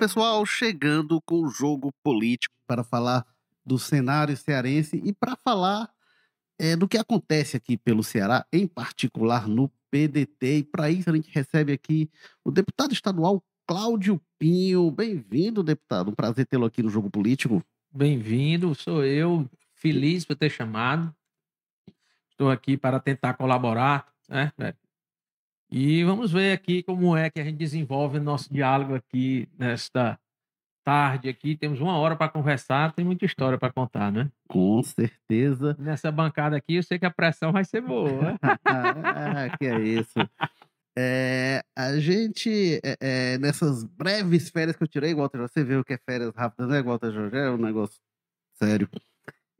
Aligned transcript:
pessoal, 0.00 0.46
chegando 0.46 1.20
com 1.20 1.42
o 1.42 1.50
jogo 1.50 1.92
político 2.02 2.54
para 2.66 2.82
falar 2.82 3.22
do 3.62 3.78
cenário 3.78 4.34
cearense 4.34 4.96
e 5.04 5.12
para 5.12 5.36
falar 5.36 5.90
é, 6.58 6.74
do 6.74 6.88
que 6.88 6.96
acontece 6.96 7.54
aqui 7.54 7.76
pelo 7.76 8.02
Ceará, 8.02 8.46
em 8.50 8.66
particular 8.66 9.46
no 9.46 9.70
PDT. 9.90 10.56
E 10.56 10.64
para 10.64 10.90
isso 10.90 11.10
a 11.10 11.12
gente 11.14 11.30
recebe 11.30 11.74
aqui 11.74 12.10
o 12.42 12.50
deputado 12.50 12.94
estadual 12.94 13.44
Cláudio 13.66 14.18
Pinho. 14.38 14.90
Bem-vindo, 14.90 15.62
deputado. 15.62 16.10
Um 16.10 16.14
prazer 16.14 16.46
tê-lo 16.46 16.64
aqui 16.64 16.82
no 16.82 16.88
Jogo 16.88 17.10
Político. 17.10 17.62
Bem-vindo, 17.92 18.74
sou 18.74 19.04
eu. 19.04 19.46
Feliz 19.74 20.24
por 20.24 20.34
ter 20.34 20.48
chamado. 20.48 21.14
Estou 22.30 22.50
aqui 22.50 22.74
para 22.74 22.98
tentar 23.00 23.34
colaborar, 23.34 24.06
né? 24.26 24.50
E 25.70 26.02
vamos 26.02 26.32
ver 26.32 26.52
aqui 26.52 26.82
como 26.82 27.16
é 27.16 27.30
que 27.30 27.40
a 27.40 27.44
gente 27.44 27.56
desenvolve 27.56 28.18
o 28.18 28.22
nosso 28.22 28.52
diálogo 28.52 28.94
aqui 28.94 29.48
nesta 29.56 30.18
tarde 30.84 31.28
aqui. 31.28 31.56
Temos 31.56 31.80
uma 31.80 31.96
hora 31.96 32.16
para 32.16 32.28
conversar, 32.28 32.92
tem 32.92 33.04
muita 33.04 33.24
história 33.24 33.56
para 33.56 33.72
contar, 33.72 34.10
né? 34.10 34.28
Com 34.48 34.82
certeza. 34.82 35.76
Nessa 35.78 36.10
bancada 36.10 36.56
aqui, 36.56 36.74
eu 36.74 36.82
sei 36.82 36.98
que 36.98 37.06
a 37.06 37.10
pressão 37.10 37.52
vai 37.52 37.64
ser 37.64 37.82
boa. 37.82 38.36
Ah, 38.42 39.56
que 39.58 39.66
é 39.66 39.78
isso. 39.78 40.18
É, 40.98 41.62
a 41.76 41.98
gente, 42.00 42.80
é, 42.84 42.96
é, 43.00 43.38
nessas 43.38 43.84
breves 43.84 44.50
férias 44.50 44.76
que 44.76 44.82
eu 44.82 44.88
tirei, 44.88 45.14
Walter, 45.14 45.38
você 45.38 45.62
viu 45.62 45.84
que 45.84 45.92
é 45.92 45.98
férias 45.98 46.34
rápidas, 46.34 46.68
né, 46.68 46.82
Walter 46.82 47.12
Jorge? 47.12 47.36
É 47.36 47.48
um 47.48 47.56
negócio 47.56 48.00
sério. 48.54 48.88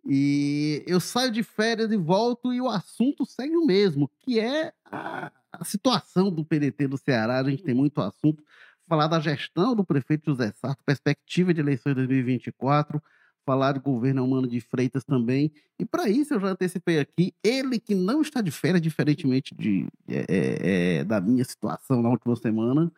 E 0.05 0.83
eu 0.87 0.99
saio 1.01 1.31
de 1.31 1.43
férias 1.43 1.91
e 1.93 1.97
volto 1.97 2.53
e 2.53 2.61
o 2.61 2.69
assunto 2.69 3.27
segue 3.27 3.57
o 3.57 3.67
mesmo, 3.67 4.11
que 4.21 4.41
é 4.41 4.73
a, 4.85 5.31
a 5.53 5.65
situação 5.65 6.31
do 6.31 6.45
PDT 6.45 6.89
do 6.89 6.97
Ceará. 6.97 7.39
A 7.39 7.51
gente 7.51 7.63
tem 7.63 7.75
muito 7.75 8.01
assunto. 8.01 8.43
Falar 8.89 9.07
da 9.07 9.21
gestão 9.21 9.77
do 9.77 9.85
prefeito 9.85 10.31
José 10.31 10.53
Sarto, 10.53 10.83
perspectiva 10.85 11.55
de 11.55 11.61
eleições 11.61 11.95
2024, 11.95 13.01
falar 13.47 13.73
do 13.73 13.81
governo 13.81 14.25
Humano 14.25 14.49
de 14.49 14.61
Freitas 14.61 15.05
também. 15.05 15.53
E 15.79 15.85
para 15.85 16.09
isso 16.09 16.35
eu 16.35 16.41
já 16.41 16.49
antecipei 16.49 16.99
aqui, 16.99 17.33
ele 17.43 17.79
que 17.79 17.95
não 17.95 18.21
está 18.21 18.41
de 18.41 18.51
férias, 18.51 18.83
diferentemente 18.83 19.55
de, 19.55 19.87
é, 20.09 20.25
é, 20.29 20.99
é, 20.99 21.05
da 21.05 21.21
minha 21.21 21.45
situação 21.45 22.03
na 22.03 22.09
última 22.09 22.35
semana, 22.35 22.91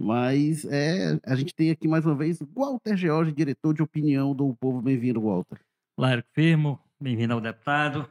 mas 0.00 0.64
é, 0.66 1.18
a 1.24 1.34
gente 1.34 1.54
tem 1.54 1.70
aqui 1.70 1.88
mais 1.88 2.04
uma 2.04 2.14
vez 2.14 2.38
Walter 2.54 2.96
George, 2.96 3.32
diretor 3.32 3.74
de 3.74 3.82
opinião 3.82 4.34
do 4.34 4.54
Povo. 4.56 4.82
Bem-vindo, 4.82 5.20
Walter. 5.20 5.60
Laico 5.98 6.28
Firmo, 6.34 6.78
bem-vindo 7.00 7.32
ao 7.32 7.40
deputado. 7.40 8.06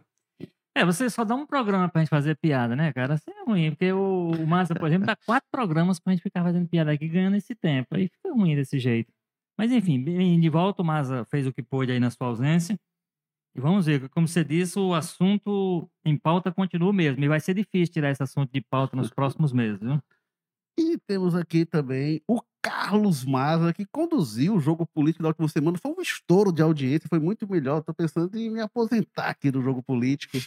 É, 0.76 0.84
você 0.84 1.08
só 1.08 1.24
dá 1.24 1.36
um 1.36 1.46
programa 1.46 1.88
pra 1.88 2.02
gente 2.02 2.10
fazer 2.10 2.36
piada, 2.36 2.76
né, 2.76 2.92
cara? 2.92 3.14
Assim 3.14 3.30
é 3.30 3.44
ruim, 3.44 3.70
porque 3.70 3.94
o, 3.94 4.32
o 4.32 4.48
Massa, 4.48 4.74
por 4.74 4.88
exemplo, 4.88 5.06
dá 5.06 5.16
quatro 5.24 5.48
programas 5.52 6.00
pra 6.00 6.12
gente 6.12 6.24
ficar 6.24 6.44
fazendo 6.44 6.68
piada 6.68 6.92
aqui, 6.92 7.08
ganhando 7.08 7.38
esse 7.38 7.54
tempo. 7.54 7.96
Aí 7.96 8.08
fica 8.08 8.34
ruim 8.34 8.56
desse 8.56 8.80
jeito. 8.80 9.14
Mas 9.56 9.72
enfim, 9.72 10.04
bem 10.04 10.40
de 10.40 10.50
volta, 10.50 10.82
o 10.82 10.86
Massa 10.86 11.26
fez 11.26 11.46
o 11.46 11.54
que 11.54 11.62
pôde 11.62 11.92
aí 11.92 12.00
na 12.00 12.10
sua 12.10 12.26
ausência. 12.26 12.76
E 13.56 13.62
vamos 13.62 13.86
ver, 13.86 14.10
como 14.10 14.28
você 14.28 14.44
disse, 14.44 14.80
o 14.80 14.96
assunto 14.96 15.88
em 16.04 16.18
pauta 16.18 16.52
continua 16.52 16.92
mesmo. 16.92 17.24
E 17.24 17.28
vai 17.28 17.40
ser 17.40 17.54
difícil 17.54 17.94
tirar 17.94 18.10
esse 18.10 18.24
assunto 18.24 18.52
de 18.52 18.62
pauta 18.62 18.98
nos 18.98 19.12
próximos 19.12 19.54
meses, 19.54 19.80
viu? 19.80 20.02
E 20.78 20.98
temos 21.08 21.36
aqui 21.36 21.66
também 21.66 22.22
o 22.28 22.42
Carlos 22.62 23.24
Maza, 23.24 23.72
que 23.72 23.86
conduziu 23.86 24.56
o 24.56 24.60
jogo 24.60 24.86
político 24.86 25.24
da 25.24 25.30
última 25.30 25.48
semana. 25.48 25.78
Foi 25.78 25.92
um 25.98 26.02
estouro 26.02 26.52
de 26.52 26.62
audiência, 26.62 27.08
foi 27.08 27.20
muito 27.20 27.50
melhor. 27.50 27.80
Estou 27.80 27.96
pensando 27.96 28.36
em 28.38 28.50
me 28.50 28.60
aposentar 28.60 29.30
aqui 29.30 29.50
do 29.50 29.62
jogo 29.62 29.82
político. 29.82 30.38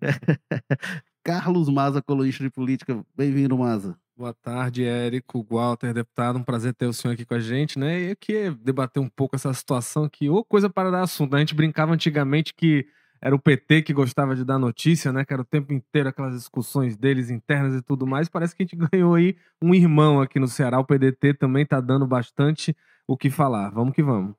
Carlos 1.24 1.68
Maza, 1.68 2.02
colunista 2.02 2.44
de 2.44 2.50
política. 2.50 3.02
Bem-vindo, 3.16 3.56
Maza. 3.56 3.98
Boa 4.16 4.34
tarde, 4.34 4.84
Érico, 4.84 5.46
Walter, 5.48 5.94
deputado. 5.94 6.38
Um 6.38 6.42
prazer 6.42 6.74
ter 6.74 6.86
o 6.86 6.92
senhor 6.92 7.14
aqui 7.14 7.24
com 7.24 7.34
a 7.34 7.40
gente, 7.40 7.78
né? 7.78 8.00
E 8.00 8.10
aqui 8.10 8.50
debater 8.60 9.00
um 9.00 9.08
pouco 9.08 9.36
essa 9.36 9.52
situação 9.54 10.04
aqui, 10.04 10.28
ou 10.28 10.44
coisa 10.44 10.68
para 10.68 10.90
dar 10.90 11.02
assunto. 11.02 11.36
A 11.36 11.38
gente 11.38 11.54
brincava 11.54 11.94
antigamente 11.94 12.52
que 12.52 12.86
era 13.20 13.34
o 13.34 13.38
PT 13.38 13.82
que 13.82 13.92
gostava 13.92 14.36
de 14.36 14.44
dar 14.44 14.58
notícia, 14.58 15.12
né? 15.12 15.24
Que 15.24 15.32
era 15.32 15.42
o 15.42 15.44
tempo 15.44 15.72
inteiro 15.72 16.08
aquelas 16.08 16.34
discussões 16.34 16.96
deles 16.96 17.30
internas 17.30 17.74
e 17.74 17.82
tudo 17.82 18.06
mais. 18.06 18.28
Parece 18.28 18.54
que 18.54 18.62
a 18.62 18.66
gente 18.66 18.76
ganhou 18.90 19.14
aí 19.14 19.36
um 19.62 19.74
irmão 19.74 20.20
aqui 20.20 20.38
no 20.38 20.48
Ceará. 20.48 20.78
O 20.78 20.84
PDT 20.84 21.34
também 21.34 21.66
tá 21.66 21.80
dando 21.80 22.06
bastante 22.06 22.76
o 23.06 23.16
que 23.16 23.30
falar. 23.30 23.70
Vamos 23.70 23.94
que 23.94 24.02
vamos. 24.02 24.34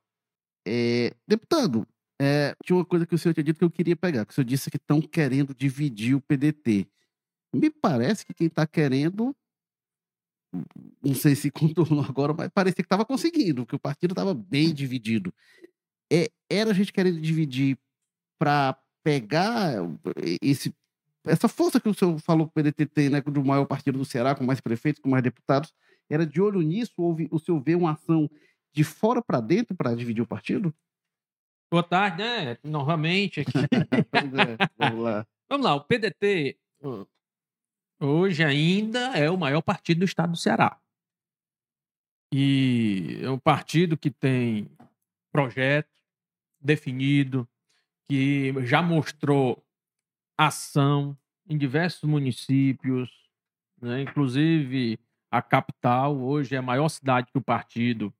É, 0.68 1.14
deputado, 1.28 1.86
é, 2.22 2.56
tinha 2.64 2.78
uma 2.78 2.86
coisa 2.86 3.06
que 3.06 3.16
o 3.16 3.18
senhor 3.18 3.34
tinha 3.34 3.44
dito 3.44 3.58
que 3.58 3.66
eu 3.66 3.72
queria 3.72 3.96
pegar, 3.96 4.26
que 4.26 4.32
o 4.32 4.36
senhor 4.36 4.46
disse 4.46 4.70
que 4.70 4.78
estão 4.78 5.02
querendo 5.02 5.56
dividir 5.56 6.16
o 6.16 6.22
PDT. 6.22 6.88
Me 7.54 7.70
parece 7.70 8.26
que 8.26 8.34
quem 8.34 8.48
está 8.48 8.68
querendo, 8.68 9.36
não 11.02 11.16
sei 11.16 11.36
se 11.36 11.50
contornou 11.52 12.04
agora, 12.04 12.34
mas 12.34 12.50
parecia 12.50 12.76
que 12.76 12.82
estava 12.84 13.06
conseguindo, 13.06 13.66
que 13.66 13.76
o 13.76 13.80
partido 13.80 14.12
estava 14.12 14.34
bem 14.34 14.74
dividido. 14.74 15.34
É, 16.12 16.30
era 16.50 16.72
a 16.72 16.74
gente 16.74 16.92
querendo 16.92 17.22
dividir 17.22 17.78
para 18.40 18.76
pegar 19.04 19.74
esse, 20.42 20.74
essa 21.26 21.48
força 21.48 21.80
que 21.80 21.90
o 21.90 21.94
senhor 21.94 22.18
falou 22.20 22.48
que 22.48 22.52
o 22.52 22.64
PDT 22.64 22.86
tem, 22.86 23.10
né, 23.10 23.22
do 23.22 23.44
maior 23.44 23.66
partido 23.66 23.98
do 23.98 24.06
Ceará, 24.06 24.34
com 24.34 24.46
mais 24.46 24.62
prefeitos, 24.62 25.02
com 25.02 25.10
mais 25.10 25.22
deputados, 25.22 25.74
era 26.10 26.26
de 26.26 26.42
olho 26.42 26.62
nisso? 26.62 26.94
Houve, 26.98 27.28
o 27.30 27.38
senhor 27.38 27.60
vê 27.60 27.76
uma 27.76 27.92
ação 27.92 28.30
de 28.74 28.84
fora 28.84 29.22
para 29.22 29.42
dentro 29.42 29.76
para 29.76 29.94
dividir 29.94 30.22
o 30.22 30.28
partido? 30.28 30.74
Boa 31.72 31.84
tarde, 31.84 32.24
né? 32.24 32.58
Novamente 32.64 33.42
aqui. 33.42 33.52
é, 33.62 34.70
vamos 34.78 35.04
lá. 35.04 35.28
Vamos 35.48 35.66
lá, 35.66 35.76
o 35.76 35.84
PDT 35.84 36.58
hoje 38.00 38.44
ainda 38.44 39.18
é 39.18 39.30
o 39.30 39.38
maior 39.38 39.62
partido 39.62 40.00
do 40.00 40.06
estado 40.06 40.32
do 40.32 40.38
Ceará. 40.38 40.80
E 42.34 43.20
é 43.22 43.30
um 43.30 43.40
partido 43.40 43.98
que 43.98 44.12
tem 44.12 44.70
projeto 45.32 45.90
definido, 46.62 47.48
que 48.10 48.52
já 48.66 48.82
mostrou 48.82 49.64
ação 50.36 51.16
em 51.48 51.56
diversos 51.56 52.10
municípios, 52.10 53.08
né? 53.80 54.02
inclusive 54.02 55.00
a 55.32 55.44
capital, 55.44 56.18
hoje 56.18 56.56
é 56.56 56.58
a 56.58 56.62
maior 56.62 56.90
cidade 56.90 57.32
que 57.32 57.38
o 57.38 57.42
partido 57.42 58.12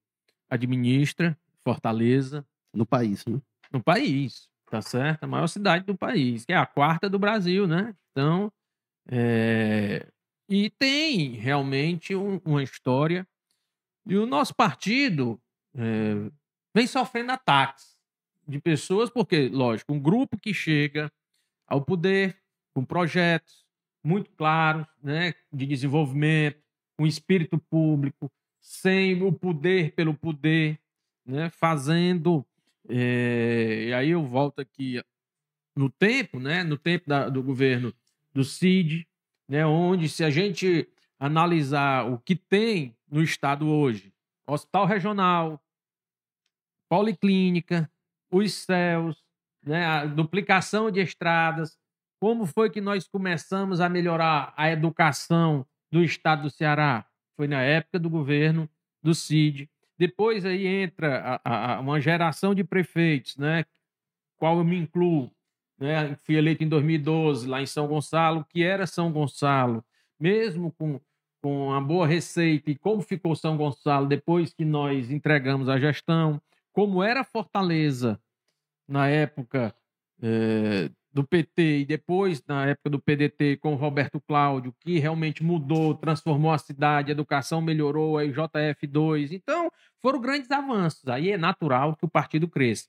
administra, 0.48 1.36
Fortaleza. 1.64 2.46
No 2.72 2.86
país, 2.86 3.26
né? 3.26 3.42
No 3.72 3.82
país, 3.82 4.48
tá 4.70 4.80
certo? 4.80 5.24
A 5.24 5.28
maior 5.28 5.48
cidade 5.48 5.86
do 5.86 5.98
país, 5.98 6.46
que 6.46 6.54
é 6.54 6.56
a 6.56 6.68
quarta 6.68 7.10
do 7.10 7.18
Brasil, 7.18 7.68
né? 7.68 7.96
Então, 8.12 8.52
é... 9.10 10.08
e 10.48 10.70
tem 10.70 11.32
realmente 11.32 12.16
um, 12.16 12.40
uma 12.46 12.62
história. 12.62 13.28
E 14.06 14.16
o 14.18 14.28
nosso 14.28 14.54
partido 14.54 15.42
é... 15.76 16.32
vem 16.76 16.86
sofrendo 16.86 17.32
ataques 17.32 17.99
de 18.50 18.60
pessoas, 18.60 19.10
porque, 19.10 19.48
lógico, 19.50 19.94
um 19.94 20.00
grupo 20.00 20.38
que 20.38 20.54
chega 20.54 21.12
ao 21.68 21.82
poder 21.82 22.38
com 22.74 22.84
projetos 22.84 23.66
muito 24.04 24.32
claros, 24.32 24.88
né, 25.04 25.34
de 25.52 25.66
desenvolvimento, 25.66 26.62
com 26.98 27.06
espírito 27.06 27.60
público, 27.70 28.32
sem 28.60 29.22
o 29.22 29.32
poder 29.32 29.94
pelo 29.94 30.14
poder, 30.14 30.80
né, 31.26 31.50
fazendo 31.50 32.46
é, 32.90 33.84
e 33.88 33.94
aí 33.94 34.10
eu 34.10 34.26
volto 34.26 34.60
aqui 34.60 35.00
no 35.76 35.90
tempo, 35.92 36.40
né? 36.40 36.64
No 36.64 36.76
tempo 36.76 37.08
da, 37.08 37.30
do 37.30 37.44
governo 37.44 37.94
do 38.34 38.44
CID, 38.44 39.08
né? 39.48 39.66
Onde 39.66 40.10
se 40.10 40.24
a 40.24 40.30
gente 40.32 40.90
analisar 41.20 42.12
o 42.12 42.18
que 42.18 42.36
tem 42.36 42.98
no 43.08 43.22
estado 43.22 43.68
hoje, 43.70 44.12
hospital 44.48 44.86
regional, 44.86 45.62
policlínica, 46.90 47.90
os 48.32 48.54
céus, 48.54 49.24
né? 49.64 49.86
A 49.86 50.06
duplicação 50.06 50.90
de 50.92 51.00
estradas, 51.00 51.78
como 52.20 52.46
foi 52.46 52.70
que 52.70 52.82
nós 52.82 53.08
começamos 53.08 53.80
a 53.80 53.90
melhorar 53.90 54.54
a 54.58 54.70
educação 54.70 55.66
do 55.92 56.04
estado 56.04 56.44
do 56.44 56.50
Ceará? 56.50 57.06
Foi 57.36 57.48
na 57.48 57.62
época 57.62 58.00
do 58.00 58.10
governo 58.10 58.70
do 59.02 59.16
CID, 59.16 59.70
depois 59.98 60.46
aí 60.46 60.66
entra 60.66 61.42
a, 61.44 61.76
a, 61.76 61.80
uma 61.80 62.00
geração 62.00 62.54
de 62.54 62.64
prefeitos, 62.64 63.38
né? 63.38 63.66
Qual 64.38 64.58
eu 64.58 64.64
me 64.64 64.78
incluo, 64.78 65.32
né? 65.78 66.16
Fui 66.24 66.36
eleito 66.36 66.64
em 66.64 66.70
2012 66.70 67.48
lá 67.48 67.62
em 67.62 67.66
São 67.66 67.88
Gonçalo, 67.88 68.46
que 68.50 68.64
era 68.64 68.88
São 68.88 69.12
Gonçalo, 69.12 69.84
mesmo 70.20 70.72
com 70.72 71.00
com 71.42 71.68
uma 71.68 71.82
boa 71.82 72.06
receita 72.06 72.70
e 72.70 72.76
como 72.76 73.02
ficou 73.02 73.36
São 73.36 73.56
Gonçalo 73.56 74.08
depois 74.08 74.54
que 74.54 74.66
nós 74.66 75.10
entregamos 75.10 75.70
a 75.70 75.80
gestão, 75.80 76.42
como 76.80 77.04
era 77.04 77.26
Fortaleza 77.26 78.18
na 78.88 79.10
época 79.10 79.76
é, 80.22 80.90
do 81.12 81.28
PT 81.28 81.80
e 81.80 81.86
depois 81.86 82.42
na 82.48 82.68
época 82.68 82.90
do 82.90 83.02
PDT 83.02 83.58
com 83.58 83.74
o 83.74 83.76
Roberto 83.76 84.22
Cláudio, 84.22 84.74
que 84.80 84.98
realmente 84.98 85.44
mudou, 85.44 85.94
transformou 85.94 86.52
a 86.54 86.58
cidade, 86.58 87.12
a 87.12 87.12
educação 87.12 87.62
melhorou, 87.62 88.18
a 88.18 88.24
JF2. 88.24 89.34
Então, 89.34 89.70
foram 90.02 90.22
grandes 90.22 90.50
avanços. 90.52 91.06
Aí 91.10 91.32
é 91.32 91.38
natural 91.38 91.98
que 91.98 92.06
o 92.06 92.10
partido 92.10 92.48
cresça. 92.48 92.88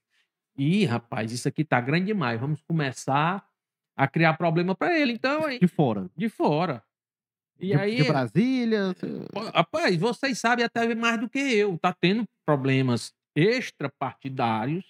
E, 0.56 0.84
rapaz, 0.84 1.32
isso 1.32 1.48
aqui 1.48 1.64
tá 1.64 1.80
grande 1.80 2.06
demais. 2.06 2.40
Vamos 2.40 2.62
começar 2.62 3.44
a 3.96 4.06
criar 4.06 4.34
problema 4.34 4.72
para 4.72 4.96
ele. 4.96 5.14
Então, 5.14 5.46
aí, 5.46 5.58
de 5.58 5.66
fora. 5.66 6.08
De 6.16 6.28
fora. 6.28 6.80
E 7.58 7.66
de, 7.66 7.74
aí, 7.74 7.96
de 7.96 8.04
Brasília. 8.04 8.94
Rapaz, 9.52 9.96
vocês 9.96 10.38
sabem 10.38 10.64
até 10.64 10.94
mais 10.94 11.18
do 11.18 11.28
que 11.28 11.40
eu. 11.40 11.76
Tá 11.76 11.92
tendo 11.92 12.24
problemas 12.46 13.12
extrapartidários 13.34 14.84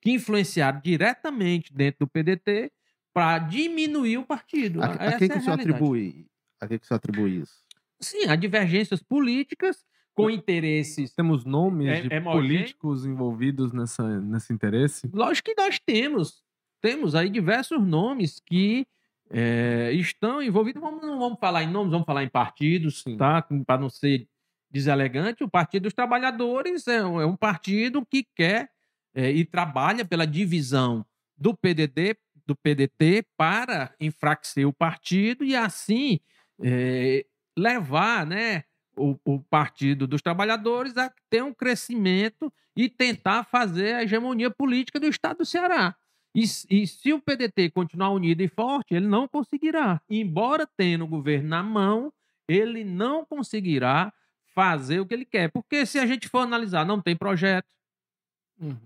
que 0.00 0.12
influenciaram 0.12 0.80
diretamente 0.82 1.72
dentro 1.72 2.00
do 2.00 2.08
PDT 2.08 2.70
para 3.12 3.38
diminuir 3.38 4.18
o 4.18 4.26
partido. 4.26 4.82
A, 4.82 4.86
a 4.86 5.18
quem 5.18 5.26
é 5.26 5.28
que 5.30 5.38
o 5.38 5.40
senhor 5.40 5.54
atribui? 5.58 6.26
A 6.60 6.66
quem 6.68 6.78
que 6.78 6.84
o 6.84 6.88
senhor 6.88 6.96
atribui 6.98 7.40
isso? 7.40 7.64
Sim, 8.00 8.26
há 8.28 8.36
divergências 8.36 9.02
políticas 9.02 9.84
com 10.14 10.30
interesses. 10.30 11.12
Temos 11.14 11.44
nomes 11.44 11.88
É- 11.88 12.00
de 12.02 12.12
é 12.14 12.20
políticos 12.20 13.04
envolvidos 13.04 13.72
nessa, 13.72 14.20
nesse 14.20 14.52
interesse? 14.52 15.10
Lógico 15.12 15.50
que 15.50 15.60
nós 15.60 15.78
temos. 15.78 16.42
Temos 16.80 17.14
aí 17.14 17.28
diversos 17.28 17.82
nomes 17.82 18.40
que 18.40 18.86
é, 19.30 19.90
estão 19.92 20.42
envolvidos. 20.42 20.80
Vamos, 20.80 21.02
não 21.02 21.18
vamos 21.18 21.38
falar 21.38 21.62
em 21.64 21.70
nomes, 21.70 21.90
vamos 21.90 22.06
falar 22.06 22.22
em 22.22 22.28
partidos, 22.28 23.02
Sim. 23.02 23.16
tá? 23.16 23.42
Para 23.66 23.80
não 23.80 23.90
ser 23.90 24.28
deselegante. 24.70 25.44
O 25.44 25.50
Partido 25.50 25.84
dos 25.84 25.94
Trabalhadores 25.94 26.86
é 26.86 27.04
um, 27.04 27.20
é 27.20 27.26
um 27.26 27.36
partido 27.36 28.04
que 28.04 28.26
quer 28.34 28.70
é, 29.14 29.30
e 29.30 29.44
trabalha 29.44 30.04
pela 30.04 30.26
divisão 30.26 31.04
do 31.36 31.54
PDT, 31.56 32.16
do 32.46 32.54
PDT 32.54 33.26
para 33.36 33.94
enfraquecer 34.00 34.66
o 34.66 34.72
partido 34.72 35.44
e 35.44 35.56
assim 35.56 36.20
é, 36.62 37.24
levar, 37.56 38.26
né? 38.26 38.64
O, 38.98 39.14
o 39.26 39.40
Partido 39.40 40.06
dos 40.06 40.22
Trabalhadores 40.22 40.96
a 40.96 41.12
ter 41.28 41.44
um 41.44 41.52
crescimento 41.52 42.50
e 42.74 42.88
tentar 42.88 43.44
fazer 43.44 43.94
a 43.94 44.02
hegemonia 44.02 44.50
política 44.50 44.98
do 44.98 45.06
Estado 45.06 45.38
do 45.38 45.44
Ceará. 45.44 45.94
E, 46.34 46.44
e 46.70 46.86
se 46.86 47.12
o 47.12 47.20
PDT 47.20 47.70
continuar 47.70 48.10
unido 48.10 48.42
e 48.42 48.48
forte, 48.48 48.94
ele 48.94 49.06
não 49.06 49.28
conseguirá. 49.28 50.00
Embora 50.08 50.66
tendo 50.78 51.04
o 51.04 51.08
governo 51.08 51.48
na 51.48 51.62
mão, 51.62 52.10
ele 52.48 52.84
não 52.84 53.24
conseguirá 53.24 54.12
fazer 54.56 55.00
o 55.00 55.06
que 55.06 55.12
ele 55.12 55.26
quer. 55.26 55.50
Porque 55.52 55.84
se 55.84 55.98
a 55.98 56.06
gente 56.06 56.28
for 56.28 56.38
analisar, 56.38 56.86
não 56.86 57.00
tem 57.00 57.14
projeto. 57.14 57.66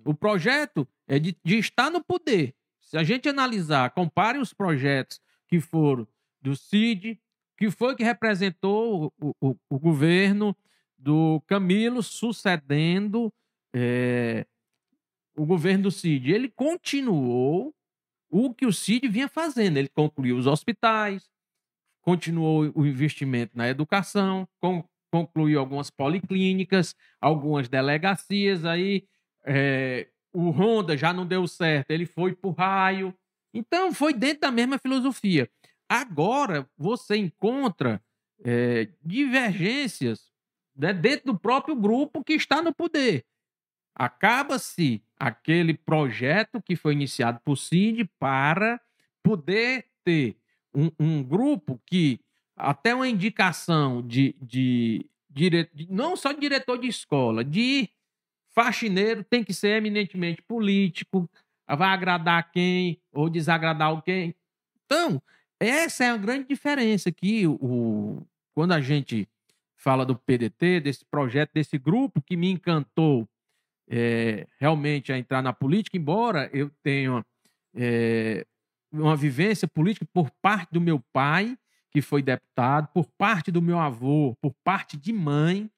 O 0.04 0.12
projeto 0.12 0.86
é 1.06 1.16
de, 1.18 1.36
de 1.44 1.58
estar 1.58 1.90
no 1.90 2.02
poder. 2.02 2.52
Se 2.80 2.98
a 2.98 3.04
gente 3.04 3.28
analisar, 3.28 3.88
compare 3.90 4.36
os 4.38 4.52
projetos 4.52 5.20
que 5.46 5.60
foram 5.60 6.08
do 6.42 6.56
CID, 6.56 7.20
que 7.56 7.70
foi 7.70 7.94
que 7.94 8.02
representou 8.02 9.12
o, 9.22 9.34
o- 9.40 9.56
o 9.70 9.78
governo 9.78 10.56
do 10.98 11.40
Camilo 11.46 12.02
sucedendo 12.02 13.32
eh, 13.72 14.44
o 15.36 15.46
governo 15.46 15.84
do 15.84 15.90
Cid. 15.92 16.32
Ele 16.32 16.48
continuou 16.48 17.72
o 18.28 18.52
que 18.52 18.66
o 18.66 18.72
Cid 18.72 19.06
vinha 19.06 19.28
fazendo. 19.28 19.76
Ele 19.76 19.88
concluiu 19.88 20.36
os 20.36 20.46
hospitais, 20.48 21.30
continuou 22.02 22.72
o 22.74 22.84
investimento 22.84 23.56
na 23.56 23.68
educação, 23.68 24.48
con- 24.60 24.84
concluiu 25.10 25.58
algumas 25.60 25.90
policlínicas, 25.90 26.94
algumas 27.20 27.68
delegacias. 27.68 28.64
Aí 28.64 29.04
eh, 29.44 30.08
o 30.32 30.50
Honda 30.50 30.96
já 30.96 31.12
não 31.12 31.26
deu 31.26 31.46
certo, 31.46 31.90
ele 31.90 32.06
foi 32.06 32.34
para 32.34 32.48
o 32.48 32.52
raio. 32.52 33.14
Então, 33.52 33.92
foi 33.92 34.14
dentro 34.14 34.42
da 34.42 34.50
mesma 34.50 34.78
filosofia. 34.78 35.50
Agora, 35.88 36.68
você 36.78 37.16
encontra 37.16 38.00
eh, 38.44 38.88
divergências 39.04 40.30
né, 40.76 40.92
dentro 40.92 41.32
do 41.32 41.38
próprio 41.38 41.74
grupo 41.74 42.22
que 42.22 42.32
está 42.34 42.62
no 42.62 42.72
poder. 42.72 43.24
Acaba-se 43.94 45.02
aquele 45.18 45.74
projeto 45.74 46.62
que 46.62 46.76
foi 46.76 46.94
iniciado 46.94 47.40
por 47.44 47.56
Cid 47.56 48.08
para 48.18 48.80
poder 49.22 49.86
ter 50.04 50.36
um, 50.74 50.90
um 50.98 51.22
grupo 51.22 51.80
que, 51.84 52.20
até 52.60 52.94
uma 52.94 53.08
indicação 53.08 54.02
de, 54.06 54.34
de, 54.40 55.06
dire- 55.28 55.70
de- 55.74 55.90
não 55.90 56.16
só 56.16 56.32
de 56.32 56.40
diretor 56.40 56.78
de 56.78 56.88
escola, 56.88 57.44
de 57.44 57.88
faxineiro, 58.54 59.24
tem 59.24 59.44
que 59.44 59.54
ser 59.54 59.76
eminentemente 59.78 60.42
político, 60.42 61.28
vai 61.68 61.88
agradar 61.90 62.50
quem 62.50 63.00
ou 63.12 63.30
desagradar 63.30 63.88
alguém. 63.88 64.34
Então, 64.84 65.22
essa 65.58 66.04
é 66.04 66.10
a 66.10 66.16
grande 66.16 66.48
diferença 66.48 67.12
que 67.12 67.46
o, 67.46 68.26
quando 68.54 68.72
a 68.72 68.80
gente 68.80 69.28
fala 69.76 70.04
do 70.04 70.16
PDT, 70.16 70.80
desse 70.80 71.04
projeto, 71.04 71.52
desse 71.54 71.78
grupo 71.78 72.20
que 72.20 72.36
me 72.36 72.50
encantou 72.50 73.28
é, 73.88 74.46
realmente 74.58 75.12
a 75.12 75.18
entrar 75.18 75.42
na 75.42 75.52
política, 75.52 75.96
embora 75.96 76.50
eu 76.52 76.70
tenha 76.82 77.24
é, 77.74 78.46
uma 78.92 79.16
vivência 79.16 79.66
política 79.68 80.06
por 80.12 80.30
parte 80.42 80.70
do 80.72 80.80
meu 80.80 81.00
pai, 81.12 81.56
que 81.92 82.00
foi 82.00 82.22
deputado, 82.22 82.88
por 82.92 83.06
parte 83.18 83.50
do 83.50 83.60
meu 83.60 83.78
avô, 83.78 84.34
por 84.40 84.52
parte 84.64 84.96
de 84.96 85.12
mãe. 85.12 85.70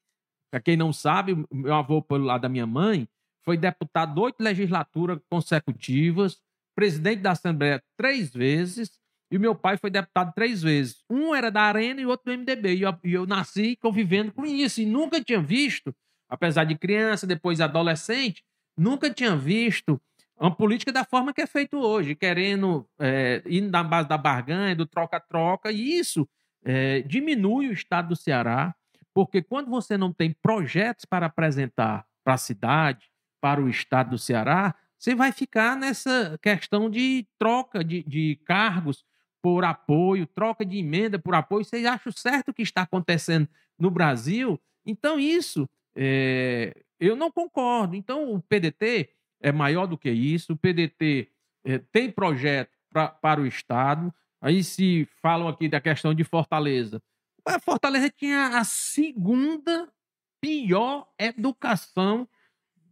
Para 0.51 0.61
quem 0.61 0.77
não 0.77 0.93
sabe, 0.93 1.35
meu 1.51 1.75
avô, 1.75 2.03
pelo 2.03 2.25
lado 2.25 2.43
da 2.43 2.49
minha 2.49 2.67
mãe, 2.67 3.09
foi 3.45 3.57
deputado 3.57 4.21
oito 4.21 4.43
legislaturas 4.43 5.19
consecutivas, 5.31 6.41
presidente 6.77 7.21
da 7.21 7.33
Assembleia 7.33 7.83
três 7.97 8.33
vezes, 8.33 9.01
e 9.33 9.39
meu 9.39 9.55
pai 9.55 9.79
foi 9.79 9.91
deputado 9.91 10.33
três 10.35 10.63
vezes. 10.63 11.03
Um 11.09 11.35
era 11.35 11.51
da 11.51 11.63
Arena 11.63 12.03
e 12.03 12.07
outro 12.07 12.27
do 12.27 12.39
MDB. 12.39 12.75
E 12.75 12.83
eu, 12.83 12.95
e 13.03 13.15
eu 13.15 13.27
nasci 13.27 13.77
convivendo 13.77 14.31
com 14.31 14.45
isso. 14.45 14.83
E 14.83 14.85
nunca 14.85 15.25
tinha 15.25 15.41
visto, 15.41 15.95
apesar 16.29 16.65
de 16.65 16.77
criança, 16.77 17.27
depois 17.27 17.59
adolescente, 17.59 18.45
nunca 18.77 19.09
tinha 19.09 19.35
visto 19.35 19.99
uma 20.43 20.55
política 20.55 20.93
da 20.93 21.05
forma 21.05 21.33
que 21.33 21.41
é 21.41 21.47
feito 21.47 21.79
hoje, 21.79 22.17
querendo 22.17 22.89
é, 22.99 23.43
ir 23.47 23.61
na 23.61 23.83
base 23.85 24.09
da 24.09 24.19
barganha, 24.19 24.75
do 24.75 24.85
troca-troca. 24.85 25.71
E 25.71 25.99
isso 25.99 26.29
é, 26.65 27.01
diminui 27.03 27.69
o 27.69 27.73
estado 27.73 28.09
do 28.09 28.17
Ceará, 28.17 28.75
porque 29.15 29.41
quando 29.41 29.71
você 29.71 29.97
não 29.97 30.13
tem 30.13 30.35
projetos 30.43 31.05
para 31.05 31.27
apresentar 31.27 32.05
para 32.25 32.35
a 32.35 32.39
cidade, 32.39 33.09
para 33.41 33.61
o 33.61 33.69
estado 33.69 34.11
do 34.11 34.19
Ceará, 34.19 34.75
você 34.99 35.15
vai 35.15 35.31
ficar 35.31 35.77
nessa 35.77 36.39
questão 36.43 36.91
de 36.91 37.27
troca 37.39 37.85
de, 37.85 38.03
de 38.03 38.41
cargos 38.45 39.05
por 39.41 39.65
apoio, 39.65 40.27
troca 40.27 40.65
de 40.65 40.79
emenda 40.79 41.19
por 41.19 41.35
apoio. 41.35 41.65
Vocês 41.65 41.85
acham 41.85 42.13
certo 42.13 42.51
o 42.51 42.55
que 42.55 42.63
está 42.63 42.83
acontecendo 42.83 43.49
no 43.79 43.91
Brasil? 43.91 44.61
Então, 44.87 45.19
isso 45.19 45.69
é, 45.95 46.75
eu 46.99 47.15
não 47.15 47.31
concordo. 47.31 47.95
Então, 47.97 48.33
o 48.33 48.41
PDT 48.41 49.11
é 49.43 49.53
maior 49.53 49.87
do 49.87 49.99
que 49.99 50.11
isso. 50.11 50.53
O 50.53 50.57
PDT 50.57 51.29
é, 51.65 51.79
tem 51.79 52.11
projeto 52.11 52.79
pra, 52.89 53.09
para 53.09 53.41
o 53.41 53.47
Estado. 53.47 54.15
Aí 54.41 54.63
se 54.65 55.07
falam 55.21 55.49
aqui 55.49 55.69
da 55.69 55.81
questão 55.81 56.15
de 56.15 56.25
Fortaleza. 56.25 57.03
A 57.45 57.59
Fortaleza 57.59 58.09
tinha 58.09 58.59
a 58.59 58.65
segunda 58.65 59.93
pior 60.41 61.09
educação 61.19 62.29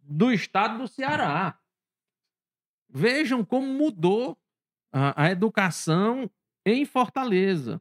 do 0.02 0.32
estado 0.32 0.78
do 0.78 0.88
Ceará. 0.88 1.58
Vejam 2.88 3.44
como 3.44 3.66
mudou 3.66 4.36
a, 4.92 5.24
a 5.24 5.30
educação 5.30 6.28
em 6.66 6.84
Fortaleza. 6.84 7.80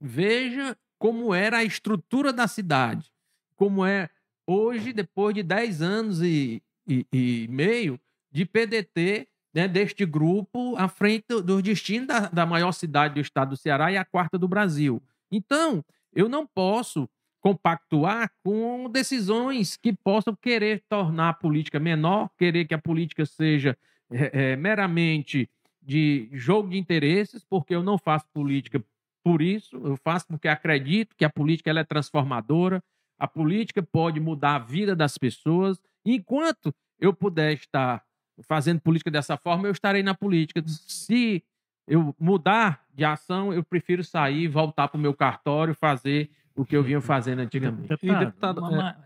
Veja 0.00 0.76
como 0.98 1.34
era 1.34 1.58
a 1.58 1.64
estrutura 1.64 2.32
da 2.32 2.46
cidade, 2.46 3.12
como 3.56 3.84
é 3.84 4.08
hoje, 4.46 4.92
depois 4.92 5.34
de 5.34 5.42
10 5.42 5.82
anos 5.82 6.22
e, 6.22 6.62
e, 6.88 7.06
e 7.12 7.48
meio 7.48 8.00
de 8.32 8.44
PDT, 8.44 9.28
né, 9.54 9.66
deste 9.68 10.04
grupo, 10.06 10.76
à 10.76 10.88
frente 10.88 11.24
do- 11.28 11.42
dos 11.42 11.62
destinos 11.62 12.06
da, 12.08 12.20
da 12.28 12.46
maior 12.46 12.72
cidade 12.72 13.14
do 13.14 13.20
estado 13.20 13.50
do 13.50 13.56
Ceará 13.56 13.90
e 13.92 13.96
a 13.96 14.04
quarta 14.04 14.38
do 14.38 14.48
Brasil. 14.48 15.02
Então, 15.30 15.84
eu 16.14 16.28
não 16.28 16.46
posso 16.46 17.08
compactuar 17.40 18.30
com 18.44 18.90
decisões 18.90 19.76
que 19.76 19.92
possam 19.92 20.34
querer 20.34 20.82
tornar 20.88 21.30
a 21.30 21.34
política 21.34 21.78
menor, 21.78 22.30
querer 22.36 22.66
que 22.66 22.74
a 22.74 22.78
política 22.78 23.24
seja 23.24 23.76
é, 24.10 24.52
é, 24.52 24.56
meramente 24.56 25.48
de 25.80 26.28
jogo 26.32 26.70
de 26.70 26.78
interesses, 26.78 27.44
porque 27.48 27.74
eu 27.74 27.82
não 27.82 27.96
faço 27.96 28.26
política 28.32 28.82
por 29.24 29.40
isso, 29.42 29.76
eu 29.76 29.96
faço 29.96 30.26
porque 30.26 30.48
acredito 30.48 31.14
que 31.16 31.24
a 31.24 31.30
política 31.30 31.70
ela 31.70 31.80
é 31.80 31.84
transformadora, 31.84 32.82
a 33.18 33.26
política 33.26 33.82
pode 33.82 34.20
mudar 34.20 34.56
a 34.56 34.58
vida 34.58 34.94
das 34.94 35.18
pessoas. 35.18 35.80
Enquanto 36.04 36.74
eu 37.00 37.12
puder 37.12 37.52
estar 37.54 38.02
fazendo 38.42 38.80
política 38.80 39.10
dessa 39.10 39.36
forma, 39.36 39.66
eu 39.66 39.72
estarei 39.72 40.02
na 40.02 40.14
política. 40.14 40.62
Se 40.66 41.42
eu 41.86 42.14
mudar 42.18 42.84
de 42.94 43.04
ação, 43.04 43.52
eu 43.52 43.64
prefiro 43.64 44.04
sair, 44.04 44.46
voltar 44.48 44.88
para 44.88 44.98
o 44.98 45.00
meu 45.00 45.14
cartório, 45.14 45.74
fazer 45.74 46.30
o 46.54 46.64
que 46.64 46.76
eu 46.76 46.82
vinha 46.82 47.00
fazendo 47.00 47.38
antigamente. 47.40 47.92
E, 48.02 48.24
deputado, 48.26 48.58
uma- 48.60 48.90
é, 48.90 48.96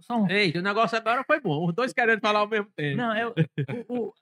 só 0.00 0.22
um- 0.22 0.30
Ei, 0.30 0.52
o 0.56 0.62
negócio 0.62 0.96
agora 0.96 1.22
foi 1.24 1.40
bom. 1.40 1.66
Os 1.68 1.74
dois 1.74 1.92
querendo 1.92 2.20
falar 2.20 2.40
ao 2.40 2.48
mesmo 2.48 2.68
tempo. 2.74 2.96
Não, 2.96 3.16
eu, 3.16 3.34
o, 3.88 3.98
o, 4.08 4.12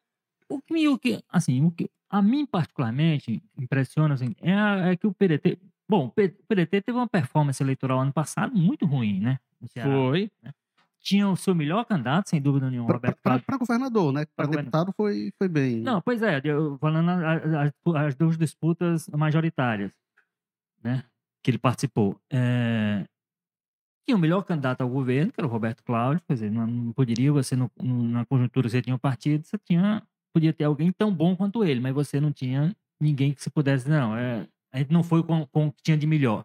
o 0.56 0.62
que 0.62 0.72
me, 0.74 0.88
o 0.88 0.98
que, 0.98 1.22
assim, 1.30 1.64
o 1.64 1.70
que 1.70 1.90
a 2.10 2.20
mim 2.20 2.44
particularmente 2.46 3.42
impressiona, 3.58 4.14
assim, 4.14 4.34
é, 4.40 4.52
a- 4.54 4.88
é 4.90 4.96
que 4.96 5.06
o 5.06 5.12
PDT, 5.14 5.58
bom, 5.92 6.06
o 6.06 6.08
o 6.08 6.46
PDT 6.48 6.80
teve 6.80 6.96
uma 6.96 7.08
performance 7.08 7.62
eleitoral 7.62 8.00
ano 8.00 8.12
passado 8.12 8.56
muito 8.56 8.86
ruim, 8.86 9.20
né? 9.20 9.38
Ceará. 9.66 9.92
Foi. 9.92 10.30
Tinha 11.00 11.28
o 11.28 11.36
seu 11.36 11.54
melhor 11.54 11.84
candidato, 11.84 12.28
sem 12.28 12.40
dúvida 12.40 12.70
nenhuma, 12.70 12.92
Roberto 12.92 13.20
Cláudio. 13.20 13.44
Para 13.44 13.58
governador, 13.58 14.12
né? 14.12 14.24
Para 14.36 14.48
Pra 14.48 14.56
deputado 14.56 14.92
foi, 14.96 15.32
foi 15.36 15.48
bem. 15.48 15.80
Não, 15.80 16.00
pois 16.00 16.22
é, 16.22 16.40
eu, 16.44 16.78
falando 16.78 17.10
as, 17.10 17.72
as 17.96 18.14
duas 18.14 18.38
disputas 18.38 19.08
majoritárias, 19.08 19.92
né? 20.82 21.04
que 21.42 21.50
ele 21.50 21.58
participou, 21.58 22.16
é, 22.30 23.04
tinha 24.06 24.16
o 24.16 24.20
melhor 24.20 24.44
candidato 24.44 24.80
ao 24.80 24.88
governo, 24.88 25.32
que 25.32 25.40
era 25.40 25.46
o 25.46 25.50
Roberto 25.50 25.82
Cláudio, 25.82 26.22
quer 26.26 26.34
dizer, 26.34 26.50
não, 26.50 26.66
não 26.66 26.92
poderia 26.92 27.32
você, 27.32 27.56
no, 27.56 27.70
na 27.82 28.24
conjuntura 28.24 28.68
que 28.68 28.70
você 28.70 28.80
tinha 28.80 28.94
um 28.94 28.98
partido, 28.98 29.44
você 29.44 29.58
tinha, 29.58 30.02
podia 30.32 30.52
ter 30.52 30.64
alguém 30.64 30.92
tão 30.92 31.12
bom 31.12 31.36
quanto 31.36 31.64
ele, 31.64 31.80
mas 31.80 31.92
você 31.92 32.20
não 32.20 32.32
tinha 32.32 32.74
ninguém 33.00 33.34
que 33.34 33.42
você 33.42 33.50
pudesse, 33.50 33.88
não, 33.88 34.16
é, 34.16 34.46
a 34.72 34.78
gente 34.78 34.92
não 34.92 35.02
foi 35.02 35.22
com, 35.22 35.46
com 35.46 35.66
o 35.66 35.72
que 35.72 35.82
tinha 35.82 35.96
de 35.96 36.06
melhor. 36.06 36.44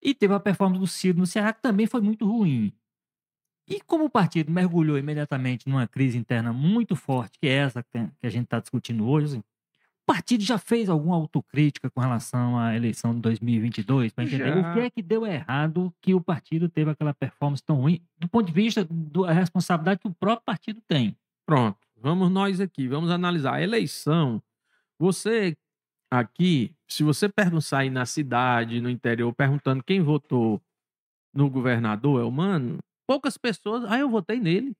E 0.00 0.14
teve 0.14 0.32
a 0.32 0.40
performance 0.40 0.80
do 0.80 0.86
Ciro 0.86 1.18
no 1.18 1.26
Ceará, 1.26 1.52
que 1.52 1.60
também 1.60 1.86
foi 1.86 2.00
muito 2.00 2.24
ruim. 2.24 2.72
E 3.68 3.80
como 3.82 4.04
o 4.04 4.10
partido 4.10 4.50
mergulhou 4.50 4.96
imediatamente 4.96 5.68
numa 5.68 5.86
crise 5.86 6.16
interna 6.16 6.52
muito 6.52 6.96
forte, 6.96 7.38
que 7.38 7.46
é 7.46 7.52
essa 7.52 7.82
que 7.82 7.98
a 8.22 8.28
gente 8.30 8.44
está 8.44 8.58
discutindo 8.60 9.06
hoje, 9.06 9.26
assim, 9.26 9.38
o 9.38 10.06
partido 10.06 10.42
já 10.42 10.56
fez 10.56 10.88
alguma 10.88 11.16
autocrítica 11.16 11.90
com 11.90 12.00
relação 12.00 12.58
à 12.58 12.74
eleição 12.74 13.14
de 13.14 13.20
2022 13.20 14.10
para 14.12 14.24
entender 14.24 14.54
Já. 14.54 14.70
o 14.70 14.72
que 14.72 14.80
é 14.80 14.88
que 14.88 15.02
deu 15.02 15.26
errado 15.26 15.92
que 16.00 16.14
o 16.14 16.20
partido 16.20 16.66
teve 16.66 16.90
aquela 16.90 17.12
performance 17.12 17.62
tão 17.62 17.76
ruim, 17.76 18.00
do 18.16 18.26
ponto 18.26 18.46
de 18.46 18.52
vista 18.52 18.86
da 18.90 19.32
responsabilidade 19.32 20.00
que 20.00 20.08
o 20.08 20.14
próprio 20.14 20.46
partido 20.46 20.80
tem. 20.88 21.14
Pronto, 21.44 21.76
vamos 21.94 22.30
nós 22.30 22.58
aqui, 22.58 22.88
vamos 22.88 23.10
analisar. 23.10 23.54
A 23.54 23.62
eleição, 23.62 24.42
você 24.98 25.54
aqui, 26.10 26.74
se 26.88 27.02
você 27.02 27.28
perguntar 27.28 27.78
aí 27.78 27.90
na 27.90 28.06
cidade, 28.06 28.80
no 28.80 28.90
interior, 28.90 29.32
perguntando 29.34 29.82
quem 29.84 30.00
votou 30.00 30.60
no 31.34 31.50
governador, 31.50 32.20
é 32.20 32.24
humano, 32.24 32.78
poucas 33.06 33.36
pessoas, 33.36 33.84
ah, 33.84 33.98
eu 33.98 34.08
votei 34.08 34.40
nele. 34.40 34.74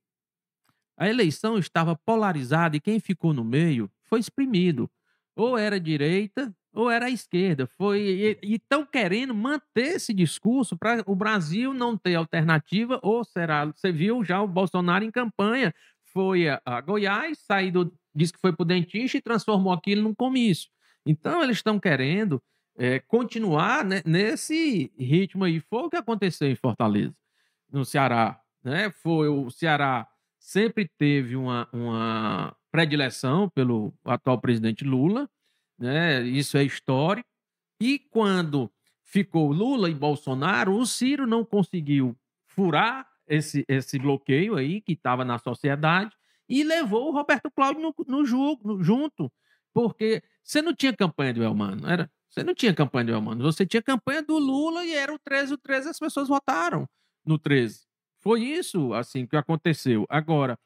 A 0.97 1.09
eleição 1.09 1.59
estava 1.59 1.95
polarizada 1.95 2.77
e 2.77 2.81
quem 2.81 2.99
ficou 2.99 3.33
no 3.33 3.45
meio 3.45 3.91
foi 4.05 4.19
exprimido. 4.19 4.91
Ou 5.37 5.57
era 5.57 5.79
direita 5.79 6.53
ou 6.73 6.91
era 6.91 7.07
a 7.07 7.11
esquerda. 7.11 7.67
Foi 7.67 8.39
e 8.43 8.55
estão 8.55 8.85
querendo 8.85 9.35
manter 9.35 9.97
esse 9.97 10.13
discurso 10.13 10.77
para 10.77 11.03
o 11.07 11.15
Brasil 11.15 11.73
não 11.73 11.97
ter 11.97 12.17
alternativa 12.17 12.99
ou 13.03 13.25
será, 13.25 13.67
você 13.67 13.93
viu 13.93 14.25
já 14.25 14.43
o 14.43 14.49
Bolsonaro 14.49 15.05
em 15.05 15.11
campanha 15.11 15.73
foi 16.13 16.49
a, 16.49 16.61
a 16.65 16.81
Goiás, 16.81 17.39
saiu, 17.39 17.93
disse 18.15 18.33
que 18.33 18.41
foi 18.41 18.53
para 18.53 18.63
o 18.63 18.67
dentista 18.67 19.19
e 19.19 19.23
transformou 19.23 19.73
aquilo 19.73 20.03
num 20.03 20.15
comício. 20.15 20.69
Então, 21.09 21.43
eles 21.43 21.57
estão 21.59 21.79
querendo 21.81 22.43
eh, 22.77 22.99
continuar 23.01 23.85
né, 23.85 24.03
nesse 24.05 24.93
ritmo 24.99 25.45
aí. 25.45 25.61
Foi 25.61 25.85
o 25.85 25.91
que 25.91 25.97
aconteceu 25.97 26.49
em 26.51 26.55
Fortaleza, 26.57 27.15
no 27.73 27.85
Ceará. 27.85 28.41
Né? 28.63 28.91
Foi 28.91 29.29
o 29.29 29.51
Ceará 29.51 30.07
sempre 30.39 30.89
teve 30.99 31.37
uma, 31.37 31.69
uma 31.73 32.57
predileção 32.71 33.49
pelo 33.49 33.93
atual 34.05 34.39
presidente 34.41 34.85
Lula, 34.85 35.29
né? 35.79 36.23
isso 36.23 36.57
é 36.59 36.65
histórico. 36.65 37.29
E 37.81 37.99
quando 37.99 38.71
ficou 39.05 39.53
Lula 39.53 39.89
e 39.91 39.95
Bolsonaro, 39.95 40.77
o 40.77 40.87
Ciro 40.87 41.27
não 41.27 41.45
conseguiu 41.45 42.17
furar 42.47 43.07
esse, 43.27 43.65
esse 43.69 43.99
bloqueio 43.99 44.57
aí 44.57 44.81
que 44.81 44.93
estava 44.93 45.25
na 45.25 45.39
sociedade 45.39 46.15
e 46.49 46.65
levou 46.65 47.09
o 47.09 47.13
Roberto 47.13 47.51
Cláudio 47.51 47.83
no, 47.83 47.95
no, 48.07 48.25
ju- 48.25 48.59
no- 48.65 48.83
junto, 48.83 49.31
porque 49.73 50.23
você 50.43 50.63
não 50.63 50.75
tinha 50.75 50.95
campanha 50.95 51.35
do 51.35 51.43
Elmano, 51.43 51.89
era? 51.89 52.11
Você 52.29 52.43
não 52.43 52.55
tinha 52.55 52.75
campanha 52.75 53.07
do 53.07 53.13
Elmano, 53.13 53.43
você 53.43 53.65
tinha 53.67 53.83
campanha 53.83 54.23
do 54.23 54.39
Lula 54.39 54.85
e 54.85 54.95
era 54.95 55.13
o 55.13 55.19
13, 55.19 55.55
o 55.55 55.59
13 55.59 55.89
as 55.89 55.99
pessoas 55.99 56.29
votaram 56.29 56.89
no 57.25 57.39
13. 57.39 57.87
Foi 58.21 58.43
isso, 58.43 58.93
assim, 58.93 59.27
que 59.27 59.37
aconteceu. 59.37 60.05
Agora, 60.09 60.59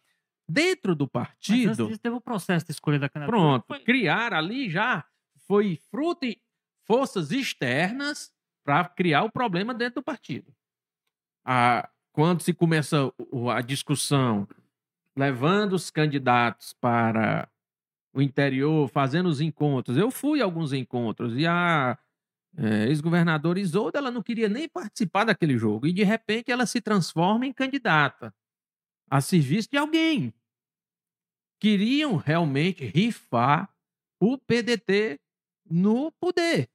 dentro 0.48 0.94
do 0.94 1.04
Mas 1.04 1.12
partido... 1.12 1.86
disso, 1.88 1.98
teve 1.98 2.16
o 2.16 2.20
processo 2.20 2.66
de 2.66 2.72
escolha 2.72 2.98
da 2.98 3.08
candidatura. 3.08 3.38
Pronto, 3.38 3.66
Foi- 3.66 3.80
criar 3.80 4.32
ali 4.32 4.68
já 4.68 5.04
foi 5.46 5.78
fruto 5.90 6.26
de 6.26 6.40
forças 6.84 7.30
externas 7.30 8.32
para 8.64 8.84
criar 8.88 9.24
o 9.24 9.30
problema 9.30 9.72
dentro 9.74 9.96
do 9.96 10.04
partido. 10.04 10.52
A, 11.44 11.88
quando 12.12 12.42
se 12.42 12.52
começa 12.52 13.12
a 13.54 13.60
discussão 13.60 14.48
levando 15.16 15.74
os 15.74 15.90
candidatos 15.90 16.72
para 16.74 17.48
o 18.12 18.20
interior, 18.20 18.88
fazendo 18.88 19.28
os 19.28 19.40
encontros, 19.40 19.96
eu 19.96 20.10
fui 20.10 20.40
a 20.40 20.44
alguns 20.44 20.72
encontros 20.72 21.36
e 21.36 21.46
a 21.46 21.98
eh, 22.56 22.88
ex-governadora 22.88 23.58
Isolda 23.58 23.98
ela 23.98 24.10
não 24.10 24.22
queria 24.22 24.48
nem 24.48 24.68
participar 24.68 25.24
daquele 25.24 25.56
jogo 25.56 25.86
e 25.86 25.92
de 25.92 26.02
repente 26.02 26.50
ela 26.50 26.66
se 26.66 26.80
transforma 26.80 27.46
em 27.46 27.52
candidata 27.52 28.34
a 29.10 29.20
serviço 29.20 29.70
de 29.70 29.78
alguém 29.78 30.34
queriam 31.62 32.16
realmente 32.16 32.84
rifar 32.84 33.72
o 34.20 34.36
PDT 34.36 35.20
no 35.70 36.10
poder. 36.12 36.68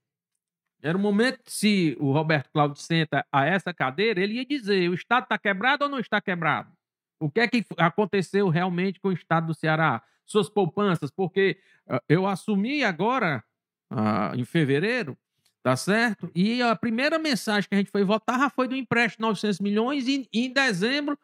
Era 0.82 0.98
o 0.98 1.02
momento 1.02 1.42
se 1.46 1.98
o 2.00 2.14
Roberto 2.14 2.50
Cláudio 2.52 2.78
senta 2.82 3.26
a 3.30 3.46
essa 3.46 3.74
cadeira, 3.74 4.22
ele 4.22 4.36
ia 4.36 4.46
dizer: 4.46 4.90
o 4.90 4.94
Estado 4.94 5.24
está 5.24 5.38
quebrado 5.38 5.84
ou 5.84 5.90
não 5.90 6.00
está 6.00 6.22
quebrado? 6.22 6.72
O 7.20 7.30
que 7.30 7.42
é 7.42 7.48
que 7.50 7.66
aconteceu 7.78 8.48
realmente 8.48 9.00
com 9.00 9.10
o 9.10 9.14
Estado 9.14 9.48
do 9.48 9.54
Ceará? 9.54 10.02
Suas 10.28 10.50
poupanças, 10.50 11.10
porque 11.10 11.58
ah, 11.90 12.02
eu 12.10 12.28
assumi 12.28 12.84
agora, 12.84 13.44
ah, 13.90 14.34
em 14.36 14.46
fevereiro, 14.46 15.18
tá 15.64 15.76
certo? 15.76 16.30
E 16.36 16.62
a 16.62 16.76
primeira 16.76 17.18
mensagem 17.18 17.68
que 17.70 17.76
a 17.76 17.78
gente 17.80 17.92
foi 17.92 18.04
votar 18.04 18.52
foi 18.52 18.68
do 18.68 18.76
empréstimo 18.76 19.26
de 19.26 19.30
900 19.30 19.60
milhões, 19.60 20.08
e 20.08 20.30
em 20.34 20.52
dezembro 20.54 21.18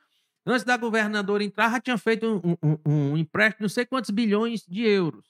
antes 0.45 0.63
da 0.65 0.75
governadora 0.77 1.43
entrar, 1.43 1.72
já 1.72 1.79
tinha 1.79 1.98
feito 1.98 2.25
um, 2.43 2.57
um- 2.63 3.12
um 3.13 3.17
empréstimo 3.17 3.60
de 3.60 3.63
não 3.63 3.69
sei 3.69 3.86
quantos 3.86 4.10
bilhões 4.10 4.65
de 4.67 4.81
euros. 4.83 5.25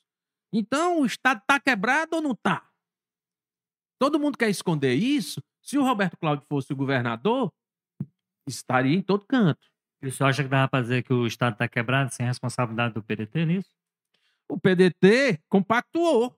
Então, 0.51 1.01
o 1.01 1.06
Estado 1.06 1.39
está 1.42 1.60
quebrado 1.60 2.15
ou 2.15 2.22
não 2.22 2.32
está? 2.32 2.68
Todo 4.00 4.20
mundo 4.20 4.38
quer 4.38 4.50
esconder 4.50 4.94
isso. 4.96 5.42
Se 5.62 5.77
o 5.77 5.84
Roberto 5.84 6.18
Cláudio 6.18 6.46
fosse 6.50 6.74
o 6.74 6.75
governador, 6.75 7.51
estaria 8.48 8.96
em 8.96 9.01
todo 9.01 9.25
canto. 9.27 9.60
O 10.03 10.12
senhor 10.12 10.29
acha 10.29 10.43
que 10.43 10.50
dava 10.50 10.67
para 10.67 10.81
dizer 10.81 11.03
que 11.03 11.13
o 11.13 11.25
Estado 11.25 11.53
está 11.53 11.67
quebrado 11.67 12.13
sem 12.13 12.25
responsabilidade 12.25 12.93
do 12.93 13.03
PDT 13.03 13.45
nisso? 13.45 13.69
O 14.50 14.60
PDT 14.60 15.39
compactuou. 15.48 16.36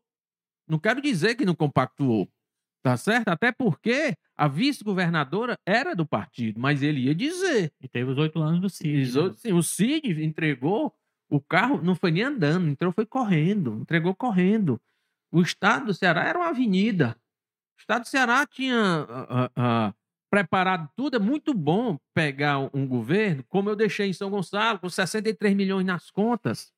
Não 0.68 0.80
quero 0.80 1.02
dizer 1.02 1.36
que 1.36 1.46
não 1.46 1.56
compactuou. 1.56 2.30
Tá 2.84 2.96
certo? 2.96 3.30
Até 3.30 3.52
porque 3.52 4.16
a 4.38 4.48
vice-governadora 4.48 5.58
era 5.66 5.96
do 5.96 6.06
partido, 6.06 6.60
mas 6.60 6.84
ele 6.84 7.02
ia 7.02 7.16
dizer. 7.16 7.74
E 7.82 7.88
teve 7.88 8.12
os 8.12 8.18
oito 8.20 8.40
anos 8.40 8.62
do 8.62 8.70
Cid. 8.70 9.12
Né? 9.12 9.34
sim, 9.36 9.54
o 9.54 9.64
Cid 9.64 10.24
entregou 10.24 10.94
o 11.28 11.42
carro, 11.42 11.82
não 11.82 11.96
foi 11.96 12.12
nem 12.12 12.22
andando, 12.22 12.68
entrou, 12.68 12.92
foi 12.92 13.06
correndo, 13.08 13.80
entregou 13.82 14.14
correndo. 14.14 14.80
O 15.32 15.42
estado 15.42 15.88
do 15.88 15.94
Ceará 15.96 16.26
era 16.26 16.38
uma 16.38 16.50
avenida. 16.50 17.18
O 17.76 17.82
estado 17.82 18.04
do 18.04 18.08
Ceará 18.08 18.46
tinha 18.46 18.78
ah, 18.78 19.28
ah, 19.30 19.52
ah, 19.56 19.94
preparado 20.40 20.90
tudo. 20.98 21.16
É 21.16 21.20
muito 21.20 21.54
bom 21.54 21.98
pegar 22.14 22.60
um- 22.74 22.86
governo, 22.86 23.44
como 23.48 23.70
eu 23.70 23.76
deixei 23.76 24.10
em 24.10 24.14
São 24.14 24.30
Gonçalo, 24.30 24.80
com 24.80 24.90
63 24.90 25.56
milhões 25.56 25.86
nas 25.86 26.12
contas, 26.12 26.74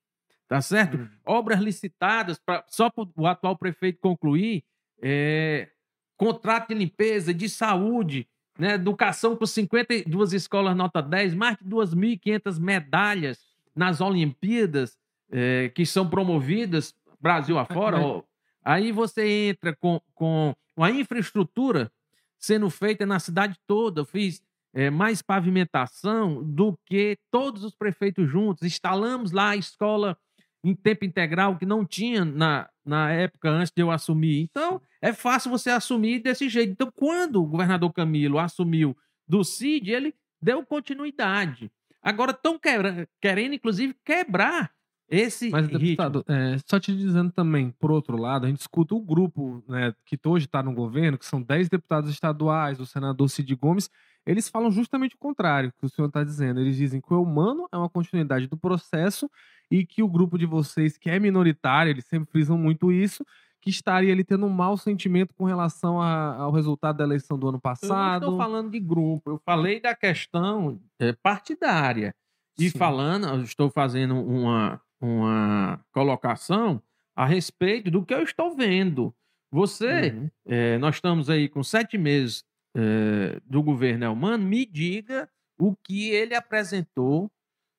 tá 0.47 0.61
certo? 0.61 1.09
Obras 1.25 1.59
licitadas 1.59 2.37
pra, 2.39 2.63
só 2.67 2.89
para 2.89 3.07
o 3.15 3.25
atual 3.25 3.57
prefeito 3.57 3.99
concluir, 3.99 4.63
é, 5.01 5.69
contrato 6.15 6.67
de 6.69 6.75
limpeza, 6.75 7.33
de 7.33 7.49
saúde, 7.49 8.27
né, 8.59 8.73
educação 8.75 9.35
com 9.35 9.45
52 9.45 10.33
escolas 10.33 10.75
nota 10.75 11.01
10, 11.01 11.33
mais 11.33 11.57
de 11.57 11.65
2.500 11.65 12.59
medalhas 12.59 13.39
nas 13.75 14.01
Olimpíadas 14.01 14.97
eh, 15.31 15.69
que 15.75 15.85
são 15.85 16.09
promovidas 16.09 16.95
Brasil 17.19 17.57
afora. 17.59 17.97
mas- 17.97 18.05
ó. 18.05 18.23
Aí 18.63 18.91
você 18.91 19.49
entra 19.49 19.75
com, 19.75 19.99
com 20.15 20.55
a 20.77 20.89
infraestrutura 20.89 21.91
sendo 22.39 22.69
feita 22.69 23.05
na 23.05 23.19
cidade 23.19 23.57
toda. 23.65 24.01
Eu 24.01 24.05
fiz 24.05 24.41
eh, 24.73 24.89
mais 24.89 25.21
pavimentação 25.21 26.43
do 26.43 26.77
que 26.85 27.17
todos 27.31 27.63
os 27.63 27.75
prefeitos 27.75 28.29
juntos. 28.29 28.63
Instalamos 28.63 29.31
lá 29.31 29.49
a 29.49 29.55
escola 29.55 30.17
em 30.63 30.75
tempo 30.75 31.05
integral 31.05 31.57
que 31.57 31.65
não 31.65 31.85
tinha 31.85 32.25
na, 32.25 32.69
na 32.85 33.11
época 33.11 33.49
antes 33.49 33.71
de 33.75 33.81
eu 33.81 33.91
assumir. 33.91 34.41
Então, 34.41 34.81
é 35.01 35.13
fácil 35.13 35.51
você 35.51 35.69
assumir 35.69 36.19
desse 36.19 36.49
jeito. 36.49 36.71
Então, 36.71 36.91
quando 36.93 37.41
o 37.41 37.45
governador 37.45 37.91
Camilo 37.93 38.39
assumiu 38.39 38.97
do 39.27 39.43
CID, 39.43 39.91
ele 39.91 40.15
deu 40.41 40.65
continuidade. 40.65 41.71
Agora 42.01 42.31
estão 42.31 42.59
querendo, 42.59 43.53
inclusive, 43.53 43.95
quebrar 44.03 44.71
esse 45.09 45.49
Mas, 45.49 45.67
deputado, 45.69 46.23
é, 46.27 46.57
só 46.69 46.79
te 46.79 46.95
dizendo 46.95 47.31
também, 47.31 47.71
por 47.79 47.91
outro 47.91 48.17
lado, 48.17 48.45
a 48.45 48.49
gente 48.49 48.59
escuta 48.59 48.93
o 48.93 49.01
grupo 49.01 49.63
né, 49.67 49.93
que 50.05 50.19
hoje 50.25 50.45
está 50.45 50.61
no 50.61 50.73
governo, 50.73 51.17
que 51.17 51.25
são 51.25 51.41
10 51.41 51.69
deputados 51.69 52.09
estaduais, 52.09 52.79
o 52.79 52.85
senador 52.85 53.29
Cid 53.29 53.55
Gomes, 53.55 53.89
eles 54.25 54.49
falam 54.49 54.69
justamente 54.69 55.15
o 55.15 55.17
contrário 55.17 55.71
que 55.79 55.85
o 55.85 55.89
senhor 55.89 56.09
está 56.09 56.21
dizendo. 56.23 56.59
Eles 56.59 56.75
dizem 56.75 56.99
que 56.99 57.13
o 57.13 57.21
humano 57.23 57.67
é 57.71 57.77
uma 57.77 57.89
continuidade 57.89 58.47
do 58.47 58.57
processo 58.57 59.29
e 59.71 59.85
que 59.85 60.03
o 60.03 60.07
grupo 60.09 60.37
de 60.37 60.45
vocês, 60.45 60.97
que 60.97 61.09
é 61.09 61.17
minoritário, 61.19 61.89
eles 61.91 62.05
sempre 62.05 62.29
frisam 62.29 62.57
muito 62.57 62.91
isso, 62.91 63.23
que 63.61 63.69
estaria 63.69 64.11
ali 64.11 64.23
tendo 64.25 64.45
um 64.45 64.49
mau 64.49 64.77
sentimento 64.77 65.33
com 65.33 65.45
relação 65.45 66.01
a- 66.01 66.35
ao 66.35 66.51
resultado 66.51 66.97
da 66.97 67.03
eleição 67.05 67.39
do 67.39 67.47
ano 67.47 67.55
Eu 67.55 67.57
não 67.57 67.61
passado. 67.61 68.23
estou 68.25 68.37
falando 68.37 68.71
de 68.71 68.79
grupo, 68.79 69.31
eu 69.31 69.41
falei 69.45 69.79
da 69.79 69.95
questão 69.95 70.81
eh, 70.99 71.13
partidária. 71.23 72.13
E 72.59 72.69
Sim. 72.69 72.77
falando, 72.77 73.41
estou 73.43 73.69
fazendo 73.69 74.15
uma, 74.15 74.81
uma 75.01 75.83
colocação 75.91 76.81
a 77.15 77.25
respeito 77.25 77.89
do 77.91 78.05
que 78.05 78.13
eu 78.13 78.21
estou 78.23 78.55
vendo. 78.55 79.13
Você, 79.51 80.11
Uhum. 80.11 80.29
eh, 80.45 80.77
nós 80.77 80.95
estamos 80.95 81.29
aí 81.29 81.47
com 81.49 81.63
sete 81.63 81.97
meses 81.97 82.43
eh, 82.75 83.39
do 83.45 83.63
governo 83.63 84.05
Elmano, 84.05 84.45
me 84.45 84.65
diga 84.65 85.29
o 85.59 85.75
que 85.75 86.09
ele 86.11 86.35
apresentou, 86.35 87.31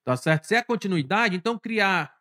tá 0.04 0.16
certo? 0.16 0.44
Se 0.44 0.54
é 0.56 0.62
continuidade, 0.62 1.36
então 1.36 1.58
criar 1.58 2.16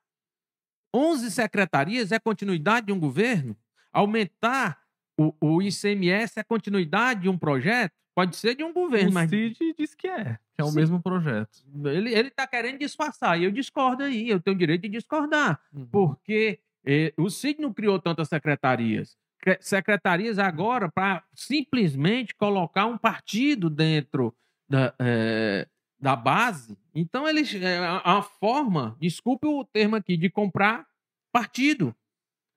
11 0.93 1.31
secretarias 1.31 2.11
é 2.11 2.19
continuidade 2.19 2.87
de 2.87 2.93
um 2.93 2.99
governo? 2.99 3.57
Aumentar 3.91 4.79
o, 5.19 5.33
o 5.41 5.61
ICMS 5.61 6.39
é 6.39 6.43
continuidade 6.43 7.21
de 7.21 7.29
um 7.29 7.37
projeto? 7.37 7.93
Pode 8.15 8.35
ser 8.35 8.55
de 8.55 8.63
um 8.63 8.73
governo, 8.73 9.11
O 9.11 9.13
mas 9.13 9.29
Cid 9.29 9.75
diz 9.77 9.93
que 9.95 10.07
é, 10.07 10.39
é 10.57 10.63
o 10.63 10.67
Sim. 10.67 10.75
mesmo 10.75 11.01
projeto. 11.01 11.63
ele, 11.85 12.13
ele 12.13 12.29
tá 12.29 12.47
querendo 12.47 12.79
disfarçar, 12.79 13.39
e 13.39 13.43
eu 13.43 13.51
discordo 13.51 14.03
aí, 14.03 14.29
eu 14.29 14.39
tenho 14.39 14.55
o 14.55 14.59
direito 14.59 14.81
de 14.83 14.89
discordar, 14.89 15.59
porque 15.91 16.59
eh, 16.85 17.13
o 17.17 17.29
Cid 17.29 17.61
não 17.61 17.73
criou 17.73 17.99
tantas 17.99 18.27
secretarias. 18.29 19.17
Cre- 19.39 19.59
Secretarias 19.61 20.39
agora 20.39 20.89
para 20.91 21.23
simplesmente 21.33 22.33
colocar 22.35 22.85
um 22.87 22.97
partido 22.97 23.69
dentro 23.69 24.35
da, 24.69 24.93
eh, 24.99 25.67
da 25.99 26.15
base. 26.15 26.77
Então, 26.93 27.27
eles, 27.27 27.53
é 27.55 27.77
a 27.77 28.17
a 28.17 28.21
forma, 28.21 28.97
desculpe 28.99 29.45
o 29.47 29.63
termo 29.63 29.95
aqui, 29.95 30.17
de 30.17 30.29
comprar 30.29 30.85
partido. 31.31 31.95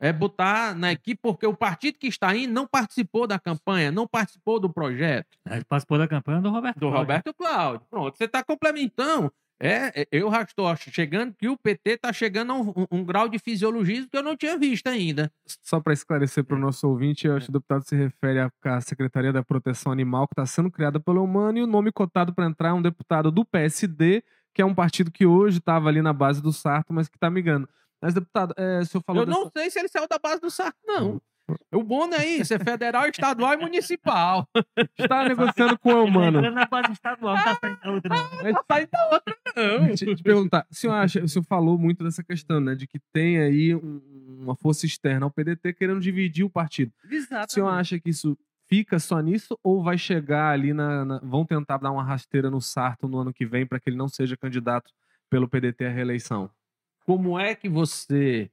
É 0.00 0.12
botar 0.12 0.74
na 0.74 0.90
equipe, 0.92 1.20
porque 1.22 1.46
o 1.46 1.54
partido 1.54 1.98
que 1.98 2.06
está 2.06 2.30
aí 2.30 2.46
não 2.46 2.66
participou 2.66 3.26
da 3.26 3.38
campanha, 3.38 3.92
não 3.92 4.06
participou 4.06 4.58
do 4.58 4.72
projeto 4.72 5.26
Ele 5.48 5.64
participou 5.64 5.98
da 5.98 6.08
campanha 6.08 6.40
do 6.40 6.48
Roberto 6.50 6.76
do 6.76 6.80
Cláudio. 6.80 6.98
Roberto 7.00 7.34
Cláudio. 7.34 7.86
Pronto, 7.90 8.16
você 8.16 8.24
está 8.24 8.42
complementando. 8.42 9.30
É, 9.62 10.00
é, 10.02 10.08
eu 10.10 10.30
já 10.30 10.40
estou 10.40 10.74
chegando 10.76 11.34
que 11.34 11.46
o 11.46 11.54
PT 11.54 11.90
está 11.90 12.10
chegando 12.14 12.50
a 12.52 12.56
um, 12.56 12.70
um- 12.70 12.86
um 12.92 13.04
grau 13.04 13.28
de 13.28 13.38
fisiologismo 13.38 14.08
que 14.10 14.16
eu 14.16 14.22
não 14.22 14.34
tinha 14.34 14.56
visto 14.56 14.86
ainda. 14.86 15.30
Só 15.62 15.78
para 15.80 15.92
esclarecer 15.92 16.42
para 16.44 16.56
o 16.56 16.58
nosso 16.58 16.88
ouvinte, 16.88 17.26
eu 17.26 17.36
acho 17.36 17.44
que 17.44 17.50
o 17.50 17.52
deputado 17.52 17.82
se 17.86 17.94
refere 17.94 18.40
à, 18.40 18.50
à 18.64 18.80
Secretaria 18.80 19.34
da 19.34 19.42
Proteção 19.44 19.92
Animal, 19.92 20.26
que 20.26 20.32
está 20.32 20.46
sendo 20.46 20.70
criada 20.70 20.98
pelo 20.98 21.22
Humano, 21.22 21.58
e 21.58 21.62
o 21.62 21.66
nome 21.66 21.92
cotado 21.92 22.32
para 22.34 22.46
entrar 22.46 22.70
é 22.70 22.72
um 22.72 22.80
deputado 22.80 23.30
do 23.30 23.44
PSD, 23.44 24.24
que 24.54 24.62
é 24.62 24.64
um 24.64 24.74
partido 24.74 25.10
que 25.10 25.26
hoje 25.26 25.58
estava 25.58 25.90
ali 25.90 26.00
na 26.00 26.14
base 26.14 26.40
do 26.40 26.54
Sarto, 26.54 26.94
mas 26.94 27.06
que 27.06 27.18
está 27.18 27.28
migrando. 27.28 27.68
Mas, 28.02 28.14
deputado, 28.14 28.54
é, 28.56 28.80
o 28.80 28.84
senhor 28.86 29.02
falou 29.04 29.22
eu 29.22 29.26
dessa- 29.26 29.38
não 29.38 29.50
sei 29.50 29.70
se 29.70 29.78
ele 29.78 29.88
saiu 29.88 30.08
da 30.08 30.18
base 30.18 30.40
do 30.40 30.50
Sarto, 30.50 30.78
não. 30.86 31.20
O 31.74 31.82
bom 31.82 32.08
é 32.14 32.24
isso, 32.24 32.54
é 32.54 32.58
federal, 32.60 33.08
estadual 33.08 33.54
e 33.54 33.56
municipal. 33.56 34.46
está 34.96 35.28
negociando 35.28 35.76
com 35.78 35.90
o 35.90 35.94
tá 35.94 36.00
Humano. 36.02 36.40
na 36.50 36.64
base 36.66 36.92
estadual, 36.92 37.34
não 37.36 37.42
tá 37.44 37.58
saindo 37.60 37.80
da 37.80 37.90
outra, 37.90 38.08
não. 38.16 38.42
Não 38.52 38.64
sai 38.70 38.86
da 38.86 39.10
outra, 39.12 39.36
não. 39.56 39.94
te, 39.94 40.14
te 40.14 40.22
perguntar, 40.22 40.64
o 40.70 40.74
senhor 40.74 40.92
acha, 40.94 41.24
o 41.24 41.28
senhor 41.28 41.44
falou 41.44 41.76
muito 41.76 42.04
dessa 42.04 42.22
questão, 42.22 42.60
né, 42.60 42.76
de 42.76 42.86
que 42.86 43.00
tem 43.12 43.38
aí 43.40 43.74
um- 43.74 44.00
uma 44.42 44.54
força 44.54 44.86
externa 44.86 45.26
ao 45.26 45.30
PDT 45.30 45.72
querendo 45.74 46.00
dividir 46.00 46.44
o 46.44 46.50
partido. 46.50 46.92
O 47.04 47.50
senhor 47.50 47.68
acha 47.68 47.98
que 47.98 48.10
isso 48.10 48.38
fica 48.68 49.00
só 49.00 49.18
nisso 49.20 49.58
ou 49.64 49.82
vai 49.82 49.98
chegar 49.98 50.52
ali 50.52 50.72
na, 50.72 51.04
na- 51.04 51.18
vão 51.20 51.44
tentar 51.44 51.78
dar 51.78 51.90
uma 51.90 52.04
rasteira 52.04 52.48
no 52.48 52.60
Sarto 52.60 53.08
no 53.08 53.18
ano 53.18 53.34
que 53.34 53.44
vem 53.44 53.66
para 53.66 53.80
que 53.80 53.90
ele 53.90 53.96
não 53.96 54.08
seja 54.08 54.36
candidato 54.36 54.88
pelo 55.28 55.48
PDT 55.48 55.86
à 55.86 55.90
reeleição? 55.90 56.48
Como 57.10 57.36
é 57.36 57.56
que 57.56 57.68
você 57.68 58.48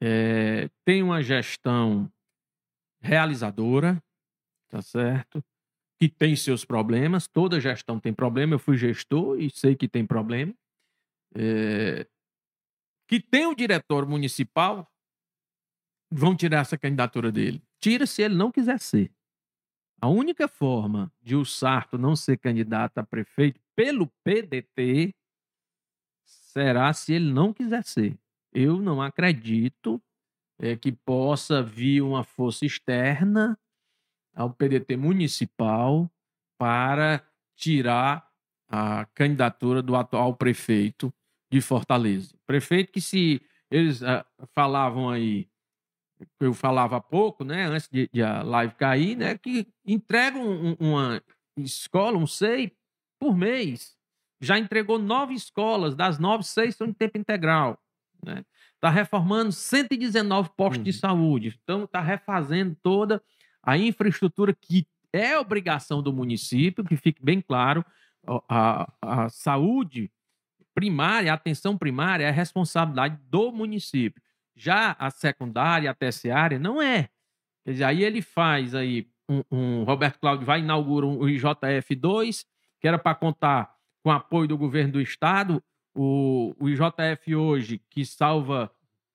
eh, 0.00 0.70
tem 0.84 1.02
uma 1.02 1.20
gestão 1.20 2.08
realizadora, 3.02 4.00
tá 4.68 4.80
certo? 4.80 5.44
Que 5.98 6.08
tem 6.08 6.36
seus 6.36 6.64
problemas, 6.64 7.26
toda 7.26 7.60
gestão 7.60 7.98
tem 7.98 8.14
problema. 8.14 8.54
Eu 8.54 8.60
fui 8.60 8.76
gestor 8.76 9.36
e 9.40 9.50
sei 9.50 9.74
que 9.74 9.88
tem 9.88 10.06
problema. 10.06 10.54
Eh, 11.34 12.06
que 13.08 13.18
tem 13.18 13.46
o 13.46 13.54
diretor 13.56 14.06
municipal, 14.06 14.88
vão 16.08 16.36
tirar 16.36 16.60
essa 16.60 16.78
candidatura 16.78 17.32
dele. 17.32 17.60
Tira 17.80 18.06
se 18.06 18.22
ele 18.22 18.36
não 18.36 18.52
quiser 18.52 18.78
ser. 18.78 19.10
A 20.00 20.06
única 20.06 20.46
forma 20.46 21.12
de 21.20 21.34
o 21.34 21.44
Sarto 21.44 21.98
não 21.98 22.14
ser 22.14 22.38
candidato 22.38 22.98
a 22.98 23.02
prefeito 23.02 23.60
pelo 23.74 24.06
PDT 24.22 25.12
será 26.52 26.92
se 26.92 27.14
ele 27.14 27.32
não 27.32 27.52
quiser 27.52 27.84
ser. 27.84 28.18
Eu 28.52 28.80
não 28.80 29.00
acredito 29.02 30.02
eh, 30.60 30.76
que 30.76 30.92
possa 30.92 31.62
vir 31.62 32.02
uma 32.02 32.24
força 32.24 32.66
externa 32.66 33.58
ao 34.34 34.52
PDT 34.52 34.96
municipal 34.96 36.10
para 36.58 37.24
tirar 37.56 38.26
a 38.68 39.06
candidatura 39.14 39.82
do 39.82 39.96
atual 39.96 40.34
prefeito 40.36 41.12
de 41.52 41.60
Fortaleza. 41.60 42.34
Prefeito 42.46 42.92
que 42.92 43.00
se 43.00 43.40
eles 43.70 44.02
ah, 44.02 44.24
falavam 44.54 45.10
aí, 45.10 45.48
eu 46.40 46.54
falava 46.54 46.96
há 46.96 47.00
pouco, 47.00 47.44
né, 47.44 47.64
antes 47.66 47.88
de, 47.88 48.08
de 48.12 48.22
a 48.22 48.42
live 48.42 48.74
cair, 48.74 49.16
né, 49.16 49.36
que 49.38 49.66
entregam 49.84 50.42
um- 50.48 50.76
uma 50.78 51.22
escola, 51.56 52.16
um 52.18 52.26
SEI, 52.26 52.72
por 53.20 53.36
mês. 53.36 53.96
Já 54.42 54.58
entregou 54.58 54.98
nove 54.98 55.34
escolas, 55.34 55.94
das 55.94 56.18
nove, 56.18 56.42
seis 56.44 56.74
são 56.74 56.88
de 56.88 56.94
tempo 56.94 57.16
integral. 57.16 57.78
Está 58.74 58.90
reformando 58.90 59.52
119 59.52 60.50
postos 60.56 60.82
de 60.84 60.90
Uhum. 60.90 60.96
saúde. 60.98 61.58
Então, 61.62 61.84
está 61.84 62.00
refazendo 62.00 62.76
toda 62.82 63.22
a 63.62 63.78
infraestrutura 63.78 64.52
que 64.52 64.86
é 65.12 65.38
obrigação 65.38 66.02
do 66.02 66.12
município, 66.12 66.84
que 66.84 66.96
fique 66.96 67.22
bem 67.24 67.40
claro, 67.40 67.84
a, 68.48 68.92
a 69.00 69.28
saúde 69.28 70.10
primária, 70.74 71.30
a 71.30 71.34
atenção 71.34 71.76
primária 71.78 72.24
é 72.24 72.30
responsabilidade 72.30 73.18
do 73.28 73.52
município. 73.52 74.20
Já 74.56 74.96
a 74.98 75.10
secundária, 75.10 75.90
a 75.90 75.94
terciária, 75.94 76.58
não 76.58 76.80
é. 76.82 77.08
Quer 77.64 77.72
dizer, 77.72 77.84
aí 77.84 78.02
ele 78.02 78.22
faz 78.22 78.74
aí, 78.74 79.06
um, 79.28 79.42
um- 79.50 79.84
Roberto 79.84 80.18
Cláudio 80.18 80.44
vai 80.46 80.60
inaugurar 80.60 81.08
um 81.08 81.20
IJF2, 81.28 82.44
que 82.80 82.88
era 82.88 82.98
para 82.98 83.14
contar 83.14 83.71
com 84.02 84.10
apoio 84.10 84.48
do 84.48 84.58
governo 84.58 84.94
do 84.94 85.00
estado, 85.00 85.62
o, 85.94 86.54
o 86.58 86.68
IJF 86.68 87.34
hoje, 87.34 87.80
que 87.90 88.04
salva 88.04 88.70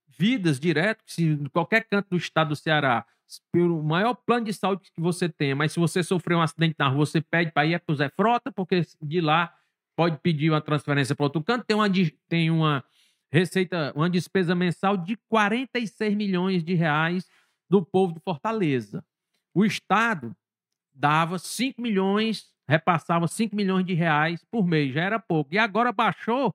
vidas 0.08 0.60
direto, 0.60 1.04
se 1.06 1.24
em 1.24 1.46
qualquer 1.46 1.84
canto 1.86 2.10
do 2.10 2.18
estado 2.18 2.50
do 2.50 2.56
Ceará, 2.56 3.06
pelo 3.52 3.84
maior 3.84 4.14
plano 4.16 4.46
de 4.46 4.54
saúde 4.54 4.90
que 4.94 5.02
você 5.02 5.28
tenha, 5.28 5.56
mas 5.56 5.74
se 5.74 5.80
você 5.80 6.02
sofrer 6.02 6.36
um 6.36 6.42
acidente 6.42 6.76
na 6.80 6.88
rua, 6.88 7.06
você 7.06 7.22
pede 7.22 7.52
para 7.52 7.66
ir 7.66 7.80
para 7.80 7.94
o 7.94 7.96
Zé 7.96 8.10
Frota, 8.10 8.52
porque 8.52 8.82
de 9.02 9.22
lá 9.22 9.54
pode 9.96 10.18
pedir 10.20 10.50
uma 10.50 10.62
transferência 10.62 11.16
para 11.16 11.26
outro 11.26 11.44
canto, 11.44 11.66
tem 11.66 11.76
uma, 11.76 11.90
tem 12.30 12.52
uma 12.52 12.84
receita, 13.32 13.92
uma 13.96 14.10
despesa 14.10 14.56
mensal 14.56 14.96
de 14.96 15.18
46 15.28 16.16
milhões 16.16 16.64
de 16.64 16.74
reais 16.74 17.28
do 17.70 17.84
povo 17.86 18.14
de 18.14 18.20
Fortaleza. 18.22 19.04
O 19.54 19.66
Estado 19.66 20.36
dava 20.94 21.38
5 21.38 21.82
milhões, 21.82 22.46
repassava 22.68 23.28
5 23.28 23.56
milhões 23.56 23.86
de 23.86 23.94
reais 23.94 24.44
por 24.52 24.66
mês, 24.66 24.94
já 24.94 25.04
era 25.04 25.20
pouco. 25.20 25.54
E 25.54 25.58
agora 25.58 25.92
baixou 25.92 26.54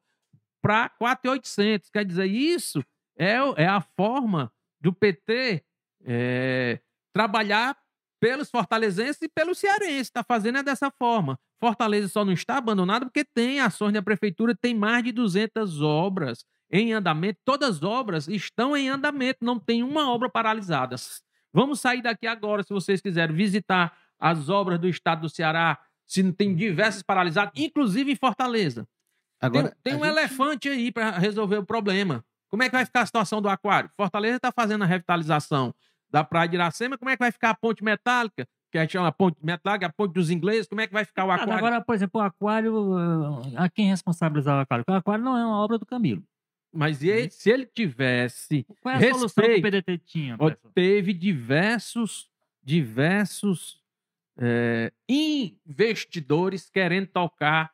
para 0.61 0.90
4.800. 1.01 1.90
Quer 1.92 2.05
dizer, 2.05 2.27
isso 2.27 2.85
é, 3.16 3.37
é 3.57 3.66
a 3.66 3.81
forma 3.81 4.53
do 4.81 4.92
PT 4.92 5.64
é, 6.05 6.81
trabalhar 7.12 7.77
pelos 8.20 8.51
fortalezenses 8.51 9.20
e 9.22 9.29
pelos 9.29 9.59
cearenses. 9.59 10.09
Está 10.09 10.22
fazendo 10.22 10.59
é 10.59 10.62
dessa 10.62 10.90
forma. 10.90 11.38
Fortaleza 11.61 12.09
só 12.09 12.25
não 12.25 12.33
está 12.33 12.57
abandonado 12.59 13.07
porque 13.07 13.25
tem 13.25 13.61
ações 13.61 13.92
da 13.92 14.03
prefeitura, 14.03 14.55
tem 14.55 14.75
mais 14.75 15.03
de 15.05 15.12
200 15.12 15.81
obras 15.81 16.44
em 16.70 16.92
andamento. 16.92 17.38
Todas 17.44 17.77
as 17.77 17.83
obras 17.83 18.29
estão 18.29 18.77
em 18.77 18.88
andamento, 18.88 19.44
não 19.44 19.59
tem 19.59 19.83
uma 19.83 20.11
obra 20.11 20.29
paralisada. 20.29 20.96
Vamos 21.53 21.81
sair 21.81 22.03
daqui 22.03 22.27
agora, 22.27 22.62
se 22.62 22.72
vocês 22.72 23.01
quiserem 23.01 23.35
visitar 23.35 23.96
as 24.18 24.48
obras 24.48 24.79
do 24.79 24.88
estado 24.88 25.22
do 25.22 25.29
Ceará, 25.29 25.79
se 26.07 26.33
tem 26.33 26.55
diversas 26.55 27.03
paralisadas, 27.03 27.53
inclusive 27.57 28.12
em 28.12 28.17
Fortaleza. 28.17 28.87
Agora, 29.41 29.69
tem 29.83 29.93
tem 29.93 29.95
um 29.95 30.05
gente- 30.05 30.19
elefante 30.19 30.69
aí 30.69 30.93
para 30.93 31.11
resolver 31.19 31.57
o 31.57 31.65
problema. 31.67 32.25
Como 32.49 32.62
é 32.62 32.67
que 32.69 32.75
vai 32.77 32.85
ficar 32.85 33.01
a 33.01 33.07
situação 33.07 33.41
do 33.43 33.49
aquário? 33.49 33.91
Fortaleza 33.97 34.37
está 34.37 34.53
fazendo 34.53 34.83
a 34.83 34.87
revitalização 34.87 35.75
da 36.11 36.23
Praia 36.23 36.49
de 36.49 36.55
Iracema. 36.57 36.99
Como 36.99 37.11
é 37.11 37.17
que 37.17 37.23
vai 37.23 37.33
ficar 37.33 37.51
a 37.51 37.55
ponte 37.55 37.83
metálica? 37.83 38.47
Que 38.71 38.79
a 38.79 38.83
gente 38.83 38.93
chama 38.93 39.09
a 39.09 39.12
ponte 39.12 39.37
metálica, 39.43 39.87
a 39.87 39.93
ponte 39.93 40.12
dos 40.15 40.31
ingleses. 40.31 40.67
Como 40.69 40.81
é 40.81 40.87
que 40.87 40.93
vai 40.93 41.05
ficar 41.05 41.25
o 41.25 41.31
aquário? 41.31 41.55
Agora, 41.55 41.81
por 41.81 41.95
exemplo, 41.95 42.21
o 42.21 42.25
aquário, 42.25 42.95
ah, 43.57 43.65
a 43.65 43.69
quem 43.71 43.88
responsabilizar 43.88 44.57
o 44.59 44.61
aquário? 44.61 44.85
Porque 44.85 44.95
o 44.95 44.99
aquário 44.99 45.25
não 45.25 45.37
é 45.37 45.45
uma 45.45 45.57
obra 45.59 45.79
do 45.79 45.87
Camilo. 45.87 46.23
Mas 46.75 47.03
e 47.03 47.09
ele- 47.09 47.31
se 47.31 47.51
ele 47.51 47.67
tivesse 47.67 48.65
Qual 48.81 48.95
é 48.95 48.97
a 49.09 49.15
solução 49.15 49.45
que 49.45 49.51
o 49.51 49.53
Respeito. 49.55 49.62
PDT 49.62 49.99
tinha? 49.99 50.38
Teve 50.75 51.12
diversos, 51.12 52.31
diversos 52.62 53.82
eh, 54.38 54.92
investidores 55.09 56.71
querendo 56.71 57.09
tocar 57.09 57.73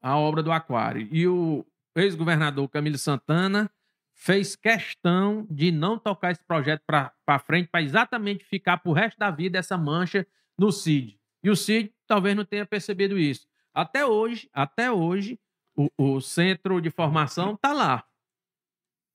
a 0.00 0.16
obra 0.16 0.42
do 0.42 0.52
aquário. 0.52 1.08
E 1.10 1.26
o 1.26 1.66
ex-governador 1.94 2.68
Camilo 2.68 2.98
Santana 2.98 3.70
fez 4.14 4.56
questão 4.56 5.46
de 5.50 5.70
não 5.70 5.98
tocar 5.98 6.32
esse 6.32 6.44
projeto 6.44 6.82
para 6.86 7.38
frente, 7.38 7.68
para 7.68 7.82
exatamente 7.82 8.44
ficar 8.44 8.78
para 8.78 8.90
o 8.90 8.94
resto 8.94 9.18
da 9.18 9.30
vida 9.30 9.58
essa 9.58 9.76
mancha 9.76 10.26
no 10.58 10.72
CID. 10.72 11.18
E 11.42 11.50
o 11.50 11.56
CID 11.56 11.92
talvez 12.06 12.34
não 12.34 12.44
tenha 12.44 12.64
percebido 12.64 13.18
isso. 13.18 13.46
Até 13.74 14.06
hoje, 14.06 14.48
até 14.52 14.90
hoje, 14.90 15.38
o, 15.76 15.90
o 15.98 16.20
centro 16.20 16.80
de 16.80 16.90
formação 16.90 17.54
está 17.54 17.72
lá. 17.72 18.04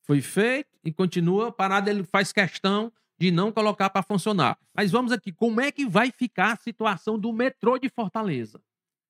Foi 0.04 0.22
feito 0.22 0.70
e 0.84 0.94
continua 0.94 1.52
parado. 1.52 1.90
Ele 1.90 2.04
faz 2.04 2.32
questão 2.32 2.92
de 3.22 3.30
não 3.30 3.52
colocar 3.52 3.88
para 3.92 4.02
funcionar. 4.02 4.58
Mas 4.74 4.90
vamos 4.90 5.12
aqui, 5.12 5.32
como 5.32 5.62
é 5.62 5.72
que 5.72 5.86
vai 5.86 6.10
ficar 6.10 6.54
a 6.54 6.56
situação 6.56 7.20
do 7.20 7.32
metrô 7.32 7.78
de 7.78 7.88
Fortaleza? 7.88 8.60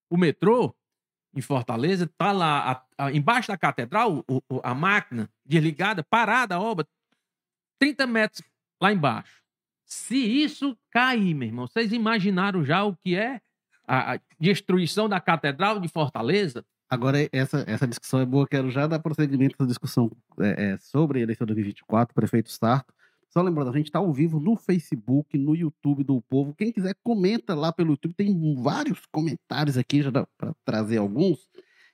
O 0.10 0.18
metrô 0.18 0.76
em 1.34 1.40
Fortaleza 1.40 2.04
está 2.04 2.34
lá 2.34 2.84
a, 2.98 3.06
a, 3.06 3.12
embaixo 3.14 3.48
da 3.48 3.58
catedral, 3.58 4.26
o, 4.30 4.44
o, 4.50 4.60
a 4.66 4.76
máquina 4.76 5.30
desligada, 5.46 6.04
parada 6.04 6.56
a 6.56 6.60
obra, 6.60 6.86
30 7.80 8.06
metros 8.06 8.42
lá 8.82 8.92
embaixo. 8.92 9.42
Se 9.86 10.18
isso 10.18 10.78
cair, 10.90 11.34
meu 11.34 11.48
irmão, 11.48 11.66
vocês 11.66 11.94
imaginaram 11.94 12.66
já 12.66 12.84
o 12.84 12.94
que 12.98 13.16
é 13.16 13.40
a, 13.88 14.16
a 14.16 14.20
destruição 14.38 15.08
da 15.08 15.22
catedral 15.22 15.80
de 15.80 15.88
Fortaleza? 15.88 16.66
Agora, 16.90 17.18
essa, 17.32 17.64
essa 17.66 17.88
discussão 17.88 18.20
é 18.20 18.26
boa, 18.26 18.46
quero 18.46 18.70
já 18.70 18.88
dar 18.88 19.00
prosseguimento 19.00 19.56
à 19.58 19.66
discussão 19.66 20.12
é, 20.38 20.74
é, 20.74 20.78
sobre 20.80 21.20
a 21.20 21.22
eleição 21.22 21.46
de 21.46 21.54
2024, 21.54 22.14
prefeito 22.14 22.52
Sarto. 22.52 22.94
Só 23.32 23.42
lembrando, 23.42 23.70
a 23.70 23.78
gente 23.78 23.86
está 23.86 24.00
ao 24.00 24.12
vivo 24.12 24.42
no 24.42 24.58
Facebook, 24.58 25.38
no 25.38 25.56
YouTube 25.56 26.04
do 26.04 26.22
Povo. 26.22 26.54
Quem 26.54 26.70
quiser, 26.70 26.94
comenta 27.02 27.56
lá 27.56 27.72
pelo 27.72 27.92
YouTube. 27.92 28.14
Tem 28.14 28.56
vários 28.62 29.06
comentários 29.06 29.78
aqui, 29.78 30.02
já 30.02 30.10
dá 30.10 30.28
para 30.38 30.54
trazer 30.66 30.98
alguns. 30.98 31.48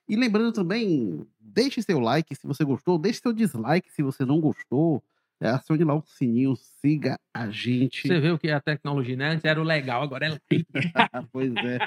E 0.10 0.16
lembrando 0.16 0.52
também, 0.52 1.28
deixe 1.40 1.80
seu 1.84 2.00
like 2.00 2.34
se 2.34 2.48
você 2.48 2.66
gostou, 2.66 2.98
deixe 2.98 3.20
seu 3.20 3.32
dislike 3.32 3.92
se 3.92 4.02
você 4.02 4.26
não 4.26 4.42
gostou. 4.42 5.04
É, 5.40 5.50
acione 5.50 5.84
lá 5.84 5.94
o 5.94 6.02
sininho, 6.08 6.56
siga 6.56 7.20
a 7.32 7.48
gente. 7.52 8.08
Você 8.08 8.32
o 8.32 8.40
que 8.40 8.48
é 8.48 8.54
a 8.54 8.60
tecnologia, 8.60 9.16
né? 9.16 9.30
Antes 9.30 9.46
era 9.46 9.62
o 9.62 9.64
legal, 9.64 10.02
agora 10.02 10.26
é 10.26 10.40
pois 11.32 11.54
é. 11.58 11.78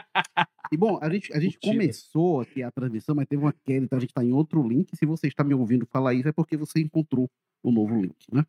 E 0.70 0.76
bom, 0.76 1.00
a 1.02 1.10
gente, 1.10 1.32
a 1.32 1.40
gente 1.40 1.58
começou 1.58 2.42
aqui 2.42 2.62
a 2.62 2.70
transmissão, 2.70 3.16
mas 3.16 3.26
teve 3.26 3.42
uma 3.42 3.52
queda, 3.52 3.84
então 3.84 3.96
a 3.96 4.00
gente 4.00 4.10
está 4.10 4.22
em 4.22 4.32
outro 4.32 4.62
link. 4.66 4.96
Se 4.96 5.04
você 5.04 5.26
está 5.26 5.42
me 5.42 5.54
ouvindo 5.54 5.84
falar 5.86 6.14
isso, 6.14 6.28
é 6.28 6.32
porque 6.32 6.56
você 6.56 6.80
encontrou 6.80 7.28
o 7.60 7.72
novo 7.72 8.00
link, 8.00 8.14
né? 8.32 8.46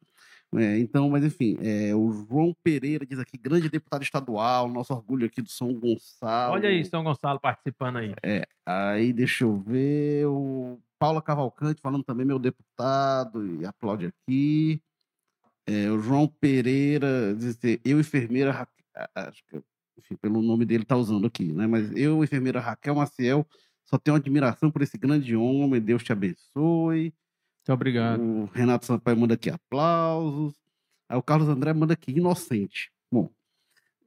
É, 0.54 0.78
então, 0.80 1.10
mas 1.10 1.24
enfim, 1.24 1.58
é, 1.62 1.96
o 1.96 2.12
João 2.12 2.54
Pereira 2.62 3.06
diz 3.06 3.18
aqui, 3.20 3.38
grande 3.38 3.70
deputado 3.70 4.04
estadual, 4.04 4.68
nosso 4.68 4.94
orgulho 4.94 5.26
aqui 5.26 5.42
do 5.42 5.50
São 5.50 5.74
Gonçalo. 5.74 6.54
Olha 6.54 6.68
aí, 6.68 6.84
São 6.84 7.04
Gonçalo 7.04 7.40
participando 7.40 7.98
aí. 7.98 8.14
É, 8.22 8.46
aí 8.66 9.14
deixa 9.14 9.46
eu 9.46 9.56
ver, 9.56 10.28
o 10.28 10.78
Paula 11.00 11.22
Cavalcante 11.22 11.82
falando 11.82 12.04
também, 12.04 12.26
meu 12.26 12.38
deputado, 12.38 13.62
e 13.62 13.66
aplaude 13.66 14.08
aqui. 14.08 14.82
É, 15.66 15.90
o 15.90 16.00
João 16.00 16.28
Pereira 16.28 17.34
diz 17.34 17.58
eu, 17.86 18.00
enfermeira, 18.00 18.68
acho 19.16 19.44
que, 19.46 19.62
enfim, 19.98 20.16
pelo 20.18 20.42
nome 20.42 20.66
dele 20.66 20.84
tá 20.84 20.98
usando 20.98 21.28
aqui, 21.28 21.54
né? 21.54 21.66
Mas 21.66 21.92
eu, 21.94 22.22
enfermeira 22.24 22.60
Raquel 22.60 22.96
Maciel, 22.96 23.48
só 23.86 23.98
tenho 23.98 24.18
admiração 24.18 24.70
por 24.70 24.82
esse 24.82 24.98
grande 24.98 25.34
homem, 25.34 25.80
Deus 25.80 26.04
te 26.04 26.12
abençoe. 26.12 27.14
Muito 27.62 27.74
obrigado. 27.74 28.22
O 28.22 28.46
Renato 28.46 28.86
Sampaio 28.86 29.18
manda 29.18 29.36
aqui 29.36 29.50
aplausos. 29.50 30.56
Aí 31.08 31.18
o 31.18 31.22
Carlos 31.22 31.48
André 31.48 31.74
manda 31.74 31.94
aqui 31.94 32.12
inocente. 32.12 32.92
Bom. 33.12 33.30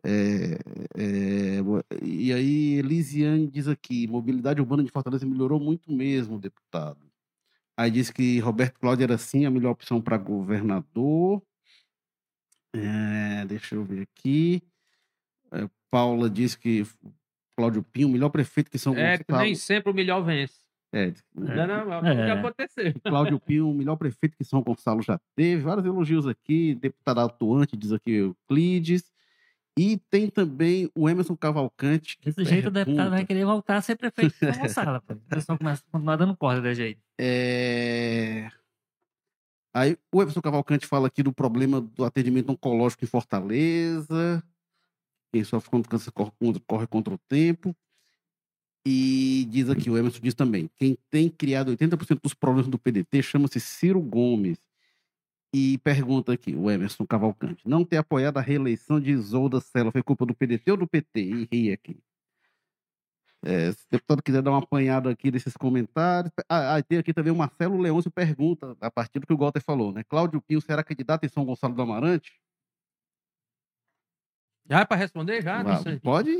É, 0.05 0.59
é, 0.97 1.61
e 2.03 2.33
aí, 2.33 2.75
Elisiane 2.75 3.47
diz 3.47 3.69
aqui: 3.69 4.07
mobilidade 4.09 4.61
urbana 4.61 4.83
de 4.83 4.91
Fortaleza 4.91 5.25
melhorou 5.25 5.61
muito 5.61 5.91
mesmo, 5.93 6.39
deputado. 6.39 7.11
Aí 7.77 7.91
diz 7.91 8.11
que 8.11 8.39
Roberto 8.41 8.79
Cláudio 8.79 9.05
era 9.05 9.17
sim 9.17 9.47
a 9.47 9.51
melhor 9.51 9.71
opção 9.71 10.01
para 10.01 10.19
governador. 10.19 11.43
É, 12.75 13.45
deixa 13.47 13.77
eu 13.77 13.85
ver 13.85 14.03
aqui. 14.03 14.63
É, 15.53 15.69
Paula 15.91 16.29
diz 16.29 16.57
que 16.57 16.85
Cláudio 17.57 17.83
Pinho, 17.83 18.09
o 18.09 18.11
melhor 18.11 18.31
prefeito 18.31 18.71
que 18.71 18.79
São 18.79 18.97
é, 18.97 19.19
Gonçalo. 19.19 19.43
nem 19.43 19.55
sempre 19.55 19.93
o 19.93 19.95
melhor 19.95 20.23
vence. 20.23 20.64
É, 20.95 21.13
não, 21.35 21.67
não, 21.67 22.03
não, 22.03 22.09
é. 22.09 22.31
aconteceu. 22.31 22.95
Cláudio 23.03 23.41
Pinho, 23.41 23.69
o 23.69 23.75
melhor 23.75 23.97
prefeito 23.97 24.37
que 24.37 24.45
São 24.45 24.63
Gonçalo 24.63 25.03
já 25.03 25.19
teve. 25.35 25.63
Vários 25.63 25.85
elogios 25.85 26.25
aqui. 26.25 26.77
Deputado 26.77 27.19
atuante, 27.19 27.77
diz 27.77 27.91
aqui 27.91 28.13
Euclides. 28.13 29.13
E 29.77 29.99
tem 30.09 30.31
também 30.31 30.89
o 30.95 31.09
Emerson 31.09 31.37
Cavalcante. 31.37 32.17
Desse 32.25 32.45
jeito 32.45 32.71
pergunta... 32.71 32.83
o 32.83 32.85
deputado 32.85 33.11
vai 33.11 33.27
querer 33.27 33.45
voltar 33.45 33.79
a 33.79 33.83
ser 33.83 33.97
prefeito 33.97 34.33
de 34.35 34.53
São 34.53 34.63
Gonçalo. 34.63 35.03
O 35.09 35.17
pessoal 35.29 35.59
começa 35.59 35.83
a 35.83 35.91
continuar 35.91 36.15
dando 36.15 36.37
corda 36.37 36.63
desse 36.63 36.77
jeito. 36.77 37.01
É... 37.19 38.49
Aí 39.75 39.99
o 40.13 40.23
Emerson 40.23 40.41
Cavalcante 40.41 40.87
fala 40.87 41.09
aqui 41.09 41.25
do 41.25 41.33
problema 41.33 41.81
do 41.81 42.05
atendimento 42.05 42.53
oncológico 42.53 43.05
em 43.05 43.09
Fortaleza. 43.09 44.41
Quem 45.33 45.43
sofre 45.43 45.71
com 45.71 45.83
câncer 45.83 46.13
corre 46.13 46.87
contra 46.87 47.13
o 47.13 47.19
tempo. 47.29 47.75
E 48.87 49.47
diz 49.51 49.71
aqui, 49.71 49.89
o 49.89 49.97
Emerson 49.97 50.21
diz 50.21 50.35
também, 50.35 50.69
quem 50.77 50.99
tem 51.11 51.29
criado 51.31 51.75
80% 51.75 52.21
dos 52.23 52.35
problemas 52.35 52.69
do 52.69 52.79
PDT 52.79 53.23
chama-se 53.23 53.59
Ciro 53.59 54.01
Gomes. 54.01 54.59
E 55.55 55.79
pergunta 55.79 56.33
aqui, 56.33 56.55
o 56.55 56.71
Emerson 56.71 57.07
Cavalcante, 57.07 57.67
não 57.67 57.85
ter 57.85 57.97
apoiado 57.97 58.39
a 58.39 58.41
reeleição 58.41 59.01
de 59.01 59.13
Isolda 59.13 59.61
Sela 59.61 59.93
foi 59.93 60.03
culpa 60.03 60.27
do 60.27 60.35
PDT 60.35 60.73
ou 60.73 60.77
do 60.77 60.87
PT? 60.87 61.21
E 61.21 61.49
ri 61.51 61.73
aqui. 61.73 61.97
É, 63.45 63.73
se 63.73 63.85
o 63.85 63.91
deputado 63.91 64.23
quiser 64.23 64.43
dar 64.43 64.51
uma 64.51 64.59
apanhada 64.59 65.11
aqui 65.11 65.31
desses 65.31 65.55
comentários. 65.57 66.33
Ah, 66.49 66.77
ah, 66.77 66.83
tem 66.83 66.99
aqui 66.99 67.13
também 67.13 67.33
o 67.33 67.37
Marcelo 67.37 67.79
Leôncio 67.79 68.11
pergunta, 68.11 68.77
a 68.81 68.91
partir 68.91 69.19
do 69.19 69.27
que 69.27 69.35
o 69.35 69.37
Walter 69.37 69.61
falou, 69.61 69.93
né? 69.93 70.03
Cláudio 70.03 70.41
Pinho 70.41 70.61
será 70.63 70.83
candidato 70.83 71.25
em 71.25 71.29
São 71.29 71.45
Gonçalo 71.45 71.75
do 71.75 71.83
Amarante? 71.83 72.33
Já 74.69 74.81
é 74.81 74.85
para 74.85 74.97
responder? 74.97 75.43
Já? 75.43 75.61
Ah, 75.61 76.01
pode? 76.03 76.31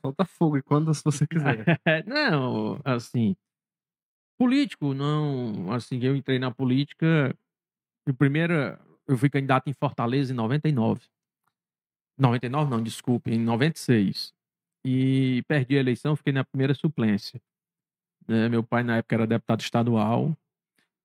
Falta 0.00 0.24
fogo, 0.26 0.58
e 0.58 0.62
quando 0.62 0.94
você 0.94 1.26
quiser. 1.26 1.64
não, 2.06 2.80
assim. 2.84 3.36
Político, 4.38 4.94
não. 4.94 5.72
Assim, 5.72 5.98
eu 6.02 6.14
entrei 6.14 6.38
na 6.38 6.50
política. 6.50 7.34
De 8.06 8.12
primeira, 8.12 8.80
eu 9.06 9.18
fui 9.18 9.28
candidato 9.28 9.68
em 9.68 9.72
Fortaleza 9.72 10.32
em 10.32 10.36
99. 10.36 11.02
99, 12.16 12.70
não, 12.70 12.82
desculpe, 12.82 13.32
em 13.32 13.38
96. 13.38 14.32
E 14.84 15.42
perdi 15.48 15.76
a 15.76 15.80
eleição, 15.80 16.16
fiquei 16.16 16.32
na 16.32 16.44
primeira 16.44 16.74
suplência. 16.74 17.40
É, 18.28 18.48
meu 18.48 18.62
pai, 18.62 18.82
na 18.82 18.98
época, 18.98 19.14
era 19.16 19.26
deputado 19.26 19.60
estadual. 19.60 20.36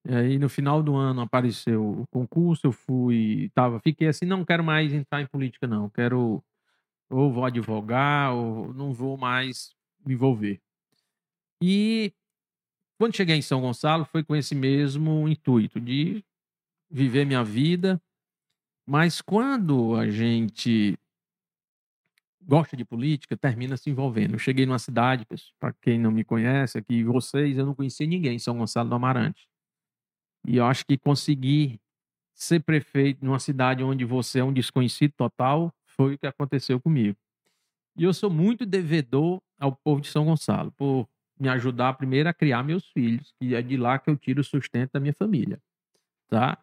E 0.06 0.14
aí, 0.14 0.38
no 0.38 0.48
final 0.48 0.82
do 0.82 0.94
ano, 0.96 1.22
apareceu 1.22 2.00
o 2.00 2.06
concurso, 2.08 2.66
eu 2.66 2.72
fui, 2.72 3.50
tava, 3.54 3.80
fiquei 3.80 4.08
assim, 4.08 4.26
não 4.26 4.44
quero 4.44 4.62
mais 4.62 4.92
entrar 4.92 5.22
em 5.22 5.26
política, 5.26 5.66
não. 5.66 5.88
Quero, 5.88 6.44
ou 7.08 7.32
vou 7.32 7.44
advogar, 7.44 8.34
ou 8.34 8.74
não 8.74 8.92
vou 8.92 9.16
mais 9.16 9.74
me 10.04 10.12
envolver. 10.12 10.60
E 11.62 12.12
quando 12.98 13.16
cheguei 13.16 13.36
em 13.36 13.42
São 13.42 13.62
Gonçalo, 13.62 14.04
foi 14.04 14.22
com 14.22 14.36
esse 14.36 14.54
mesmo 14.54 15.26
intuito 15.26 15.80
de 15.80 16.22
viver 16.90 17.24
minha 17.24 17.42
vida. 17.42 18.00
Mas 18.86 19.22
quando 19.22 19.96
a 19.96 20.10
gente 20.10 20.98
gosta 22.42 22.76
de 22.76 22.84
política, 22.84 23.36
termina 23.36 23.76
se 23.78 23.88
envolvendo. 23.88 24.34
Eu 24.34 24.38
cheguei 24.38 24.66
numa 24.66 24.78
cidade, 24.78 25.26
para 25.58 25.72
quem 25.72 25.98
não 25.98 26.10
me 26.10 26.24
conhece, 26.24 26.76
aqui 26.76 27.02
vocês, 27.02 27.56
eu 27.56 27.64
não 27.64 27.74
conhecia 27.74 28.06
ninguém 28.06 28.36
em 28.36 28.38
São 28.38 28.58
Gonçalo 28.58 28.90
do 28.90 28.94
Amarante. 28.94 29.48
E 30.46 30.56
eu 30.56 30.66
acho 30.66 30.84
que 30.86 30.98
conseguir 30.98 31.80
ser 32.34 32.60
prefeito 32.60 33.24
numa 33.24 33.38
cidade 33.38 33.82
onde 33.82 34.04
você 34.04 34.40
é 34.40 34.44
um 34.44 34.52
desconhecido 34.52 35.12
total 35.16 35.72
foi 35.86 36.14
o 36.14 36.18
que 36.18 36.26
aconteceu 36.26 36.80
comigo. 36.80 37.16
E 37.96 38.04
eu 38.04 38.12
sou 38.12 38.30
muito 38.30 38.66
devedor 38.66 39.40
ao 39.58 39.72
povo 39.76 40.00
de 40.00 40.08
São 40.08 40.24
Gonçalo 40.24 40.72
por 40.72 41.08
me 41.38 41.48
ajudar 41.48 41.94
primeiro 41.94 42.28
a 42.28 42.34
criar 42.34 42.62
meus 42.62 42.88
filhos, 42.90 43.32
que 43.40 43.54
é 43.54 43.62
de 43.62 43.76
lá 43.76 43.98
que 43.98 44.10
eu 44.10 44.16
tiro 44.16 44.40
o 44.40 44.44
sustento 44.44 44.92
da 44.92 45.00
minha 45.00 45.14
família, 45.14 45.60
tá? 46.28 46.58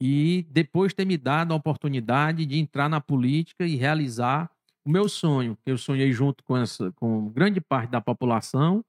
E 0.00 0.46
depois 0.50 0.94
ter 0.94 1.04
me 1.06 1.16
dado 1.16 1.52
a 1.52 1.56
oportunidade 1.56 2.46
de 2.46 2.58
entrar 2.58 2.88
na 2.88 3.00
política 3.00 3.66
e 3.66 3.76
realizar 3.76 4.50
o 4.84 4.90
meu 4.90 5.08
sonho, 5.08 5.56
que 5.64 5.70
eu 5.70 5.78
sonhei 5.78 6.12
junto 6.12 6.44
com 6.44 6.56
essa 6.56 6.92
com 6.92 7.30
grande 7.30 7.60
parte 7.60 7.90
da 7.90 8.00
população 8.00 8.84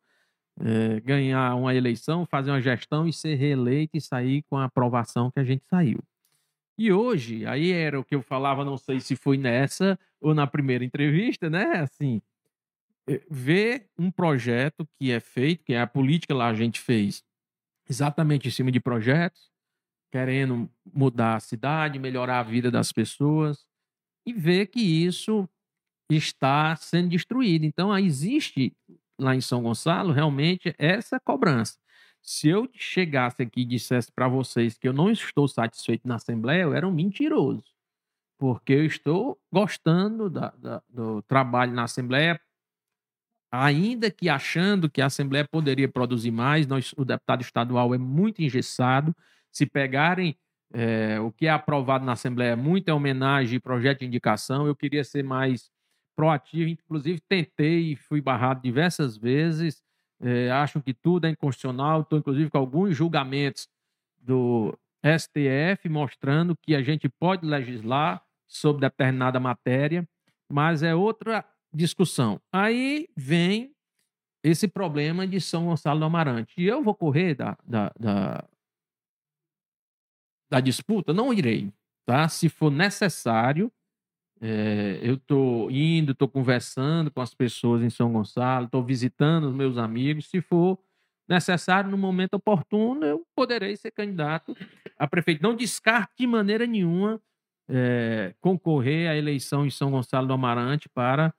é, 0.59 0.99
ganhar 1.01 1.55
uma 1.55 1.73
eleição, 1.73 2.25
fazer 2.25 2.51
uma 2.51 2.61
gestão 2.61 3.07
e 3.07 3.13
ser 3.13 3.35
reeleito 3.35 3.95
e 3.95 4.01
sair 4.01 4.43
com 4.49 4.57
a 4.57 4.65
aprovação 4.65 5.31
que 5.31 5.39
a 5.39 5.43
gente 5.43 5.65
saiu. 5.65 5.99
E 6.77 6.91
hoje, 6.91 7.45
aí 7.45 7.71
era 7.71 7.99
o 7.99 8.03
que 8.03 8.15
eu 8.15 8.21
falava, 8.21 8.63
não 8.63 8.77
sei 8.77 8.99
se 8.99 9.15
foi 9.15 9.37
nessa 9.37 9.97
ou 10.21 10.33
na 10.33 10.45
primeira 10.45 10.83
entrevista, 10.83 11.49
né? 11.49 11.79
Assim, 11.79 12.21
eh, 13.09 13.21
ver 13.29 13.87
um 13.97 14.11
projeto 14.11 14.87
que 14.99 15.11
é 15.11 15.19
feito, 15.19 15.63
que 15.63 15.73
é 15.73 15.81
a 15.81 15.87
política 15.87 16.35
lá 16.35 16.47
a 16.47 16.53
gente 16.53 16.79
fez 16.79 17.23
exatamente 17.89 18.47
em 18.47 18.51
cima 18.51 18.71
de 18.71 18.79
projetos, 18.79 19.49
querendo 20.11 20.69
mudar 20.93 21.35
a 21.35 21.39
cidade, 21.39 21.99
melhorar 21.99 22.39
a 22.39 22.43
vida 22.43 22.69
das 22.69 22.91
pessoas, 22.91 23.65
e 24.25 24.33
ver 24.33 24.67
que 24.67 24.81
isso 24.81 25.49
está 26.11 26.75
sendo 26.75 27.09
destruído. 27.09 27.65
Então, 27.65 27.97
existe 27.97 28.73
lá 29.19 29.35
em 29.35 29.41
São 29.41 29.63
Gonçalo, 29.63 30.11
realmente, 30.13 30.73
essa 30.77 31.19
cobrança. 31.19 31.77
Se 32.21 32.49
eu 32.49 32.69
chegasse 32.73 33.41
aqui 33.43 33.61
e 33.61 33.65
dissesse 33.65 34.11
para 34.11 34.27
vocês 34.27 34.77
que 34.77 34.87
eu 34.87 34.93
não 34.93 35.09
estou 35.11 35.47
satisfeito 35.47 36.07
na 36.07 36.15
Assembleia, 36.15 36.63
eu 36.63 36.73
era 36.73 36.87
um 36.87 36.91
mentiroso. 36.91 37.63
Porque 38.39 38.73
eu 38.73 38.85
estou 38.85 39.39
gostando 39.51 40.29
da, 40.29 40.51
da, 40.57 40.83
do 40.89 41.21
trabalho 41.23 41.73
na 41.73 41.83
Assembleia, 41.85 42.39
ainda 43.51 44.11
que 44.11 44.29
achando 44.29 44.89
que 44.89 45.01
a 45.01 45.05
Assembleia 45.07 45.47
poderia 45.49 45.87
produzir 45.87 46.31
mais, 46.31 46.67
nós, 46.67 46.93
o 46.97 47.05
deputado 47.05 47.41
estadual 47.41 47.93
é 47.93 47.97
muito 47.97 48.41
engessado. 48.41 49.15
Se 49.51 49.65
pegarem 49.65 50.37
É, 50.73 51.19
o 51.21 51.31
que 51.31 51.47
é 51.47 51.49
aprovado 51.51 52.05
na 52.05 52.13
Assembleia 52.13 52.51
é 52.51 52.55
muito 52.55 52.89
é 52.89 52.93
homenagem 52.93 53.55
e 53.57 53.59
projeto 53.59 53.99
de 54.01 54.05
indicação. 54.07 54.67
Eu 54.67 54.75
queria 54.75 55.03
ser 55.03 55.23
mais 55.23 55.71
proativo, 56.17 56.71
inclusive 56.71 57.21
tentei 57.21 57.91
e 57.91 57.95
fui 57.95 58.19
barrado 58.19 58.59
diversas 58.59 59.15
vezes. 59.15 59.83
É, 60.19 60.49
acham 60.49 60.81
que 60.81 60.95
tudo 60.95 61.27
é 61.27 61.29
inconstitucional. 61.29 62.01
Estou, 62.01 62.17
inclusive, 62.17 62.49
com 62.49 62.57
alguns 62.57 62.97
julgamentos 62.97 63.69
do 64.17 64.75
STF 65.05 65.87
mostrando 65.87 66.57
que 66.57 66.73
a 66.75 66.81
gente 66.81 67.07
pode 67.07 67.45
legislar 67.45 68.23
sobre 68.47 68.81
determinada 68.81 69.39
matéria, 69.39 70.09
mas 70.51 70.81
é 70.81 70.95
outra 70.95 71.45
discussão. 71.71 72.41
Aí 72.51 73.07
vem 73.15 73.71
esse 74.43 74.67
problema 74.67 75.27
de 75.27 75.39
São 75.39 75.65
Gonçalo 75.65 75.99
do 75.99 76.05
Amarante. 76.05 76.53
E 76.57 76.65
eu 76.65 76.83
vou 76.83 76.95
correr 76.95 77.35
da, 77.35 77.55
da, 77.63 77.91
da, 77.99 78.43
da 80.49 80.59
disputa? 80.59 81.13
Não 81.13 81.31
irei. 81.31 81.71
Tá? 82.07 82.27
Se 82.27 82.49
for 82.49 82.71
necessário, 82.71 83.71
é, 84.41 84.99
eu 85.01 85.15
estou 85.15 85.71
indo, 85.71 86.11
estou 86.11 86.27
conversando 86.27 87.09
com 87.09 87.21
as 87.21 87.33
pessoas 87.33 87.81
em 87.81 87.89
São 87.89 88.11
Gonçalo, 88.11 88.65
estou 88.65 88.83
visitando 88.83 89.45
os 89.45 89.53
meus 89.53 89.77
amigos. 89.77 90.29
Se 90.29 90.41
for 90.41 90.77
necessário, 91.27 91.89
no 91.89 91.97
momento 91.97 92.35
oportuno, 92.35 93.03
eu 93.05 93.25
poderei 93.35 93.75
ser 93.75 93.91
candidato 93.91 94.55
a 94.97 95.07
prefeito. 95.07 95.41
Não 95.41 95.55
descarte 95.55 96.13
de 96.19 96.27
maneira 96.27 96.65
nenhuma 96.65 97.19
é, 97.67 98.33
concorrer 98.39 99.09
à 99.09 99.15
eleição 99.15 99.65
em 99.65 99.69
São 99.69 99.91
Gonçalo 99.91 100.27
do 100.27 100.33
Amarante 100.33 100.87
para 100.87 101.33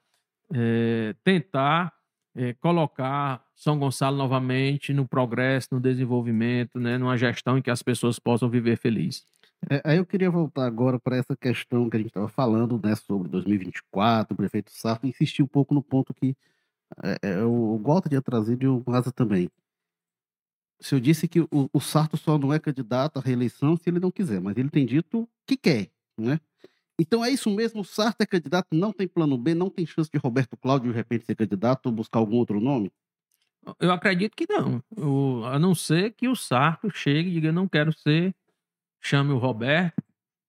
é, 0.53 1.15
tentar 1.25 1.97
colocar 2.61 3.45
São 3.53 3.77
Gonçalo 3.81 4.17
novamente 4.17 4.95
no 4.95 5.09
progresso, 5.09 5.71
no 5.73 5.81
desenvolvimento, 5.81 6.79
né, 6.79 6.97
numa 6.97 7.17
gestão 7.17 7.59
em 7.59 7.63
que 7.63 7.71
as 7.71 7.83
pessoas 7.83 8.21
possam 8.21 8.49
viver 8.49 8.77
felizes. 8.77 9.25
É, 9.71 9.83
aí 9.85 9.99
eu 9.99 10.07
queria 10.07 10.31
voltar 10.31 10.67
agora 10.67 10.99
para 11.01 11.17
essa 11.17 11.37
questão 11.37 11.91
que 11.91 11.97
a 11.97 12.01
gente 12.01 12.09
estava 12.09 12.29
falando, 12.29 12.81
né, 12.83 12.95
sobre 12.95 13.29
2024, 13.29 14.35
o 14.35 14.37
prefeito 14.37 14.71
Sarto, 14.71 15.07
insistir 15.07 15.43
um 15.43 15.47
pouco 15.47 15.75
no 15.75 15.83
ponto 15.83 16.15
que 16.15 16.37
é, 17.03 17.31
é, 17.31 17.45
o 17.45 17.79
Walter 17.79 18.09
tinha 18.09 18.23
trazido 18.23 18.65
e 18.65 18.69
o 18.69 18.83
Maza 18.87 19.13
também. 19.13 19.51
O 20.81 20.85
senhor 20.85 21.01
disse 21.01 21.27
que 21.27 21.41
o, 21.41 21.49
o 21.73 21.81
Sarto 21.81 22.17
só 22.17 22.39
não 22.39 22.53
é 22.53 22.59
candidato 22.59 23.19
à 23.19 23.21
reeleição 23.21 23.77
se 23.77 23.91
ele 23.91 23.99
não 23.99 24.13
quiser, 24.13 24.41
mas 24.41 24.57
ele 24.57 24.71
tem 24.71 24.87
dito 24.87 25.29
que 25.45 25.57
quer, 25.57 25.91
né? 26.17 26.41
Então 27.01 27.25
é 27.25 27.31
isso 27.31 27.51
mesmo, 27.51 27.81
o 27.81 27.85
Sarto 27.85 28.23
é 28.23 28.27
candidato, 28.27 28.69
não 28.73 28.93
tem 28.93 29.07
plano 29.07 29.37
B, 29.37 29.55
não 29.55 29.71
tem 29.71 29.87
chance 29.87 30.11
de 30.11 30.19
Roberto 30.19 30.57
Cláudio 30.57 30.91
de 30.91 30.97
repente 30.97 31.27
ser 31.27 31.37
candidato 31.37 31.87
ou 31.87 31.93
buscar 31.93 32.19
algum 32.21 32.37
outro 32.37 32.61
nome? 32.61 32.93
Eu 33.79 33.93
acredito 33.93 34.37
que 34.37 34.47
não. 34.49 34.83
O, 34.97 35.45
a 35.45 35.59
não 35.59 35.75
ser 35.75 36.13
que 36.13 36.29
o 36.29 36.35
Sarto 36.35 36.91
chegue 36.91 37.29
e 37.29 37.33
diga, 37.35 37.53
não 37.53 37.69
quero 37.69 37.93
ser, 37.93 38.35
chame 39.01 39.33
o 39.33 39.39
Roberto, 39.39 40.03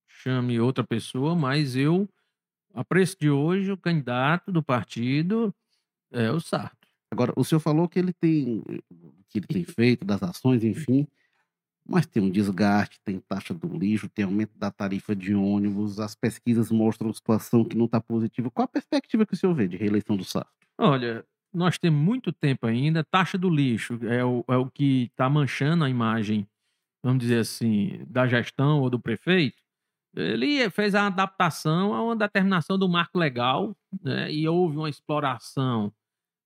chame 0.07 0.59
outra 0.59 0.83
pessoa, 0.83 1.35
mas 1.35 1.75
eu, 1.75 2.09
a 2.73 2.83
preço 2.83 3.17
de 3.19 3.29
hoje, 3.29 3.71
o 3.71 3.77
candidato 3.77 4.51
do 4.51 4.63
partido 4.63 5.53
é 6.12 6.31
o 6.31 6.39
Sarto. 6.39 6.88
Agora, 7.12 7.33
o 7.35 7.43
senhor 7.43 7.59
falou 7.59 7.88
que 7.88 7.97
ele 7.97 8.13
tem 8.13 8.63
que 9.29 9.39
ele 9.39 9.47
tem 9.47 9.63
feito, 9.63 10.03
das 10.03 10.23
ações, 10.23 10.63
enfim, 10.63 11.07
mas 11.88 12.05
tem 12.05 12.21
um 12.21 12.29
desgaste, 12.29 12.99
tem 13.03 13.19
taxa 13.19 13.53
do 13.53 13.67
lixo, 13.67 14.09
tem 14.09 14.25
aumento 14.25 14.57
da 14.57 14.71
tarifa 14.71 15.15
de 15.15 15.33
ônibus, 15.33 15.99
as 15.99 16.15
pesquisas 16.15 16.71
mostram 16.71 17.12
situação 17.13 17.63
que 17.63 17.77
não 17.77 17.85
está 17.85 17.99
positiva. 17.99 18.51
Qual 18.51 18.65
a 18.65 18.67
perspectiva 18.67 19.25
que 19.25 19.33
o 19.33 19.38
senhor 19.38 19.53
vê 19.53 19.67
de 19.67 19.77
reeleição 19.77 20.15
do 20.15 20.23
Sarto? 20.23 20.51
Olha, 20.77 21.25
nós 21.53 21.77
temos 21.77 21.99
muito 21.99 22.31
tempo 22.31 22.67
ainda. 22.67 23.03
Taxa 23.03 23.38
do 23.38 23.49
lixo 23.49 23.99
é 24.03 24.23
o, 24.23 24.43
é 24.47 24.55
o 24.55 24.69
que 24.69 25.05
está 25.12 25.29
manchando 25.29 25.83
a 25.83 25.89
imagem, 25.89 26.47
vamos 27.03 27.19
dizer 27.19 27.39
assim, 27.39 28.03
da 28.07 28.27
gestão 28.27 28.81
ou 28.81 28.89
do 28.89 28.99
prefeito. 28.99 29.62
Ele 30.15 30.69
fez 30.69 30.95
a 30.95 31.07
adaptação 31.07 31.93
a 31.93 32.03
uma 32.03 32.15
determinação 32.15 32.77
do 32.77 32.89
marco 32.89 33.17
legal 33.17 33.75
né, 34.01 34.31
e 34.31 34.47
houve 34.47 34.77
uma 34.77 34.89
exploração 34.89 35.93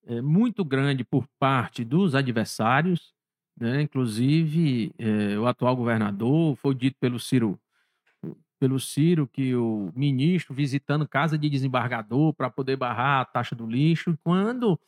é, 0.05 0.21
muito 0.21 0.65
grande 0.65 1.03
por 1.03 1.25
parte 1.39 1.83
dos 1.83 2.13
adversários, 2.13 3.13
né? 3.57 3.81
inclusive 3.81 4.93
é, 4.97 5.37
o 5.39 5.47
atual 5.47 5.75
governador, 5.75 6.55
foi 6.57 6.75
dito 6.75 6.97
pelo 6.99 7.19
Ciro, 7.19 7.57
pelo 8.59 8.79
Ciro 8.79 9.27
que 9.27 9.55
o 9.55 9.91
ministro 9.95 10.53
visitando 10.53 11.07
casa 11.07 11.37
de 11.37 11.49
desembargador 11.49 12.33
para 12.33 12.49
poder 12.49 12.75
barrar 12.75 13.21
a 13.21 13.25
taxa 13.25 13.55
do 13.55 13.65
lixo, 13.65 14.17
quando 14.23 14.79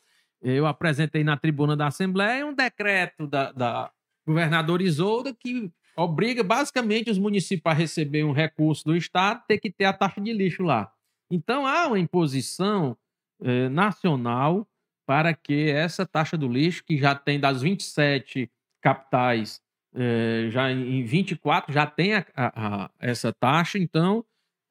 eu 0.42 0.68
apresentei 0.68 1.24
na 1.24 1.38
tribuna 1.38 1.76
da 1.76 1.88
Assembleia 1.88 2.46
um 2.46 2.54
decreto 2.54 3.26
da, 3.26 3.52
da 3.52 3.92
governadora 4.26 4.84
Isolda 4.84 5.34
que 5.34 5.72
obriga 5.96 6.44
basicamente 6.44 7.10
os 7.10 7.18
municípios 7.18 7.72
a 7.72 7.74
receber 7.74 8.24
um 8.24 8.32
recurso 8.32 8.84
do 8.84 8.96
Estado, 8.96 9.44
ter 9.48 9.60
que 9.60 9.72
ter 9.72 9.86
a 9.86 9.94
taxa 9.94 10.20
de 10.20 10.34
lixo 10.34 10.64
lá. 10.64 10.92
Então 11.32 11.66
há 11.66 11.88
uma 11.88 12.00
imposição 12.00 12.98
eh, 13.42 13.70
nacional 13.70 14.68
para 15.06 15.34
que 15.34 15.70
essa 15.70 16.06
taxa 16.06 16.38
do 16.38 16.48
lixo, 16.48 16.84
que 16.84 16.98
já 16.98 17.16
tem 17.16 17.40
das 17.40 17.62
27 17.62 18.50
capitais, 18.82 19.62
eh, 19.94 20.48
já 20.50 20.72
em 20.72 21.04
24 21.04 21.74
já 21.74 21.86
tem 21.86 22.16
a, 22.16 22.26
a, 22.36 22.86
a, 22.86 22.92
essa 23.00 23.32
taxa, 23.32 23.78
então 23.80 24.26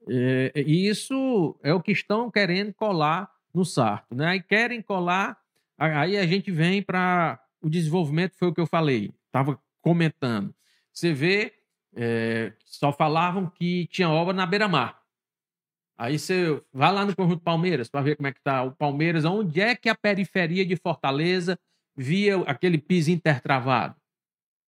eh, 0.08 0.52
isso 0.56 1.58
é 1.62 1.72
o 1.72 1.80
que 1.80 1.92
estão 1.92 2.30
querendo 2.30 2.74
colar 2.74 3.30
no 3.54 3.64
Sarto, 3.64 4.14
né? 4.14 4.36
E 4.36 4.42
querem 4.42 4.82
colar, 4.82 5.38
aí 5.78 6.16
a 6.16 6.26
gente 6.26 6.50
vem 6.50 6.82
para 6.82 7.40
o 7.62 7.70
desenvolvimento, 7.70 8.34
foi 8.36 8.48
o 8.48 8.54
que 8.54 8.60
eu 8.60 8.66
falei, 8.66 9.12
estava 9.34 9.58
comentando. 9.82 10.54
Você 10.92 11.12
vê, 11.12 11.52
eh, 11.96 12.52
só 12.64 12.92
falavam 12.92 13.50
que 13.50 13.88
tinha 13.88 14.08
obra 14.08 14.32
na 14.32 14.46
beira-mar. 14.46 15.02
Aí 15.98 16.18
você 16.18 16.62
vai 16.72 16.92
lá 16.92 17.04
no 17.04 17.14
conjunto 17.14 17.42
Palmeiras 17.42 17.88
para 17.88 18.00
ver 18.00 18.16
como 18.16 18.28
é 18.28 18.32
que 18.32 18.38
está 18.38 18.62
o 18.62 18.72
Palmeiras, 18.72 19.24
onde 19.24 19.60
é 19.60 19.74
que 19.74 19.88
a 19.88 19.94
periferia 19.94 20.64
de 20.64 20.76
Fortaleza 20.76 21.58
via 21.96 22.40
aquele 22.42 22.78
piso 22.78 23.10
intertravado. 23.10 23.96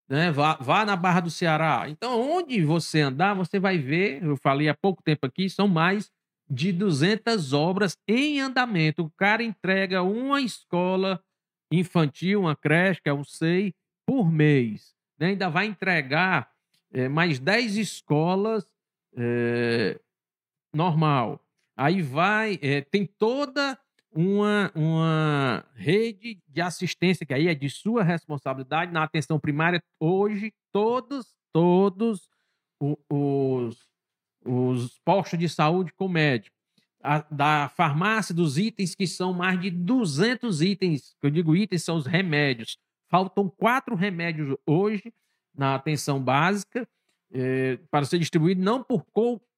Né? 0.09 0.31
Vá, 0.31 0.55
vá 0.55 0.85
na 0.85 0.95
Barra 0.95 1.21
do 1.21 1.31
Ceará. 1.31 1.85
Então, 1.89 2.19
onde 2.19 2.63
você 2.63 3.01
andar, 3.01 3.33
você 3.33 3.59
vai 3.59 3.77
ver, 3.77 4.23
eu 4.23 4.37
falei 4.37 4.69
há 4.69 4.73
pouco 4.73 5.03
tempo 5.03 5.25
aqui, 5.25 5.49
são 5.49 5.67
mais 5.67 6.09
de 6.49 6.71
200 6.71 7.51
obras 7.51 7.97
em 8.07 8.39
andamento. 8.39 9.03
O 9.03 9.11
cara 9.11 9.43
entrega 9.43 10.01
uma 10.01 10.41
escola 10.41 11.21
infantil, 11.69 12.41
uma 12.41 12.55
creche, 12.55 13.01
que 13.01 13.09
é 13.09 13.13
um 13.13 13.23
SEI, 13.25 13.73
por 14.07 14.31
mês. 14.31 14.95
Né? 15.19 15.27
Ainda 15.27 15.49
vai 15.49 15.65
entregar 15.65 16.49
é, 16.93 17.09
mais 17.09 17.37
10 17.37 17.75
escolas 17.75 18.65
é, 19.15 19.99
normal. 20.73 21.43
Aí 21.75 22.01
vai, 22.01 22.57
é, 22.61 22.81
tem 22.81 23.05
toda 23.05 23.77
uma, 24.11 24.71
uma 24.73 25.65
rede 25.75 26.41
de 26.47 26.61
assistência, 26.61 27.25
que 27.25 27.33
aí 27.33 27.47
é 27.47 27.53
de 27.53 27.69
sua 27.69 28.01
responsabilidade 28.01 28.91
na 28.91 29.03
atenção 29.03 29.39
primária. 29.39 29.83
Hoje, 29.99 30.53
todos, 30.71 31.35
todos 31.53 32.29
os, 33.09 33.77
os 34.43 34.99
postos 35.03 35.37
de 35.37 35.49
saúde 35.49 35.91
com 35.93 36.07
médico, 36.07 36.55
a, 37.03 37.19
da 37.29 37.69
farmácia, 37.69 38.33
dos 38.33 38.57
itens, 38.57 38.95
que 38.95 39.05
são 39.05 39.33
mais 39.33 39.59
de 39.59 39.69
200 39.69 40.61
itens, 40.61 41.15
que 41.19 41.27
eu 41.27 41.29
digo 41.29 41.55
itens, 41.55 41.83
são 41.83 41.97
os 41.97 42.05
remédios. 42.05 42.77
Faltam 43.09 43.49
quatro 43.49 43.95
remédios 43.95 44.57
hoje 44.65 45.13
na 45.55 45.75
atenção 45.75 46.21
básica 46.21 46.87
é, 47.31 47.77
para 47.89 48.05
ser 48.05 48.19
distribuído, 48.19 48.61
não 48.61 48.83
por 48.83 49.05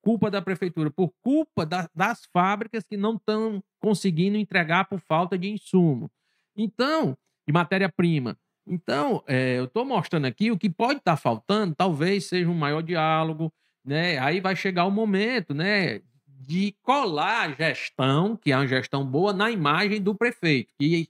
culpa 0.01 0.31
da 0.31 0.41
prefeitura, 0.41 0.89
por 0.89 1.11
culpa 1.21 1.65
da, 1.65 1.89
das 1.93 2.25
fábricas 2.31 2.83
que 2.85 2.97
não 2.97 3.15
estão 3.15 3.63
conseguindo 3.79 4.37
entregar 4.37 4.85
por 4.85 4.99
falta 4.99 5.37
de 5.37 5.49
insumo. 5.49 6.09
Então, 6.55 7.17
de 7.47 7.53
matéria-prima. 7.53 8.37
Então, 8.65 9.23
é, 9.27 9.57
eu 9.57 9.65
estou 9.65 9.83
mostrando 9.83 10.25
aqui 10.25 10.51
o 10.51 10.57
que 10.57 10.69
pode 10.69 10.99
estar 10.99 11.13
tá 11.13 11.17
faltando, 11.17 11.75
talvez 11.75 12.25
seja 12.25 12.49
um 12.49 12.53
maior 12.53 12.81
diálogo, 12.81 13.51
né? 13.83 14.19
Aí 14.19 14.39
vai 14.39 14.55
chegar 14.55 14.85
o 14.85 14.91
momento, 14.91 15.53
né, 15.53 16.01
de 16.27 16.75
colar 16.83 17.49
a 17.49 17.51
gestão, 17.51 18.35
que 18.37 18.51
é 18.51 18.55
uma 18.55 18.67
gestão 18.67 19.05
boa, 19.05 19.33
na 19.33 19.49
imagem 19.49 20.01
do 20.01 20.13
prefeito. 20.13 20.73
Que 20.77 21.09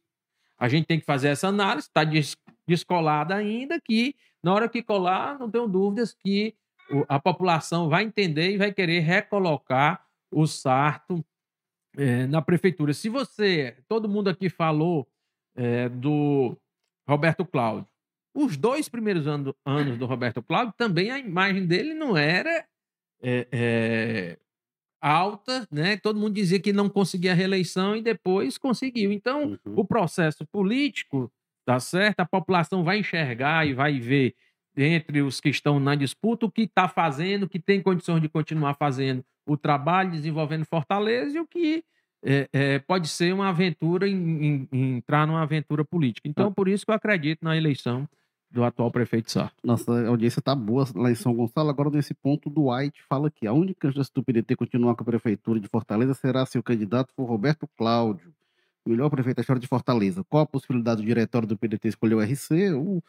a 0.59 0.67
gente 0.67 0.85
tem 0.85 0.99
que 0.99 1.05
fazer 1.05 1.29
essa 1.29 1.47
análise, 1.47 1.87
está 1.87 2.01
descolada 2.67 3.35
ainda, 3.35 3.79
que 3.79 4.15
na 4.43 4.53
hora 4.53 4.69
que 4.69 4.83
colar, 4.83 5.39
não 5.39 5.49
tenho 5.49 5.67
dúvidas 5.67 6.13
que 6.13 6.55
a 7.07 7.19
população 7.19 7.87
vai 7.87 8.03
entender 8.03 8.51
e 8.51 8.57
vai 8.57 8.73
querer 8.73 8.99
recolocar 8.99 10.05
o 10.31 10.45
Sarto 10.45 11.23
é, 11.97 12.25
na 12.27 12.41
prefeitura. 12.41 12.93
Se 12.93 13.09
você, 13.09 13.77
todo 13.87 14.09
mundo 14.09 14.29
aqui 14.29 14.49
falou 14.49 15.07
é, 15.55 15.89
do 15.89 16.57
Roberto 17.07 17.45
Cláudio, 17.45 17.89
os 18.33 18.57
dois 18.57 18.87
primeiros 18.87 19.27
anos, 19.27 19.53
do 19.97 20.05
Roberto 20.05 20.41
Cláudio, 20.41 20.73
também 20.77 21.11
a 21.11 21.19
imagem 21.19 21.65
dele 21.65 21.93
não 21.93 22.15
era 22.15 22.65
é, 23.21 24.37
alta, 25.01 25.67
né? 25.71 25.97
Todo 25.97 26.19
mundo 26.19 26.33
dizia 26.33 26.59
que 26.59 26.73
não 26.73 26.89
conseguia 26.89 27.31
a 27.31 27.35
reeleição 27.35 27.95
e 27.95 28.01
depois 28.01 28.57
conseguiu. 28.57 29.11
Então, 29.11 29.51
uhum. 29.65 29.73
o 29.77 29.85
processo 29.85 30.45
político, 30.45 31.31
tá 31.65 31.79
certo? 31.79 32.19
A 32.21 32.25
população 32.25 32.83
vai 32.83 32.99
enxergar 32.99 33.65
e 33.67 33.73
vai 33.73 33.99
ver 33.99 34.35
entre 34.77 35.21
os 35.21 35.41
que 35.41 35.49
estão 35.49 35.79
na 35.79 35.95
disputa, 35.95 36.45
o 36.45 36.51
que 36.51 36.61
está 36.63 36.87
fazendo, 36.87 37.43
o 37.43 37.49
que 37.49 37.59
tem 37.59 37.81
condições 37.81 38.21
de 38.21 38.29
continuar 38.29 38.75
fazendo 38.75 39.23
o 39.45 39.57
trabalho, 39.57 40.11
desenvolvendo 40.11 40.65
Fortaleza, 40.65 41.37
e 41.37 41.41
o 41.41 41.47
que 41.47 41.83
é, 42.23 42.47
é, 42.53 42.79
pode 42.79 43.07
ser 43.07 43.33
uma 43.33 43.49
aventura, 43.49 44.07
em, 44.07 44.13
em- 44.45 44.67
em 44.71 44.97
entrar 44.97 45.25
numa 45.25 45.41
aventura 45.41 45.83
política. 45.83 46.27
Então, 46.27 46.51
por 46.53 46.67
isso 46.67 46.85
que 46.85 46.91
eu 46.91 46.95
acredito 46.95 47.39
na 47.43 47.57
eleição 47.57 48.07
do 48.51 48.63
atual 48.63 48.91
prefeito 48.91 49.31
Sarto. 49.31 49.55
Nossa 49.63 50.07
audiência 50.07 50.41
tá 50.41 50.55
boa 50.55 50.85
lá 50.95 51.11
em 51.11 51.15
São 51.15 51.33
Gonçalo. 51.33 51.69
Agora, 51.69 51.89
nesse 51.91 52.13
ponto, 52.13 52.49
do 52.49 52.71
White 52.71 53.03
fala 53.07 53.29
que 53.29 53.45
a 53.45 53.53
única 53.53 53.91
chance 53.91 54.11
do 54.13 54.23
PDT 54.23 54.55
continuar 54.55 54.95
com 54.95 55.03
a 55.03 55.05
prefeitura 55.05 55.59
de 55.59 55.67
Fortaleza 55.67 56.13
será 56.13 56.45
se 56.45 56.57
o 56.57 56.63
candidato 56.63 57.13
for 57.15 57.25
Roberto 57.25 57.67
Cláudio, 57.77 58.33
melhor 58.85 59.09
prefeito 59.09 59.37
da 59.37 59.41
história 59.41 59.59
de 59.59 59.67
Fortaleza. 59.67 60.23
Qual 60.23 60.41
a 60.41 60.47
possibilidade 60.47 61.01
do 61.01 61.05
diretório 61.07 61.47
do 61.47 61.57
PDT 61.57 61.89
escolher 61.89 62.15
o 62.15 62.21
RC? 62.21 62.71
O 62.73 63.03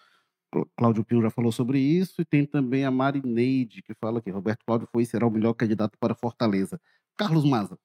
Clá- 0.52 0.66
Cláudio 0.76 1.04
Pio 1.04 1.22
já 1.22 1.30
falou 1.30 1.50
sobre 1.52 1.78
isso. 1.78 2.20
E 2.20 2.24
tem 2.24 2.44
também 2.44 2.84
a 2.84 2.90
Marineide, 2.90 3.82
que 3.82 3.94
fala 3.94 4.20
que 4.20 4.30
Roberto 4.30 4.64
Cláudio 4.66 4.88
foi 4.92 5.04
e 5.04 5.06
será 5.06 5.26
o 5.26 5.30
melhor 5.30 5.54
candidato 5.54 5.96
para 5.98 6.14
Fortaleza. 6.14 6.78
Carlos 7.16 7.44
Maza. 7.44 7.78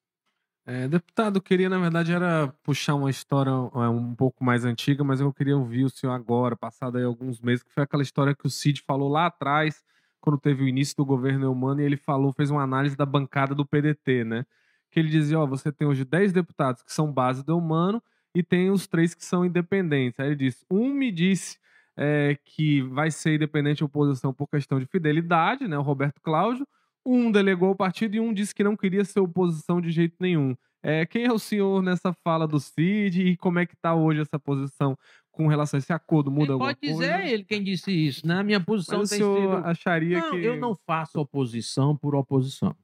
É, 0.68 0.88
deputado, 0.88 1.36
eu 1.36 1.40
queria, 1.40 1.68
na 1.68 1.78
verdade, 1.78 2.12
era 2.12 2.48
puxar 2.64 2.96
uma 2.96 3.08
história 3.08 3.50
é, 3.50 3.88
um 3.88 4.12
pouco 4.16 4.44
mais 4.44 4.64
antiga, 4.64 5.04
mas 5.04 5.20
eu 5.20 5.32
queria 5.32 5.56
ouvir 5.56 5.84
o 5.84 5.88
senhor 5.88 6.12
agora, 6.12 6.56
passado 6.56 6.98
aí 6.98 7.04
alguns 7.04 7.40
meses, 7.40 7.62
que 7.62 7.72
foi 7.72 7.84
aquela 7.84 8.02
história 8.02 8.34
que 8.34 8.44
o 8.48 8.50
Cid 8.50 8.82
falou 8.82 9.08
lá 9.08 9.26
atrás, 9.26 9.84
quando 10.20 10.36
teve 10.40 10.64
o 10.64 10.68
início 10.68 10.96
do 10.96 11.04
governo 11.04 11.44
Eumano, 11.46 11.80
e 11.80 11.84
ele 11.84 11.96
falou, 11.96 12.32
fez 12.32 12.50
uma 12.50 12.64
análise 12.64 12.96
da 12.96 13.06
bancada 13.06 13.54
do 13.54 13.64
PDT, 13.64 14.24
né? 14.24 14.44
Que 14.90 14.98
ele 14.98 15.08
dizia, 15.08 15.38
ó, 15.38 15.46
você 15.46 15.70
tem 15.70 15.86
hoje 15.86 16.04
10 16.04 16.32
deputados 16.32 16.82
que 16.82 16.92
são 16.92 17.12
base 17.12 17.44
do 17.44 17.52
Eumano 17.52 18.02
e 18.34 18.42
tem 18.42 18.68
os 18.68 18.88
três 18.88 19.14
que 19.14 19.24
são 19.24 19.44
independentes. 19.44 20.18
Aí 20.18 20.26
ele 20.26 20.36
disse, 20.36 20.64
um 20.68 20.92
me 20.92 21.12
disse 21.12 21.58
é, 21.96 22.36
que 22.44 22.82
vai 22.82 23.12
ser 23.12 23.36
independente 23.36 23.78
de 23.78 23.84
oposição 23.84 24.34
por 24.34 24.48
questão 24.48 24.80
de 24.80 24.86
fidelidade, 24.86 25.68
né? 25.68 25.78
O 25.78 25.82
Roberto 25.82 26.20
Cláudio. 26.20 26.66
Um 27.06 27.30
delegou 27.30 27.70
o 27.70 27.76
partido 27.76 28.16
e 28.16 28.20
um 28.20 28.34
disse 28.34 28.54
que 28.54 28.64
não 28.64 28.76
queria 28.76 29.04
ser 29.04 29.20
oposição 29.20 29.80
de 29.80 29.90
jeito 29.90 30.16
nenhum. 30.20 30.56
É, 30.82 31.06
quem 31.06 31.24
é 31.24 31.32
o 31.32 31.38
senhor 31.38 31.82
nessa 31.82 32.12
fala 32.12 32.46
do 32.46 32.58
Cid 32.60 33.22
e 33.22 33.36
como 33.36 33.58
é 33.58 33.66
que 33.66 33.74
está 33.74 33.94
hoje 33.94 34.20
essa 34.20 34.38
posição 34.38 34.96
com 35.30 35.46
relação 35.46 35.76
a 35.76 35.80
esse 35.80 35.92
acordo? 35.92 36.30
Muda 36.30 36.44
Ele 36.44 36.52
alguma 36.52 36.68
pode 36.70 36.80
dizer, 36.80 37.12
coisa? 37.12 37.22
é 37.22 37.32
ele 37.32 37.44
quem 37.44 37.62
disse 37.62 37.92
isso, 37.92 38.26
né? 38.26 38.40
A 38.40 38.42
minha 38.42 38.60
posição 38.60 39.00
Mas 39.00 39.12
o 39.12 39.14
senhor 39.14 39.56
sido... 39.56 39.66
acharia 39.66 40.20
Não, 40.20 40.30
que... 40.30 40.36
eu 40.36 40.56
não 40.56 40.74
faço 40.86 41.20
oposição 41.20 41.96
por 41.96 42.14
oposição. 42.14 42.74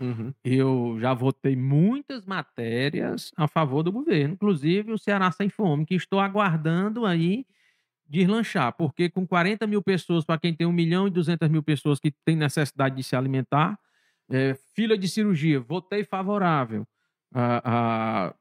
Uhum. 0.00 0.32
Eu 0.42 0.96
já 0.98 1.12
votei 1.12 1.54
muitas 1.54 2.24
matérias 2.24 3.30
a 3.36 3.46
favor 3.46 3.82
do 3.82 3.92
governo, 3.92 4.34
inclusive 4.34 4.92
o 4.92 4.98
Ceará 4.98 5.30
Sem 5.30 5.48
Fome, 5.50 5.84
que 5.84 5.94
estou 5.94 6.20
aguardando 6.20 7.04
aí 7.04 7.44
deslanchar, 8.10 8.72
porque 8.72 9.08
com 9.08 9.24
40 9.24 9.66
mil 9.68 9.80
pessoas, 9.80 10.24
para 10.24 10.38
quem 10.38 10.52
tem 10.52 10.66
1 10.66 10.72
milhão 10.72 11.06
e 11.06 11.10
200 11.10 11.48
mil 11.48 11.62
pessoas 11.62 12.00
que 12.00 12.10
têm 12.24 12.34
necessidade 12.34 12.96
de 12.96 13.04
se 13.04 13.14
alimentar, 13.14 13.78
é, 14.28 14.54
fila 14.74 14.98
de 14.98 15.08
cirurgia, 15.08 15.60
votei 15.60 16.02
favorável. 16.02 16.86
Ah, 17.32 17.62
ah, 17.64 18.34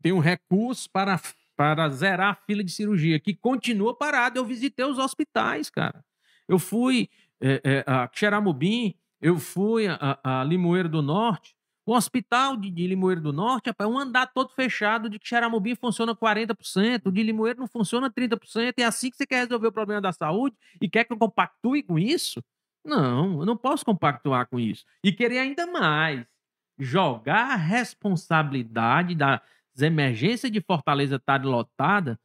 tem 0.00 0.12
um 0.12 0.18
recurso 0.18 0.88
para, 0.90 1.20
para 1.54 1.88
zerar 1.90 2.30
a 2.30 2.34
fila 2.46 2.64
de 2.64 2.72
cirurgia, 2.72 3.20
que 3.20 3.34
continua 3.34 3.94
parado. 3.94 4.38
Eu 4.38 4.46
visitei 4.46 4.86
os 4.86 4.98
hospitais, 4.98 5.68
cara. 5.68 6.02
Eu 6.48 6.58
fui 6.58 7.10
é, 7.40 7.60
é, 7.62 7.84
a 7.86 8.08
Xeramubim, 8.10 8.94
eu 9.20 9.38
fui 9.38 9.86
a, 9.86 10.18
a 10.24 10.44
Limoeiro 10.44 10.88
do 10.88 11.02
Norte. 11.02 11.54
O 11.88 11.96
hospital 11.96 12.54
de, 12.54 12.70
de 12.70 12.86
Limoeiro 12.86 13.18
do 13.18 13.32
Norte 13.32 13.70
é 13.70 13.86
um 13.86 13.98
andar 13.98 14.26
todo 14.26 14.52
fechado, 14.52 15.08
de 15.08 15.18
Xeramubim 15.22 15.74
funciona 15.74 16.14
40%, 16.14 17.06
o 17.06 17.10
de 17.10 17.22
Limoeiro 17.22 17.60
não 17.60 17.66
funciona 17.66 18.10
30%. 18.10 18.74
É 18.76 18.84
assim 18.84 19.10
que 19.10 19.16
você 19.16 19.26
quer 19.26 19.44
resolver 19.44 19.68
o 19.68 19.72
problema 19.72 19.98
da 19.98 20.12
saúde 20.12 20.54
e 20.82 20.86
quer 20.86 21.04
que 21.04 21.14
eu 21.14 21.16
compactue 21.16 21.82
com 21.82 21.98
isso? 21.98 22.44
Não, 22.84 23.40
eu 23.40 23.46
não 23.46 23.56
posso 23.56 23.86
compactuar 23.86 24.46
com 24.48 24.60
isso. 24.60 24.84
E 25.02 25.10
querer 25.10 25.38
ainda 25.38 25.66
mais 25.66 26.26
jogar 26.78 27.52
a 27.52 27.56
responsabilidade 27.56 29.14
das 29.14 29.40
emergências 29.80 30.52
de 30.52 30.60
Fortaleza 30.60 31.16
estarem 31.16 31.46
lotadas 31.46 32.18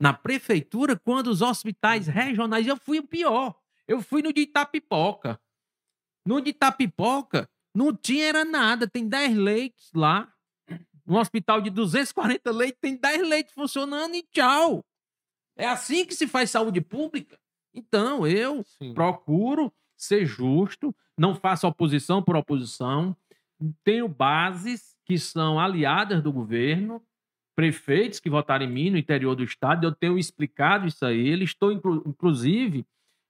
na 0.00 0.14
prefeitura 0.14 0.98
quando 0.98 1.26
os 1.26 1.42
hospitais 1.42 2.06
regionais. 2.06 2.66
Eu 2.66 2.78
fui 2.78 2.98
o 2.98 3.06
pior. 3.06 3.60
Eu 3.86 4.00
fui 4.00 4.22
no 4.22 4.32
de 4.32 4.40
Itapipoca. 4.40 5.38
No 6.24 6.40
de 6.40 6.48
Itapipoca 6.48 7.46
não 7.74 7.94
tinha 7.94 8.26
era 8.26 8.44
nada. 8.44 8.86
Tem 8.88 9.08
10 9.08 9.36
leitos 9.36 9.90
lá. 9.94 10.32
Um 11.06 11.16
hospital 11.16 11.60
de 11.60 11.70
240 11.70 12.50
leitos 12.50 12.78
tem 12.80 12.96
10 12.96 13.28
leitos 13.28 13.52
funcionando 13.54 14.14
e 14.14 14.22
tchau. 14.32 14.84
É 15.56 15.66
assim 15.66 16.06
que 16.06 16.14
se 16.14 16.26
faz 16.26 16.50
saúde 16.50 16.80
pública. 16.80 17.38
Então, 17.74 18.26
eu 18.26 18.62
Sim. 18.64 18.94
procuro 18.94 19.72
ser 19.96 20.24
justo, 20.26 20.94
não 21.18 21.34
faço 21.34 21.66
oposição 21.66 22.22
por 22.22 22.36
oposição, 22.36 23.16
tenho 23.84 24.08
bases 24.08 24.96
que 25.04 25.18
são 25.18 25.58
aliadas 25.58 26.22
do 26.22 26.32
governo, 26.32 27.02
prefeitos 27.54 28.18
que 28.18 28.30
votaram 28.30 28.64
em 28.64 28.70
mim 28.70 28.90
no 28.90 28.98
interior 28.98 29.34
do 29.34 29.44
estado, 29.44 29.86
eu 29.86 29.92
tenho 29.94 30.18
explicado 30.18 30.86
isso 30.86 31.04
a 31.04 31.12
eles, 31.12 31.50
estou, 31.50 31.70
inclu- 31.70 32.02
inclusive, 32.06 32.84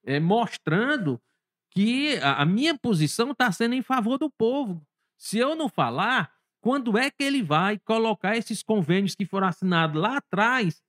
eh, 0.05 0.20
mostrando 0.20 1.20
que 1.73 2.19
a, 2.23 2.45
minha 2.45 2.77
posição 2.77 3.33
está 3.33 3.51
sendo 3.51 3.75
em 3.75 3.83
favor 3.83 4.19
do 4.19 4.31
povo. 4.31 4.87
Se 5.17 5.39
eu 5.39 5.57
não 5.57 5.69
falar, 5.69 6.31
quando 6.61 6.99
é 6.99 7.11
que 7.11 7.25
ele 7.25 7.43
vai 7.43 7.79
colocar 7.79 8.37
esses 8.37 8.63
convênios 8.63 9.15
que 9.15 9.25
foram 9.25 9.47
assinados 9.47 10.01
lá 10.01 10.19
atrás 10.19 10.83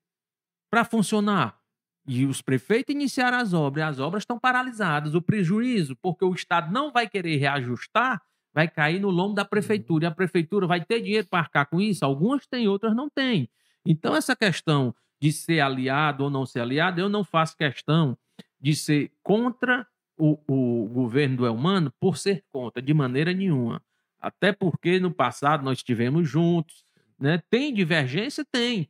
para 0.70 0.84
funcionar? 0.84 1.58
E 2.06 2.26
os 2.26 2.42
prefeitos 2.42 2.94
iniciaram 2.94 3.38
as 3.38 3.54
obras, 3.54 3.92
as 3.92 4.00
obras 4.00 4.24
estão 4.24 4.38
paralisadas. 4.38 5.16
O 5.16 5.22
prejuízo, 5.22 5.96
porque 6.02 6.26
o 6.26 6.34
Estado 6.34 6.72
não 6.72 6.92
vai 6.92 7.08
querer 7.08 7.38
reajustar, 7.38 8.22
vai 8.54 8.68
cair 8.68 9.00
no 9.00 9.10
lombo 9.10 9.36
da 9.36 9.46
prefeitura. 9.46 10.04
E 10.04 10.08
a 10.08 10.12
prefeitura 10.12 10.68
vai 10.68 10.84
ter 10.84 11.02
dinheiro 11.02 11.28
para 11.30 11.40
arcar 11.40 11.70
com 11.70 11.80
isso? 11.80 12.04
Algumas 12.04 12.46
têm, 12.46 12.68
outras 12.68 12.94
não 12.94 13.10
têm. 13.10 13.50
Então, 13.86 14.14
essa 14.14 14.36
questão 14.36 14.94
de 15.22 15.32
ser 15.32 15.62
aliado 15.62 16.26
ou 16.26 16.30
não 16.30 16.46
ser 16.46 16.60
aliado, 16.60 17.00
eu 17.00 17.08
não 17.08 17.24
faço 17.24 17.56
questão 17.56 18.18
de 18.60 18.76
ser 18.76 19.14
contra 19.24 19.88
o, 20.18 20.38
o 20.48 20.88
governo 20.90 21.38
do 21.38 21.46
Elmano 21.46 21.92
por 22.00 22.18
ser 22.18 22.44
contra, 22.52 22.82
de 22.82 22.94
maneira 22.94 23.34
nenhuma. 23.34 23.82
Até 24.20 24.52
porque 24.52 25.00
no 25.00 25.12
passado 25.12 25.64
nós 25.64 25.80
estivemos 25.80 26.30
juntos. 26.30 26.86
Né? 27.20 27.42
Tem 27.50 27.74
divergência? 27.74 28.46
Tem. 28.50 28.90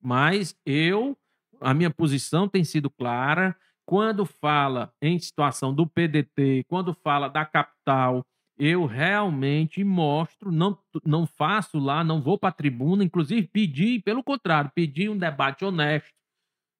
Mas 0.00 0.56
eu, 0.64 1.16
a 1.60 1.74
minha 1.74 1.90
posição 1.90 2.48
tem 2.48 2.64
sido 2.64 2.88
clara. 2.88 3.56
Quando 3.84 4.24
fala 4.24 4.92
em 5.00 5.18
situação 5.18 5.74
do 5.74 5.86
PDT, 5.86 6.64
quando 6.68 6.94
fala 6.94 7.28
da 7.28 7.44
capital, 7.44 8.26
eu 8.58 8.86
realmente 8.86 9.84
mostro, 9.84 10.50
não, 10.50 10.78
não 11.04 11.26
faço 11.26 11.78
lá, 11.78 12.02
não 12.02 12.20
vou 12.20 12.38
para 12.38 12.48
a 12.48 12.52
tribuna, 12.52 13.04
inclusive 13.04 13.46
pedi, 13.46 14.00
pelo 14.00 14.24
contrário, 14.24 14.72
pedi 14.74 15.08
um 15.08 15.18
debate 15.18 15.64
honesto 15.64 16.14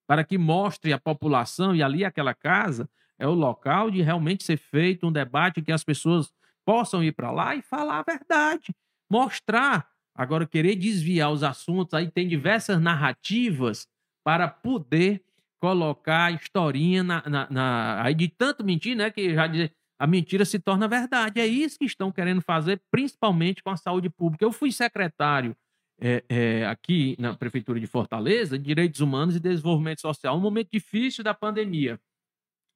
para 0.06 0.24
que 0.24 0.38
mostre 0.38 0.92
à 0.92 0.98
população, 0.98 1.74
e 1.74 1.82
ali 1.82 2.04
aquela 2.04 2.32
casa 2.32 2.88
é 3.18 3.26
o 3.26 3.34
local 3.34 3.90
de 3.90 4.02
realmente 4.02 4.44
ser 4.44 4.56
feito 4.56 5.06
um 5.06 5.12
debate 5.12 5.62
que 5.62 5.72
as 5.72 5.84
pessoas 5.84 6.30
possam 6.64 7.02
ir 7.02 7.12
para 7.12 7.30
lá 7.30 7.54
e 7.54 7.62
falar 7.62 8.00
a 8.00 8.02
verdade, 8.02 8.74
mostrar. 9.10 9.88
Agora, 10.14 10.46
querer 10.46 10.76
desviar 10.76 11.30
os 11.30 11.42
assuntos, 11.42 11.94
aí 11.94 12.10
tem 12.10 12.26
diversas 12.26 12.80
narrativas 12.80 13.86
para 14.24 14.48
poder 14.48 15.22
colocar 15.60 16.32
historinha 16.32 17.02
na, 17.02 17.22
na, 17.28 17.48
na- 17.50 18.02
aí 18.02 18.14
de 18.14 18.28
tanto 18.28 18.64
mentir, 18.64 18.96
né, 18.96 19.10
que 19.10 19.34
já 19.34 19.46
dizer, 19.46 19.72
a 19.98 20.06
mentira 20.06 20.44
se 20.44 20.58
torna 20.58 20.86
verdade. 20.88 21.40
É 21.40 21.46
isso 21.46 21.78
que 21.78 21.84
estão 21.84 22.12
querendo 22.12 22.40
fazer, 22.42 22.80
principalmente 22.90 23.62
com 23.62 23.70
a 23.70 23.76
saúde 23.76 24.10
pública. 24.10 24.44
Eu 24.44 24.52
fui 24.52 24.70
secretário 24.72 25.56
é, 26.00 26.22
é, 26.28 26.66
aqui 26.66 27.16
na 27.18 27.34
Prefeitura 27.34 27.80
de 27.80 27.86
Fortaleza, 27.86 28.58
de 28.58 28.64
Direitos 28.64 29.00
Humanos 29.00 29.36
e 29.36 29.40
Desenvolvimento 29.40 30.00
Social, 30.02 30.36
um 30.36 30.40
momento 30.40 30.68
difícil 30.72 31.24
da 31.24 31.32
pandemia. 31.34 31.98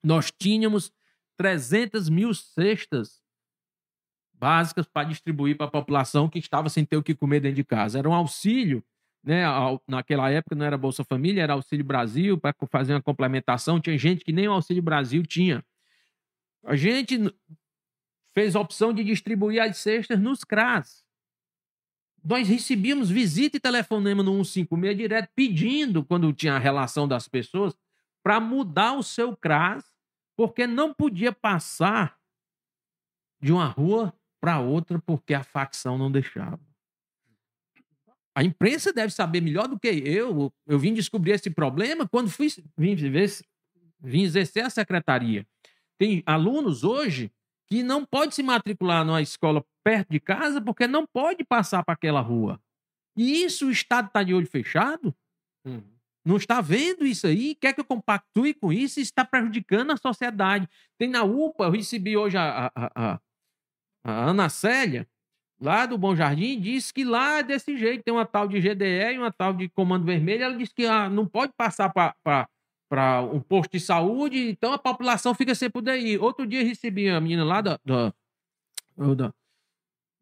Nós 0.02 0.30
tínhamos 0.30 0.92
300 1.36 2.08
mil 2.08 2.34
cestas 2.34 3.20
básicas 4.32 4.86
para 4.86 5.08
distribuir 5.08 5.56
para 5.56 5.66
a 5.66 5.70
população 5.70 6.28
que 6.28 6.38
estava 6.38 6.68
sem 6.68 6.84
ter 6.84 6.96
o 6.96 7.02
que 7.02 7.14
comer 7.14 7.40
dentro 7.40 7.56
de 7.56 7.64
casa. 7.64 7.98
Era 7.98 8.08
um 8.08 8.14
auxílio, 8.14 8.82
né? 9.22 9.44
Naquela 9.86 10.30
época 10.30 10.56
não 10.56 10.64
era 10.64 10.78
Bolsa 10.78 11.04
Família, 11.04 11.42
era 11.42 11.52
Auxílio 11.52 11.84
Brasil 11.84 12.38
para 12.38 12.54
fazer 12.70 12.94
uma 12.94 13.02
complementação. 13.02 13.80
Tinha 13.80 13.98
gente 13.98 14.24
que 14.24 14.32
nem 14.32 14.48
o 14.48 14.52
Auxílio 14.52 14.82
Brasil 14.82 15.22
tinha. 15.26 15.64
A 16.64 16.74
gente 16.76 17.18
fez 18.34 18.56
a 18.56 18.60
opção 18.60 18.92
de 18.92 19.04
distribuir 19.04 19.62
as 19.62 19.76
cestas 19.76 20.18
nos 20.18 20.44
CRAS. 20.44 21.04
Nós 22.22 22.48
recebíamos 22.48 23.10
visita 23.10 23.56
e 23.56 23.60
telefonema 23.60 24.22
no 24.22 24.32
156 24.44 24.96
direto 24.96 25.30
pedindo, 25.34 26.04
quando 26.04 26.32
tinha 26.32 26.54
a 26.54 26.58
relação 26.58 27.08
das 27.08 27.26
pessoas, 27.26 27.74
para 28.22 28.40
mudar 28.40 28.94
o 28.94 29.02
seu 29.02 29.36
CRAS, 29.36 29.84
porque 30.36 30.66
não 30.66 30.92
podia 30.92 31.32
passar 31.32 32.18
de 33.40 33.52
uma 33.52 33.66
rua 33.66 34.14
para 34.40 34.60
outra 34.60 34.98
porque 34.98 35.34
a 35.34 35.42
facção 35.42 35.98
não 35.98 36.10
deixava. 36.10 36.60
A 38.34 38.44
imprensa 38.44 38.92
deve 38.92 39.12
saber 39.12 39.40
melhor 39.40 39.66
do 39.66 39.78
que 39.78 39.88
eu. 39.88 40.52
Eu 40.66 40.78
vim 40.78 40.94
descobrir 40.94 41.32
esse 41.32 41.50
problema 41.50 42.08
quando 42.08 42.30
fui 42.30 42.48
vim 42.76 42.94
vir 42.94 44.22
exercer 44.22 44.64
a 44.64 44.70
secretaria. 44.70 45.46
Tem 45.98 46.22
alunos 46.24 46.84
hoje 46.84 47.30
que 47.66 47.82
não 47.82 48.04
pode 48.04 48.34
se 48.34 48.42
matricular 48.42 49.04
numa 49.04 49.20
escola 49.20 49.64
perto 49.84 50.10
de 50.10 50.20
casa 50.20 50.60
porque 50.60 50.86
não 50.86 51.06
pode 51.06 51.44
passar 51.44 51.84
para 51.84 51.94
aquela 51.94 52.20
rua. 52.20 52.60
E 53.16 53.44
isso 53.44 53.66
o 53.66 53.70
Estado 53.70 54.06
está 54.06 54.22
de 54.22 54.32
olho 54.32 54.46
fechado? 54.46 55.14
Uhum. 55.64 55.82
Não 56.24 56.36
está 56.36 56.60
vendo 56.60 57.06
isso 57.06 57.26
aí? 57.26 57.54
Quer 57.54 57.72
que 57.72 57.80
eu 57.80 57.84
compactue 57.84 58.54
com 58.54 58.72
isso? 58.72 59.00
Está 59.00 59.24
prejudicando 59.24 59.90
a 59.92 59.96
sociedade. 59.96 60.68
Tem 60.98 61.08
na 61.08 61.24
UPA, 61.24 61.64
eu 61.64 61.70
recebi 61.70 62.16
hoje 62.16 62.36
a, 62.36 62.70
a, 62.74 62.90
a, 62.94 63.20
a 64.04 64.12
Ana 64.30 64.48
Célia, 64.48 65.08
lá 65.58 65.86
do 65.86 65.96
Bom 65.96 66.14
Jardim, 66.14 66.60
disse 66.60 66.92
que 66.92 67.04
lá 67.04 67.38
é 67.38 67.42
desse 67.42 67.76
jeito. 67.76 68.04
Tem 68.04 68.12
uma 68.12 68.26
tal 68.26 68.46
de 68.46 68.60
GDE 68.60 69.14
e 69.14 69.18
uma 69.18 69.32
tal 69.32 69.54
de 69.54 69.68
Comando 69.70 70.04
Vermelho. 70.04 70.44
Ela 70.44 70.56
disse 70.56 70.74
que 70.74 70.86
ah, 70.86 71.08
não 71.08 71.26
pode 71.26 71.52
passar 71.56 71.90
para 71.90 73.22
um 73.22 73.40
posto 73.40 73.72
de 73.72 73.80
saúde, 73.80 74.50
então 74.50 74.72
a 74.74 74.78
população 74.78 75.34
fica 75.34 75.54
sem 75.54 75.70
poder 75.70 75.98
ir. 75.98 76.20
Outro 76.20 76.46
dia 76.46 76.62
recebi 76.62 77.08
a 77.08 77.20
menina 77.20 77.44
lá 77.44 77.62
da, 77.62 77.78
da, 77.84 78.12
da 79.14 79.32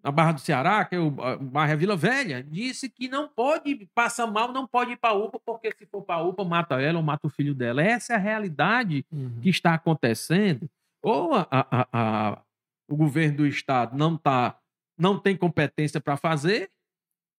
na 0.08 0.12
Barra 0.12 0.32
do 0.32 0.40
Ceará, 0.40 0.84
que 0.86 0.94
é 0.96 0.98
o 0.98 1.10
bairro 1.10 1.72
é 1.72 1.76
Vila 1.76 1.94
Velha, 1.96 2.42
disse 2.42 2.88
que 2.88 3.08
não 3.08 3.28
pode 3.28 3.86
passar 3.94 4.26
mal, 4.26 4.50
não 4.52 4.66
pode 4.66 4.92
ir 4.92 4.96
para 4.96 5.10
a 5.10 5.18
UPA, 5.18 5.38
porque 5.44 5.70
se 5.78 5.84
for 5.86 6.02
para 6.02 6.16
a 6.16 6.22
UPA, 6.22 6.44
mata 6.44 6.80
ela 6.80 6.98
ou 6.98 7.04
mata 7.04 7.26
o 7.26 7.30
filho 7.30 7.54
dela. 7.54 7.82
Essa 7.82 8.14
é 8.14 8.16
a 8.16 8.18
realidade 8.18 9.04
Uhum. 9.12 9.38
que 9.42 9.50
está 9.50 9.74
acontecendo. 9.74 10.68
Ou 11.02 11.34
a, 11.34 11.46
a- 11.50 11.88
a- 11.92 12.42
o 12.90 12.96
governo 12.96 13.36
do 13.38 13.46
estado 13.46 13.96
não 13.98 14.16
tá, 14.16 14.56
não 14.98 15.18
tem 15.18 15.36
competência 15.36 16.00
para 16.00 16.16
fazer, 16.16 16.70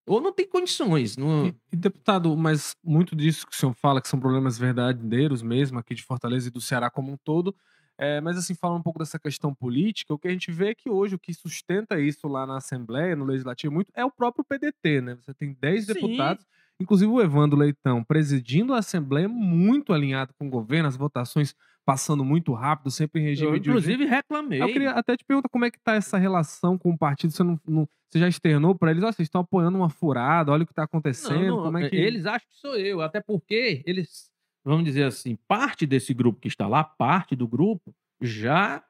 ou 0.08 0.22
não 0.22 0.32
tem 0.32 0.48
condições. 0.48 1.18
Não... 1.18 1.48
E, 1.48 1.56
e, 1.74 1.76
deputado, 1.76 2.36
mas 2.38 2.76
muito 2.84 3.16
disso 3.16 3.48
que 3.48 3.54
o 3.54 3.56
senhor 3.56 3.74
fala, 3.74 4.00
que 4.02 4.08
são 4.08 4.20
problemas 4.20 4.60
verdadeiros 4.60 5.42
mesmo, 5.42 5.80
aqui 5.80 5.96
de 5.96 6.04
Fortaleza 6.04 6.48
e 6.48 6.52
do 6.52 6.62
Ceará 6.62 6.90
como 6.92 7.12
um 7.12 7.18
todo. 7.18 7.56
É, 8.02 8.22
mas, 8.22 8.38
assim, 8.38 8.56
falando 8.56 8.80
um 8.80 8.84
pouco 8.84 8.98
dessa 8.98 9.20
questão 9.20 9.54
política, 9.54 10.14
o 10.14 10.18
que 10.18 10.30
a 10.30 10.32
gente 10.32 10.50
vê 10.54 10.70
é 10.70 10.76
que 10.76 10.90
hoje 10.90 11.16
o 11.16 11.20
que 11.20 11.34
sustenta 11.34 12.00
isso 12.00 12.30
lá 12.30 12.48
na 12.48 12.56
Assembleia, 12.56 13.14
no 13.14 13.26
Legislativo, 13.26 13.74
muito 13.74 13.92
é 13.94 14.06
o 14.06 14.10
próprio 14.12 14.46
PDT, 14.46 15.02
né? 15.02 15.18
Você 15.22 15.34
tem 15.34 15.54
10 15.60 15.86
Sim. 15.86 15.94
deputados, 15.94 16.46
inclusive 16.80 17.12
o 17.12 17.22
Evandro 17.22 17.60
Leitão, 17.60 18.02
presidindo 18.02 18.74
a 18.74 18.78
Assembleia, 18.80 19.28
muito 19.28 19.92
alinhado 19.92 20.34
com 20.40 20.48
o 20.48 20.50
governo, 20.50 20.88
as 20.88 20.96
votações 20.96 21.54
passando 21.86 22.24
muito 22.24 22.54
rápido, 22.54 22.90
sempre 22.92 23.20
em 23.20 23.26
regime 23.26 23.50
Eu, 23.50 23.60
de 23.60 23.70
inclusive, 23.70 24.06
reclamei. 24.06 24.62
Eu 24.62 24.68
queria 24.68 24.92
até 24.92 25.18
te 25.18 25.26
perguntar 25.26 25.50
como 25.50 25.66
é 25.66 25.72
que 25.72 25.80
tá 25.80 25.96
essa 25.96 26.18
relação 26.18 26.78
com 26.78 26.92
o 26.92 26.98
partido. 26.98 27.32
Você, 27.32 27.44
não, 27.44 27.60
não- 27.68 27.90
você 28.10 28.20
já 28.20 28.28
externou 28.28 28.76
para 28.76 28.92
eles? 28.92 29.04
Ó, 29.04 29.12
vocês 29.12 29.26
estão 29.26 29.42
apoiando 29.42 29.78
uma 29.78 29.90
furada, 29.90 30.52
olha 30.52 30.64
o 30.64 30.66
que 30.68 30.74
tá 30.74 30.84
acontecendo. 30.84 31.42
Não, 31.48 31.58
não, 31.58 31.64
como 31.64 31.78
é 31.80 31.90
que... 31.90 31.96
Eles 31.96 32.26
acham 32.26 32.48
que 32.48 32.58
sou 32.58 32.76
eu, 32.78 33.02
até 33.02 33.20
porque 33.20 33.84
eles, 33.86 34.32
vamos 34.64 34.84
dizer 34.86 35.04
assim, 35.04 35.36
parte 35.48 35.86
desse 35.86 36.14
grupo 36.14 36.40
que 36.40 36.48
está 36.48 36.68
lá, 36.68 36.84
parte 36.84 37.36
do 37.36 37.48
grupo, 37.48 37.96
já 38.22 38.84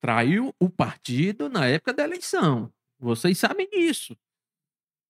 traiu 0.00 0.54
o 0.60 0.70
partido 0.70 1.48
na 1.48 1.66
época 1.66 1.92
da 1.92 2.04
eleição. 2.04 2.72
Vocês 2.98 3.38
sabem 3.38 3.68
disso. 3.68 4.16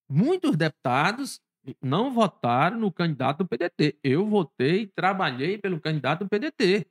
Muitos 0.08 0.56
deputados 0.56 1.40
não 1.82 2.12
votaram 2.12 2.78
no 2.78 2.92
candidato 2.92 3.38
do 3.38 3.48
PDT. 3.48 3.98
Eu 4.02 4.26
votei, 4.26 4.86
trabalhei 4.86 5.58
pelo 5.58 5.80
candidato 5.80 6.24
do 6.24 6.28
PDT. 6.28 6.86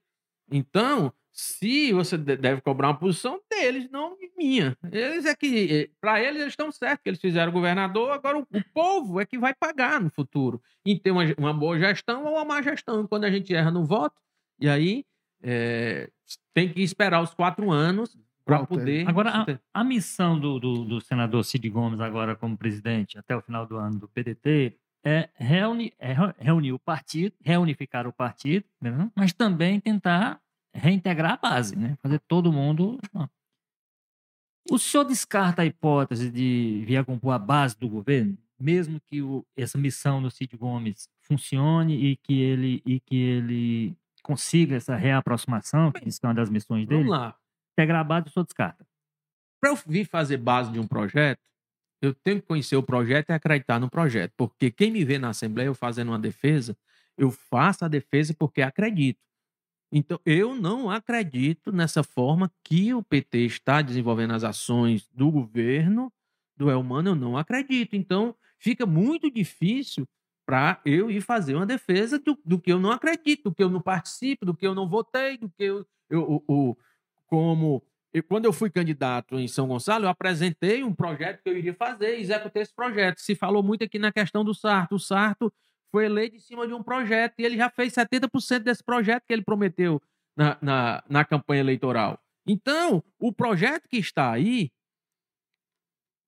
Então, 0.52 1.14
se 1.38 1.92
você 1.92 2.18
de- 2.18 2.38
deve 2.38 2.62
cobrar 2.62 2.88
uma 2.88 2.98
posição 2.98 3.42
deles, 3.52 3.90
não 3.92 4.16
de 4.18 4.32
minha. 4.38 4.78
Eles 4.90 5.26
é 5.26 5.36
que, 5.36 5.92
para 6.00 6.22
eles, 6.24 6.40
eles 6.40 6.54
estão 6.54 6.72
certos 6.72 7.04
que 7.04 7.10
eles 7.10 7.20
fizeram 7.20 7.52
governador, 7.52 8.12
agora 8.12 8.38
o, 8.40 8.42
o 8.42 8.64
povo 8.74 9.20
é 9.20 9.26
que 9.26 9.38
vai 9.38 9.54
pagar 9.54 10.00
no 10.00 10.10
futuro. 10.10 10.62
Em 10.86 10.98
ter 10.98 11.12
uma, 11.12 11.24
uma 11.38 11.54
boa 11.54 11.78
gestão 11.78 12.24
ou 12.24 12.36
uma 12.36 12.46
má 12.46 12.62
gestão. 12.62 13.06
Quando 13.06 13.26
a 13.26 13.32
gente 13.32 13.54
erra 13.54 13.70
no 13.70 13.84
voto, 13.84 14.16
e 14.60 14.70
aí 14.70 15.04
é, 15.44 16.10
tem 16.54 16.72
que 16.72 16.82
esperar 16.82 17.22
os 17.22 17.34
quatro 17.34 17.70
anos 17.70 18.18
para 18.46 18.60
Walter, 18.60 18.76
poder. 18.76 19.10
Agora, 19.10 19.30
a, 19.32 19.82
a 19.82 19.84
missão 19.84 20.40
do, 20.40 20.58
do, 20.58 20.86
do 20.86 21.02
senador 21.02 21.44
Cid 21.44 21.68
Gomes, 21.70 22.00
agora 22.00 22.36
como 22.36 22.58
presidente, 22.58 23.18
até 23.18 23.36
o 23.36 23.42
final 23.42 23.66
do 23.68 23.76
ano 23.76 24.00
do 24.00 24.08
PDT, 24.08 24.78
é, 25.04 25.30
reuni, 25.36 25.92
é 26.00 26.14
re- 26.14 26.34
reunir 26.40 26.72
o 26.72 26.80
partido, 26.80 27.36
reunificar 27.44 28.08
o 28.08 28.14
partido, 28.14 28.66
né? 28.82 29.12
mas 29.16 29.34
também 29.34 29.80
tentar 29.82 30.40
reintegrar 30.76 31.34
a 31.34 31.38
base, 31.38 31.76
né? 31.76 31.96
fazer 32.02 32.20
todo 32.28 32.52
mundo. 32.52 33.00
O 34.70 34.80
senhor 34.80 35.04
descarta 35.04 35.62
a 35.62 35.66
hipótese 35.66 36.32
de 36.32 36.84
vir 36.86 36.98
a 36.98 37.06
compor 37.06 37.34
a 37.34 37.40
base 37.40 37.78
do 37.78 37.88
governo, 37.88 38.38
mesmo 38.60 39.00
que 39.00 39.22
o- 39.22 39.46
essa 39.56 39.78
missão 39.78 40.22
do 40.22 40.32
Cid 40.32 40.58
Gomes 40.58 41.08
funcione 41.22 41.94
e 41.96 42.16
que 42.18 42.42
ele, 42.42 42.82
e 42.86 43.00
que 43.00 43.16
ele 43.16 43.96
consiga 44.24 44.76
essa 44.76 44.96
reaproximação, 44.96 45.92
que 45.92 46.08
isso 46.10 46.20
é 46.24 46.28
uma 46.28 46.34
das 46.34 46.50
missões 46.50 46.88
dele? 46.88 47.04
Vamos 47.04 47.18
lá. 47.18 47.36
Integrar 47.74 48.02
a 48.02 48.04
base, 48.04 48.28
o 48.28 48.32
senhor 48.32 48.44
descarta. 48.46 48.86
Para 49.62 49.72
eu 49.72 49.76
vir 49.86 50.06
fazer 50.06 50.38
base 50.38 50.72
de 50.72 50.80
um 50.80 50.88
projeto, 50.88 51.42
eu 52.02 52.14
tenho 52.14 52.42
que 52.42 52.48
conhecer 52.48 52.76
o 52.76 52.84
projeto 52.84 53.30
e 53.30 53.34
acreditar 53.34 53.80
no 53.80 53.90
projeto. 53.90 54.34
Porque 54.36 54.72
quem 54.72 54.92
me 54.92 55.04
vê 55.04 55.18
na 55.20 55.30
Assembleia 55.30 55.68
eu 55.68 55.76
fazendo 55.76 56.10
uma 56.10 56.20
defesa, 56.20 56.76
eu 57.18 57.30
faço 57.32 57.86
a 57.86 57.88
defesa 57.88 58.34
porque 58.34 58.62
acredito. 58.62 59.20
Então, 59.92 60.20
eu 60.26 60.56
não 60.56 60.90
acredito 60.90 61.72
nessa 61.72 62.04
forma 62.04 62.52
que 62.64 62.94
o 62.94 63.04
PT 63.04 63.40
está 63.46 63.82
desenvolvendo 63.82 64.34
as 64.34 64.44
ações 64.44 65.08
do 65.14 65.32
governo 65.32 66.12
do 66.58 66.70
Elmano, 66.70 67.10
eu 67.12 67.16
não 67.16 67.38
acredito. 67.38 67.96
Então, 67.96 68.36
fica 68.60 68.86
muito 68.86 69.30
difícil 69.32 70.08
para 70.46 70.80
eu 70.86 71.10
ir 71.10 71.22
fazer 71.22 71.56
uma 71.56 71.66
defesa 71.66 72.20
do, 72.20 72.38
do 72.46 72.60
que 72.60 72.72
eu 72.72 72.80
não 72.80 72.92
acredito, 72.92 73.44
do 73.50 73.56
que 73.56 73.64
eu 73.64 73.70
não 73.70 73.82
participo, 73.82 74.46
do 74.46 74.56
que 74.56 74.66
eu 74.68 74.76
não 74.76 74.88
votei, 74.88 75.38
do 75.38 75.50
que 75.50 75.64
eu, 75.64 75.86
eu 76.10 76.22
o- 76.48 76.72
o- 76.72 76.78
como 77.28 77.84
eu- 78.14 78.24
quando 78.24 78.46
eu 78.46 78.54
fui 78.54 78.70
candidato 78.70 79.38
em 79.40 79.48
São 79.48 79.68
Gonçalo, 79.68 80.06
eu 80.06 80.10
apresentei 80.10 80.84
um 80.84 80.94
projeto 80.94 81.42
que 81.44 81.50
eu 81.50 81.58
iria 81.58 81.74
fazer 81.74 82.18
executei 82.20 82.62
esse 82.62 82.74
projeto. 82.74 83.20
Se 83.20 83.36
falou 83.36 83.62
muito 83.64 83.84
aqui 83.84 84.00
na 84.00 84.12
questão 84.12 84.44
do 84.46 84.54
Sarto. 84.54 84.96
O 84.96 85.00
Sarto 85.00 85.52
foi 85.96 86.08
eleito 86.08 86.36
em 86.36 86.40
cima 86.40 86.68
de 86.68 86.74
um 86.74 86.84
projeto 86.84 87.36
e 87.40 87.46
ele 87.46 87.56
já 87.56 87.70
fez 87.70 87.94
70% 87.94 88.64
desse 88.66 88.84
projeto 88.84 89.24
que 89.26 89.32
ele 89.32 89.46
prometeu 89.46 90.02
na, 90.36 90.58
na, 90.62 91.04
na 91.10 91.24
campanha 91.24 91.62
eleitoral. 91.62 92.20
Então, 92.46 93.02
o 93.18 93.32
projeto 93.32 93.88
que 93.88 93.96
está 93.96 94.30
aí, 94.30 94.70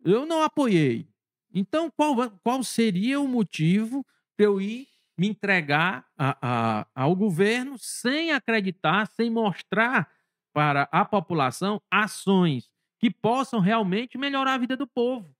eu 0.05 0.25
não 0.25 0.41
apoiei. 0.41 1.09
Então, 1.53 1.91
qual, 1.91 2.15
qual 2.43 2.63
seria 2.63 3.19
o 3.19 3.27
motivo 3.27 4.05
para 4.37 4.45
eu 4.45 4.61
ir 4.61 4.87
me 5.17 5.27
entregar 5.27 6.05
a- 6.17 6.37
a- 6.41 6.87
ao 6.95 7.13
governo 7.13 7.75
sem 7.77 8.31
acreditar, 8.31 9.05
sem 9.07 9.29
mostrar 9.29 10.09
para 10.53 10.87
a 10.93 11.03
população 11.03 11.81
ações 11.91 12.69
que 13.01 13.11
possam 13.11 13.59
realmente 13.59 14.17
melhorar 14.17 14.53
a 14.53 14.57
vida 14.59 14.77
do 14.77 14.87
povo? 14.87 15.36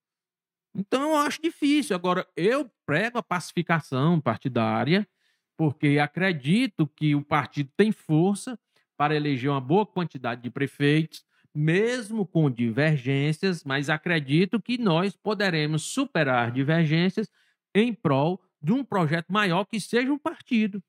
Então, 0.75 1.11
eu 1.11 1.15
acho 1.17 1.41
difícil. 1.41 1.95
Agora, 1.95 2.27
eu 2.35 2.69
prego 2.85 3.17
a 3.17 3.23
pacificação 3.23 4.19
partidária, 4.21 5.07
porque 5.57 5.97
acredito 5.99 6.87
que 6.87 7.15
o 7.15 7.23
partido 7.23 7.71
tem 7.75 7.91
força 7.91 8.59
para 8.95 9.15
eleger 9.15 9.49
uma 9.49 9.61
boa 9.61 9.85
quantidade 9.85 10.41
de 10.41 10.49
prefeitos, 10.49 11.23
mesmo 11.53 12.25
com 12.25 12.51
divergências, 12.51 13.63
mas 13.63 13.89
acredito 13.89 14.61
que 14.61 14.77
nós 14.77 15.15
poderemos 15.15 15.83
superar 15.83 16.51
divergências 16.51 17.27
em 17.73 17.93
prol 17.93 18.39
de 18.61 18.73
um 18.73 18.83
projeto 18.83 19.31
maior 19.31 19.65
que 19.65 19.79
seja 19.79 20.11
um 20.11 20.17
partido. 20.17 20.83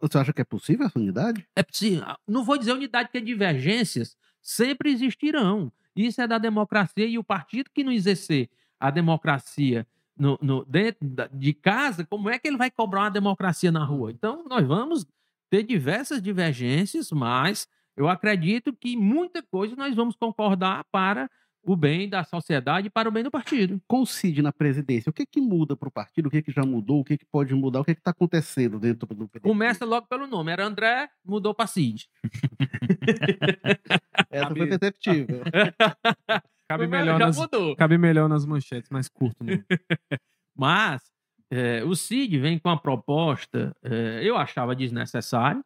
Você 0.00 0.18
acha 0.18 0.32
que 0.32 0.40
é 0.40 0.44
possível 0.44 0.86
essa 0.86 0.98
unidade? 0.98 1.46
É 1.54 1.62
possível. 1.62 2.04
Não 2.26 2.44
vou 2.44 2.58
dizer 2.58 2.72
unidade, 2.72 3.08
porque 3.08 3.20
divergências 3.20 4.16
sempre 4.42 4.90
existirão. 4.90 5.72
Isso 5.94 6.20
é 6.20 6.26
da 6.26 6.38
democracia 6.38 7.06
e 7.06 7.18
o 7.18 7.24
partido 7.24 7.70
que 7.72 7.84
não 7.84 7.92
exercer 7.92 8.50
a 8.80 8.90
democracia 8.90 9.86
no, 10.18 10.38
no- 10.40 10.64
dentro 10.64 11.06
de 11.32 11.52
casa, 11.54 12.04
como 12.06 12.30
é 12.30 12.38
que 12.38 12.48
ele 12.48 12.56
vai 12.56 12.70
cobrar 12.70 13.02
uma 13.02 13.10
democracia 13.10 13.70
na 13.70 13.84
rua? 13.84 14.10
Então, 14.10 14.44
nós 14.48 14.66
vamos 14.66 15.06
ter 15.50 15.62
diversas 15.62 16.22
divergências, 16.22 17.10
mas 17.12 17.68
eu 17.96 18.08
acredito 18.08 18.72
que 18.72 18.96
muita 18.96 19.42
coisa 19.42 19.76
nós 19.76 19.94
vamos 19.94 20.16
concordar 20.16 20.84
para 20.90 21.30
o 21.68 21.74
bem 21.74 22.08
da 22.08 22.22
sociedade 22.22 22.86
e 22.86 22.90
para 22.90 23.08
o 23.08 23.12
bem 23.12 23.24
do 23.24 23.30
partido. 23.30 23.80
Com 23.88 24.02
o 24.02 24.06
Cid 24.06 24.40
na 24.40 24.52
presidência, 24.52 25.10
o 25.10 25.12
que 25.12 25.26
que 25.26 25.40
muda 25.40 25.76
para 25.76 25.88
o 25.88 25.90
partido? 25.90 26.26
O 26.26 26.30
que 26.30 26.40
que 26.40 26.52
já 26.52 26.62
mudou? 26.62 27.00
O 27.00 27.04
que 27.04 27.18
que 27.18 27.26
pode 27.26 27.52
mudar? 27.54 27.80
O 27.80 27.84
que 27.84 27.92
que 27.94 28.00
está 28.00 28.12
acontecendo 28.12 28.78
dentro 28.78 29.04
do 29.08 29.26
PDT? 29.28 29.40
Começa 29.40 29.84
logo 29.84 30.06
pelo 30.06 30.28
nome. 30.28 30.52
Era 30.52 30.64
André, 30.64 31.08
mudou 31.24 31.52
para 31.52 31.66
Cid. 31.66 32.08
Essa 34.30 34.54
foi 34.54 34.66
perceptível. 34.68 35.42
Cabe 36.68 36.86
melhor, 36.86 37.18
nas, 37.18 37.36
mudou. 37.36 37.76
cabe 37.76 37.96
melhor 37.96 38.28
nas 38.28 38.44
manchetes, 38.44 38.90
mais 38.90 39.08
curto. 39.08 39.44
Né? 39.44 39.64
Mas 40.54 41.02
eh, 41.50 41.84
o 41.84 41.94
Cid 41.94 42.38
vem 42.38 42.58
com 42.58 42.68
uma 42.68 42.80
proposta, 42.80 43.76
eh, 43.82 44.20
eu 44.22 44.36
achava 44.36 44.74
desnecessário, 44.74 45.64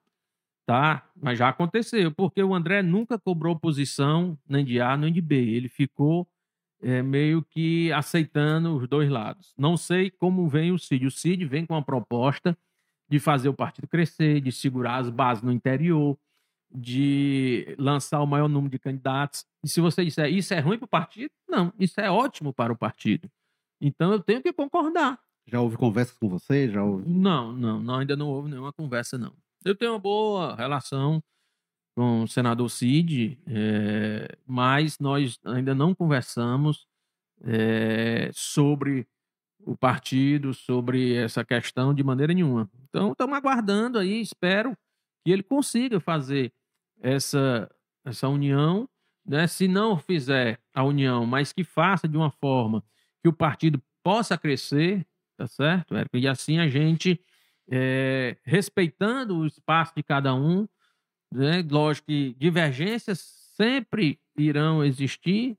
tá? 0.66 1.08
Mas 1.16 1.38
já 1.38 1.48
aconteceu, 1.48 2.12
porque 2.12 2.42
o 2.42 2.54
André 2.54 2.82
nunca 2.82 3.18
cobrou 3.18 3.58
posição 3.58 4.38
nem 4.48 4.64
de 4.64 4.80
A 4.80 4.96
nem 4.96 5.12
de 5.12 5.20
B. 5.20 5.36
Ele 5.36 5.68
ficou 5.68 6.28
eh, 6.82 7.02
meio 7.02 7.42
que 7.42 7.90
aceitando 7.92 8.76
os 8.76 8.86
dois 8.88 9.08
lados. 9.08 9.54
Não 9.56 9.76
sei 9.76 10.10
como 10.10 10.48
vem 10.48 10.70
o 10.72 10.78
Cid. 10.78 11.06
O 11.06 11.10
Cid 11.10 11.44
vem 11.46 11.64
com 11.64 11.74
uma 11.74 11.84
proposta 11.84 12.56
de 13.08 13.18
fazer 13.18 13.48
o 13.48 13.54
partido 13.54 13.88
crescer, 13.88 14.40
de 14.40 14.52
segurar 14.52 14.98
as 14.98 15.10
bases 15.10 15.42
no 15.42 15.50
interior, 15.50 16.16
de 16.72 17.74
lançar 17.78 18.20
o 18.20 18.26
maior 18.26 18.48
número 18.48 18.70
de 18.70 18.78
candidatos. 18.78 19.44
E 19.64 19.68
se 19.68 19.80
você 19.80 20.04
disser 20.04 20.32
isso 20.32 20.54
é 20.54 20.60
ruim 20.60 20.78
para 20.78 20.84
o 20.84 20.88
partido, 20.88 21.30
não, 21.48 21.72
isso 21.78 22.00
é 22.00 22.10
ótimo 22.10 22.52
para 22.52 22.72
o 22.72 22.76
partido. 22.76 23.28
Então 23.80 24.12
eu 24.12 24.20
tenho 24.20 24.42
que 24.42 24.52
concordar. 24.52 25.18
Já 25.46 25.60
houve 25.60 25.76
conversas 25.76 26.16
com 26.16 26.28
você? 26.28 26.70
Já 26.70 26.82
houve... 26.84 27.08
Não, 27.08 27.52
não, 27.52 27.80
não, 27.80 27.96
ainda 27.96 28.14
não 28.14 28.28
houve 28.28 28.48
nenhuma 28.50 28.72
conversa, 28.72 29.18
não. 29.18 29.32
Eu 29.64 29.74
tenho 29.74 29.92
uma 29.92 29.98
boa 29.98 30.54
relação 30.54 31.22
com 31.96 32.22
o 32.22 32.28
senador 32.28 32.70
Cid, 32.70 33.38
é, 33.46 34.36
mas 34.46 34.98
nós 34.98 35.38
ainda 35.44 35.74
não 35.74 35.94
conversamos 35.94 36.86
é, 37.42 38.30
sobre 38.32 39.06
o 39.66 39.76
partido, 39.76 40.54
sobre 40.54 41.14
essa 41.14 41.44
questão 41.44 41.92
de 41.92 42.02
maneira 42.02 42.32
nenhuma. 42.32 42.70
Então, 42.88 43.12
estamos 43.12 43.36
aguardando 43.36 43.98
aí, 43.98 44.20
espero 44.20 44.76
que 45.24 45.30
ele 45.30 45.42
consiga 45.42 46.00
fazer 46.00 46.52
essa, 47.00 47.70
essa 48.04 48.28
união, 48.28 48.88
né? 49.26 49.46
se 49.46 49.66
não 49.66 49.98
fizer 49.98 50.60
a 50.74 50.84
união, 50.84 51.26
mas 51.26 51.52
que 51.52 51.64
faça 51.64 52.06
de 52.06 52.16
uma 52.16 52.30
forma 52.30 52.84
que 53.22 53.28
o 53.28 53.32
partido 53.32 53.82
possa 54.02 54.36
crescer, 54.38 55.06
tá 55.36 55.46
certo, 55.46 55.96
Érico? 55.96 56.16
E 56.16 56.26
assim 56.26 56.58
a 56.58 56.68
gente, 56.68 57.20
é, 57.70 58.36
respeitando 58.44 59.38
o 59.38 59.46
espaço 59.46 59.92
de 59.96 60.02
cada 60.02 60.34
um, 60.34 60.68
né? 61.32 61.64
lógico 61.68 62.08
que 62.08 62.34
divergências 62.38 63.20
sempre 63.56 64.18
irão 64.36 64.84
existir 64.84 65.56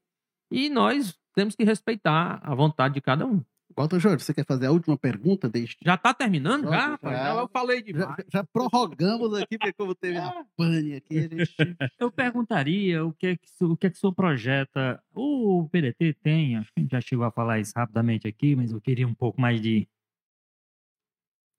e 0.49 0.69
nós 0.69 1.17
temos 1.33 1.55
que 1.55 1.63
respeitar 1.63 2.39
a 2.43 2.53
vontade 2.53 2.95
de 2.95 3.01
cada 3.01 3.25
um. 3.25 3.43
Walter 3.75 3.99
Jorge, 3.99 4.23
você 4.23 4.33
quer 4.33 4.45
fazer 4.45 4.67
a 4.67 4.71
última 4.71 4.97
pergunta 4.97 5.49
deste? 5.49 5.77
Já 5.83 5.95
está 5.95 6.13
terminando? 6.13 6.63
Já, 6.65 6.69
Já, 6.71 6.87
rapaz? 6.87 7.17
já. 7.17 7.23
Já 7.23 7.39
eu 7.41 7.47
falei 7.49 7.77
Já, 7.77 7.83
demais. 7.83 8.15
já 8.31 8.43
prorrogamos 8.43 9.33
aqui, 9.33 9.57
porque 9.57 9.73
como 9.73 9.95
teve 9.95 10.17
a 10.17 10.45
pane 10.57 10.95
aqui, 10.95 11.17
a 11.17 11.21
gente... 11.21 11.55
Eu 11.99 12.11
perguntaria 12.11 13.05
o 13.05 13.13
que 13.13 13.27
é 13.27 13.35
que, 13.37 13.63
o 13.63 13.77
que 13.77 13.87
é 13.87 13.89
que 13.89 13.97
o 13.97 13.99
senhor 13.99 14.13
projeta. 14.13 15.01
O 15.13 15.67
PDT 15.71 16.13
tem, 16.21 16.57
acho 16.57 16.71
que 16.73 16.79
a 16.79 16.81
gente 16.81 16.91
já 16.91 17.01
chegou 17.01 17.25
a 17.25 17.31
falar 17.31 17.59
isso 17.59 17.73
rapidamente 17.75 18.27
aqui, 18.27 18.55
mas 18.55 18.71
eu 18.71 18.81
queria 18.81 19.07
um 19.07 19.13
pouco 19.13 19.39
mais 19.39 19.61
de, 19.61 19.87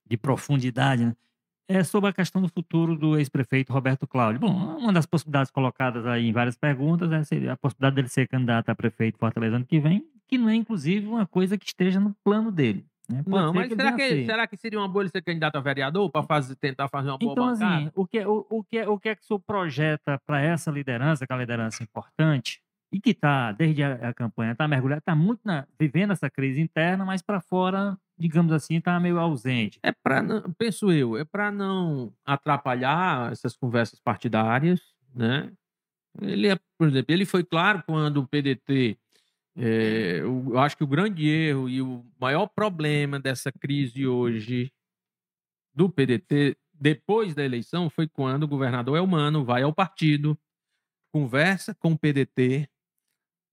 de 0.06 0.16
profundidade, 0.16 1.04
né? 1.06 1.14
É 1.68 1.82
sobre 1.84 2.10
a 2.10 2.12
questão 2.12 2.42
do 2.42 2.48
futuro 2.48 2.96
do 2.96 3.16
ex-prefeito 3.16 3.72
Roberto 3.72 4.06
Cláudio. 4.06 4.40
Bom, 4.40 4.76
uma 4.76 4.92
das 4.92 5.06
possibilidades 5.06 5.50
colocadas 5.50 6.04
aí 6.06 6.26
em 6.26 6.32
várias 6.32 6.56
perguntas 6.56 7.10
é 7.32 7.48
a 7.48 7.56
possibilidade 7.56 7.96
dele 7.96 8.08
ser 8.08 8.28
candidato 8.28 8.68
a 8.68 8.74
prefeito 8.74 9.14
de 9.14 9.20
Fortaleza 9.20 9.56
ano 9.56 9.64
que 9.64 9.80
vem, 9.80 10.04
que 10.32 10.38
não 10.38 10.48
é, 10.48 10.54
inclusive, 10.54 11.06
uma 11.06 11.26
coisa 11.26 11.58
que 11.58 11.66
esteja 11.66 12.00
no 12.00 12.14
plano 12.24 12.50
dele. 12.50 12.86
né? 13.06 13.22
Não, 13.26 13.52
mas 13.52 13.66
ele 13.70 13.76
será 13.76 13.92
que, 13.92 14.08
ser. 14.08 14.24
será 14.26 14.46
que 14.46 14.56
seria 14.56 14.78
uma 14.78 14.88
boa 14.88 15.02
ele 15.02 15.10
ser 15.10 15.20
candidato 15.22 15.56
a 15.56 15.60
vereador 15.60 16.10
para 16.10 16.22
fazer, 16.22 16.56
tentar 16.56 16.88
fazer 16.88 17.10
uma 17.10 17.18
boa 17.18 17.32
Então, 17.32 17.46
bancada? 17.46 17.76
assim, 17.76 17.90
o 17.94 18.06
que, 18.06 18.24
o, 18.24 18.46
o, 18.48 18.64
que, 18.64 18.82
o 18.86 18.98
que 18.98 19.08
é 19.10 19.14
que 19.14 19.22
o 19.22 19.24
senhor 19.26 19.40
projeta 19.40 20.18
para 20.26 20.40
essa 20.40 20.70
liderança, 20.70 21.26
que 21.26 21.32
é 21.32 21.36
uma 21.36 21.42
liderança 21.42 21.82
importante, 21.82 22.62
e 22.90 22.98
que 23.00 23.10
está, 23.10 23.52
desde 23.52 23.82
a, 23.82 24.08
a 24.08 24.14
campanha, 24.14 24.52
está 24.52 24.66
mergulhada, 24.66 25.00
está 25.00 25.14
muito 25.14 25.40
na- 25.44 25.66
vivendo 25.78 26.12
essa 26.12 26.30
crise 26.30 26.60
interna, 26.62 27.04
mas 27.04 27.20
para 27.22 27.40
fora, 27.40 27.98
digamos 28.18 28.52
assim, 28.52 28.76
está 28.76 28.98
meio 29.00 29.18
ausente. 29.18 29.78
É 29.82 29.92
para, 29.92 30.22
penso 30.56 30.90
eu, 30.90 31.16
é 31.18 31.24
para 31.24 31.50
não 31.50 32.12
atrapalhar 32.24 33.32
essas 33.32 33.54
conversas 33.56 34.00
partidárias, 34.00 34.80
né? 35.14 35.50
Ele, 36.20 36.48
é, 36.48 36.58
por 36.78 36.88
exemplo, 36.88 37.06
ele 37.14 37.24
foi 37.24 37.42
claro 37.42 37.82
quando 37.86 38.18
o 38.18 38.26
PDT, 38.28 38.98
é, 39.56 40.20
eu 40.20 40.50
eu 40.50 40.58
acho 40.58 40.76
que 40.76 40.84
o 40.84 40.86
grande 40.86 41.28
erro 41.28 41.68
e 41.68 41.82
o 41.82 42.04
maior 42.20 42.46
problema 42.46 43.18
dessa 43.20 43.52
crise 43.52 44.06
hoje 44.06 44.72
do 45.74 45.88
PDT, 45.88 46.56
depois 46.72 47.34
da 47.34 47.44
eleição, 47.44 47.88
foi 47.88 48.08
quando 48.08 48.44
o 48.44 48.48
governador 48.48 48.96
Elmano 48.96 49.44
vai 49.44 49.62
ao 49.62 49.72
partido, 49.72 50.38
conversa 51.12 51.74
com 51.74 51.92
o 51.92 51.98
PDT, 51.98 52.68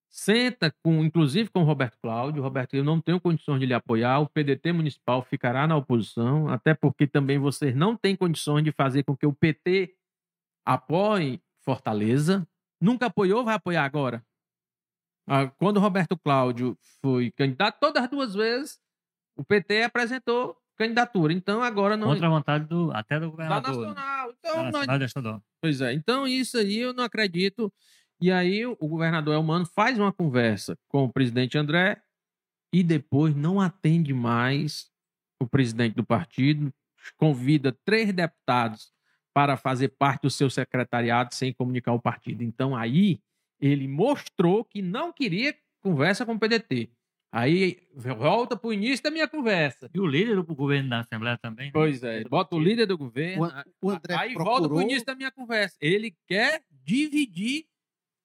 senta 0.09 0.73
com, 0.83 1.03
inclusive 1.03 1.49
com 1.49 1.61
o 1.61 1.65
Roberto 1.65 1.97
Cláudio. 2.01 2.41
Roberto, 2.41 2.73
eu 2.73 2.83
não 2.83 2.99
tenho 2.99 3.19
condições 3.19 3.59
de 3.59 3.65
lhe 3.65 3.73
apoiar. 3.73 4.19
O 4.19 4.29
PDT 4.29 4.71
municipal 4.73 5.21
ficará 5.23 5.67
na 5.67 5.77
oposição, 5.77 6.47
até 6.49 6.73
porque 6.73 7.07
também 7.07 7.37
vocês 7.37 7.75
não 7.75 7.95
têm 7.95 8.15
condições 8.15 8.63
de 8.63 8.71
fazer 8.71 9.03
com 9.03 9.15
que 9.15 9.25
o 9.25 9.33
PT 9.33 9.95
apoie 10.65 11.41
Fortaleza. 11.61 12.47
Nunca 12.81 13.07
apoiou, 13.07 13.43
vai 13.43 13.55
apoiar 13.55 13.83
agora. 13.85 14.23
Ah, 15.29 15.47
Quando 15.57 15.79
Roberto 15.79 16.17
Cláudio 16.17 16.77
foi 17.01 17.31
candidato, 17.31 17.77
todas 17.79 18.03
as 18.03 18.09
duas 18.09 18.33
vezes 18.33 18.79
o 19.37 19.43
PT 19.43 19.83
apresentou 19.83 20.57
candidatura. 20.77 21.31
Então 21.33 21.61
agora 21.61 21.95
não. 21.97 22.07
Contra 22.07 22.27
a 22.27 22.29
vontade 22.29 22.65
do, 22.65 22.91
até 22.93 23.19
do 23.19 23.25
Da 23.25 23.31
governador. 23.31 23.71
né? 23.77 23.87
nacional. 23.87 24.27
Da 24.27 24.35
Então, 24.39 24.63
nós- 24.63 24.73
nacional 24.73 24.99
da 24.99 25.05
estadual. 25.05 25.43
Pois 25.61 25.81
é. 25.81 25.93
Então, 25.93 26.27
isso 26.27 26.57
aí 26.57 26.77
eu 26.77 26.93
não 26.93 27.03
acredito. 27.03 27.71
E 28.21 28.31
aí, 28.31 28.65
o 28.65 28.75
governador 28.75 29.33
Elmano 29.33 29.65
faz 29.65 29.97
uma 29.97 30.11
conversa 30.11 30.77
com 30.89 31.05
o 31.05 31.11
presidente 31.11 31.57
André 31.57 32.01
e 32.73 32.83
depois 32.83 33.33
não 33.35 33.61
atende 33.61 34.13
mais 34.13 34.89
o 35.41 35.47
presidente 35.47 35.95
do 35.95 36.03
partido, 36.05 36.73
convida 37.17 37.71
três 37.85 38.11
deputados 38.13 38.91
para 39.33 39.55
fazer 39.55 39.89
parte 39.97 40.23
do 40.23 40.29
seu 40.29 40.49
secretariado 40.49 41.33
sem 41.33 41.53
comunicar 41.53 41.93
o 41.93 42.01
partido. 42.01 42.43
Então, 42.43 42.75
aí, 42.75 43.21
ele 43.59 43.87
mostrou 43.87 44.63
que 44.63 44.81
não 44.81 45.11
queria 45.13 45.55
conversa 45.81 46.25
com 46.25 46.33
o 46.33 46.39
PDT. 46.39 46.89
Aí, 47.31 47.77
volta 47.93 48.57
para 48.57 48.67
o 48.69 48.73
início 48.73 49.03
da 49.03 49.11
minha 49.11 49.27
conversa. 49.27 49.87
E 49.93 49.99
o 49.99 50.07
líder 50.07 50.35
do 50.41 50.55
governo 50.55 50.89
da 50.89 50.99
Assembleia 51.01 51.37
também. 51.37 51.67
né? 51.67 51.71
Pois 51.71 52.01
é, 52.03 52.23
bota 52.23 52.55
o 52.55 52.59
líder 52.59 52.87
do 52.87 52.97
governo. 52.97 53.45
O 53.79 53.87
o 53.87 53.89
André 53.91 54.15
aí 54.15 54.33
volta 54.33 54.43
para 54.45 54.53
o 54.53 54.59
procurou- 54.61 54.81
início 54.81 55.05
da 55.05 55.13
minha 55.15 55.29
conversa. 55.31 55.77
Ele 55.79 56.15
quer 56.27 56.63
dividir, 56.83 57.65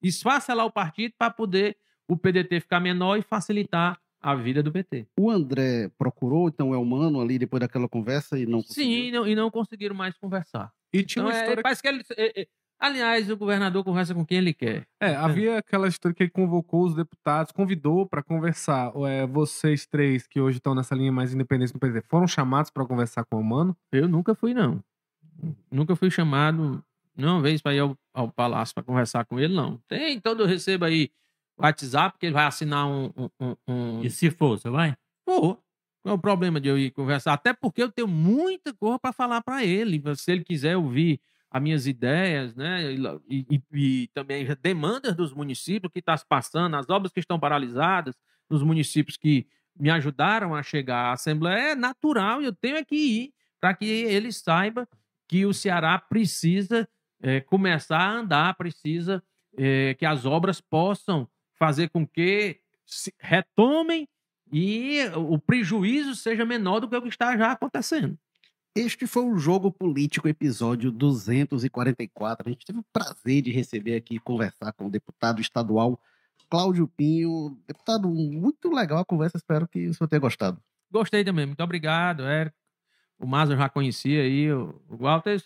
esfacelar 0.02 0.64
o 0.66 0.72
partido 0.72 1.12
para 1.18 1.30
poder 1.30 1.76
o 2.08 2.16
PDT 2.16 2.60
ficar 2.60 2.80
menor 2.80 3.18
e 3.18 3.22
facilitar 3.22 3.98
a 4.20 4.34
vida 4.34 4.62
do 4.62 4.72
PT. 4.72 5.06
O 5.18 5.30
André 5.30 5.90
procurou, 5.98 6.48
então, 6.48 6.70
o 6.70 6.74
Elmano 6.74 7.20
ali 7.20 7.38
depois 7.38 7.60
daquela 7.60 7.88
conversa 7.88 8.38
e 8.38 8.46
não 8.46 8.60
Sim, 8.62 8.66
conseguiu? 8.68 9.04
e 9.04 9.10
não, 9.12 9.26
e 9.28 9.34
não 9.34 9.50
conseguiram 9.50 9.94
mais 9.94 10.16
conversar. 10.16 10.72
E 10.94 11.02
tinha 11.02 11.22
Então, 11.22 11.30
uma 11.30 11.36
é, 11.38 11.40
história. 11.42 11.62
parece 11.62 11.82
que 11.82 11.88
ele, 11.88 12.02
é, 12.16 12.40
é, 12.42 12.46
aliás, 12.86 13.30
o 13.30 13.36
governador 13.36 13.82
conversa 13.84 14.14
com 14.14 14.24
quem 14.24 14.38
ele 14.38 14.52
quer. 14.54 14.86
É, 15.00 15.14
havia 15.14 15.58
aquela 15.58 15.88
história 15.88 16.14
que 16.14 16.22
ele 16.22 16.30
convocou 16.30 16.84
os 16.84 16.94
deputados, 16.94 17.52
convidou 17.52 18.06
para 18.06 18.22
conversar. 18.22 18.92
É, 19.08 19.26
vocês 19.26 19.86
três 19.86 20.26
que 20.26 20.40
hoje 20.40 20.58
estão 20.58 20.74
nessa 20.74 20.94
linha 20.94 21.12
mais 21.12 21.34
independente 21.34 21.72
do 21.72 21.78
PT, 21.78 22.02
foram 22.08 22.26
chamados 22.26 22.70
para 22.70 22.84
conversar 22.86 23.24
com 23.24 23.40
o 23.40 23.44
Mano? 23.44 23.76
Eu 23.92 24.08
nunca 24.08 24.34
fui, 24.34 24.54
não. 24.54 24.82
Nunca 25.70 25.96
fui 25.96 26.10
chamado 26.10 26.82
nenhuma 27.16 27.40
vez 27.40 27.60
para 27.60 27.74
ir 27.74 27.80
ao, 27.80 27.96
ao 28.12 28.30
palácio 28.30 28.74
para 28.74 28.82
conversar 28.84 29.24
com 29.24 29.38
ele, 29.38 29.54
não. 29.54 29.78
Tem, 29.88 30.20
todo 30.20 30.42
eu 30.42 30.46
recebo 30.46 30.84
aí 30.84 31.10
WhatsApp, 31.58 32.18
que 32.18 32.26
ele 32.26 32.32
vai 32.32 32.46
assinar 32.46 32.86
um- 32.86 33.12
um- 33.16 33.30
um- 33.40 33.56
um, 33.68 34.02
E 34.02 34.10
se 34.10 34.30
for, 34.30 34.58
você 34.58 34.68
vai? 34.68 34.96
Vou. 35.26 35.60
Qual 36.02 36.14
é 36.14 36.18
o 36.18 36.20
problema 36.20 36.60
de 36.60 36.68
eu 36.68 36.76
ir 36.78 36.90
conversar? 36.90 37.32
Até 37.32 37.52
porque 37.52 37.82
eu 37.82 37.90
tenho 37.90 38.06
muita 38.08 38.74
coisa 38.74 38.98
para 38.98 39.12
falar 39.12 39.40
para 39.42 39.64
ele. 39.64 40.02
Se 40.16 40.30
ele 40.32 40.44
quiser 40.44 40.76
ouvir 40.76 41.20
as 41.54 41.62
minhas 41.62 41.86
ideias, 41.86 42.54
né? 42.54 42.92
E, 43.28 43.46
e- 43.50 43.62
e 43.72 44.08
também 44.14 44.46
as 44.48 44.56
demandas 44.56 45.14
dos 45.14 45.32
municípios 45.32 45.92
que 45.92 46.00
está 46.00 46.16
se 46.16 46.26
passando, 46.26 46.74
as 46.76 46.88
obras 46.90 47.12
que 47.12 47.20
estão 47.20 47.38
paralisadas, 47.38 48.16
nos 48.50 48.62
municípios 48.62 49.16
que 49.16 49.46
me 49.78 49.90
ajudaram 49.90 50.54
a 50.54 50.62
chegar 50.62 51.10
à 51.10 51.12
Assembleia, 51.12 51.72
é 51.72 51.74
natural 51.76 52.42
eu 52.42 52.52
tenho 52.52 52.76
é 52.76 52.84
que 52.84 52.96
ir 52.96 53.34
para 53.60 53.74
que 53.74 53.84
ele 53.86 54.32
saiba 54.32 54.88
que 55.28 55.46
o 55.46 55.54
Ceará 55.54 55.98
precisa 55.98 56.88
eh, 57.22 57.40
começar 57.40 57.98
a 57.98 58.12
andar, 58.12 58.54
precisa 58.56 59.22
eh, 59.56 59.94
que 59.94 60.04
as 60.06 60.26
obras 60.26 60.60
possam 60.60 61.28
fazer 61.58 61.88
com 61.90 62.06
que 62.06 62.60
retomem 63.18 64.08
e 64.52 65.00
o 65.16 65.38
prejuízo 65.38 66.14
seja 66.14 66.44
menor 66.44 66.80
do 66.80 66.88
que 66.88 66.96
o 66.96 67.02
que 67.02 67.08
está 67.08 67.36
já 67.36 67.52
acontecendo. 67.52 68.18
Este 68.76 69.06
foi 69.06 69.24
o 69.24 69.36
Jogo 69.38 69.70
Político, 69.70 70.26
episódio 70.26 70.90
244. 70.90 72.48
A 72.48 72.50
gente 72.50 72.66
teve 72.66 72.80
o 72.80 72.84
prazer 72.92 73.42
de 73.42 73.52
receber 73.52 73.94
aqui, 73.94 74.18
conversar 74.18 74.72
com 74.72 74.86
o 74.86 74.90
deputado 74.90 75.40
estadual 75.40 75.98
Cláudio 76.50 76.88
Pinho. 76.88 77.56
Deputado, 77.68 78.08
muito 78.08 78.68
legal 78.72 78.98
a 78.98 79.04
conversa, 79.04 79.36
espero 79.36 79.68
que 79.68 79.86
o 79.88 79.94
senhor 79.94 80.08
tenha 80.08 80.18
gostado. 80.20 80.60
Gostei 80.90 81.24
também, 81.24 81.46
muito 81.46 81.62
obrigado, 81.62 82.24
Érico. 82.24 82.56
O 83.18 83.26
Mazo 83.26 83.52
eu 83.52 83.56
já 83.56 83.68
conhecia 83.68 84.22
aí, 84.22 84.52
o 84.52 84.74
Walter, 84.88 85.40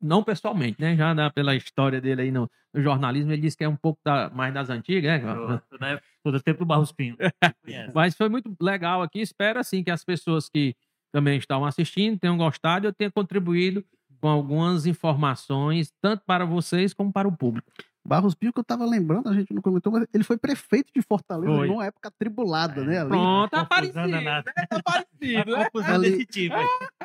não 0.00 0.22
pessoalmente, 0.22 0.80
né? 0.80 0.96
Já 0.96 1.12
na- 1.12 1.30
pela 1.30 1.56
história 1.56 2.00
dele 2.00 2.22
aí 2.22 2.30
no, 2.30 2.48
no 2.72 2.80
jornalismo, 2.80 3.32
ele 3.32 3.42
disse 3.42 3.56
que 3.56 3.64
é 3.64 3.68
um 3.68 3.76
pouco 3.76 4.00
da- 4.04 4.30
mais 4.30 4.54
das 4.54 4.70
antigas, 4.70 5.20
né? 5.20 5.34
né? 5.80 6.00
Todo 6.22 6.40
tempo 6.40 6.60
do 6.60 6.66
Barros 6.66 6.92
Pinho. 6.92 7.16
Mas 7.92 8.14
foi 8.16 8.28
muito 8.28 8.54
legal 8.60 9.02
aqui. 9.02 9.20
Espero 9.20 9.58
assim 9.58 9.82
que 9.82 9.90
as 9.90 10.04
pessoas 10.04 10.48
que 10.48 10.76
também 11.12 11.38
estavam 11.38 11.66
assistindo 11.66 12.18
tenham 12.18 12.36
gostado 12.36 12.86
e 12.86 12.88
eu 12.88 12.92
tenha 12.92 13.10
contribuído 13.10 13.84
com 14.20 14.28
algumas 14.28 14.86
informações, 14.86 15.92
tanto 16.00 16.22
para 16.26 16.44
vocês 16.44 16.92
como 16.92 17.12
para 17.12 17.26
o 17.26 17.36
público. 17.36 17.70
Barros 18.10 18.34
Pinho, 18.34 18.52
que 18.52 18.58
eu 18.58 18.64
tava 18.64 18.84
lembrando, 18.84 19.28
a 19.28 19.32
gente 19.32 19.54
não 19.54 19.62
comentou, 19.62 19.92
mas 19.92 20.04
ele 20.12 20.24
foi 20.24 20.36
prefeito 20.36 20.90
de 20.92 21.00
Fortaleza 21.00 21.54
Foi. 21.54 21.68
numa 21.68 21.86
época 21.86 22.08
atribulada, 22.08 22.84
né? 22.84 22.98
Ali 22.98 23.08
Pronto, 23.10 23.50
tá 23.52 23.64
parecido. 23.64 24.08
Né? 24.08 24.42
Tá 24.68 24.82
parecido, 24.82 25.56
né? 25.56 25.64
Confusão 25.70 25.94
Ali- 25.94 26.10
desse 26.10 26.26
tipo. 26.26 26.56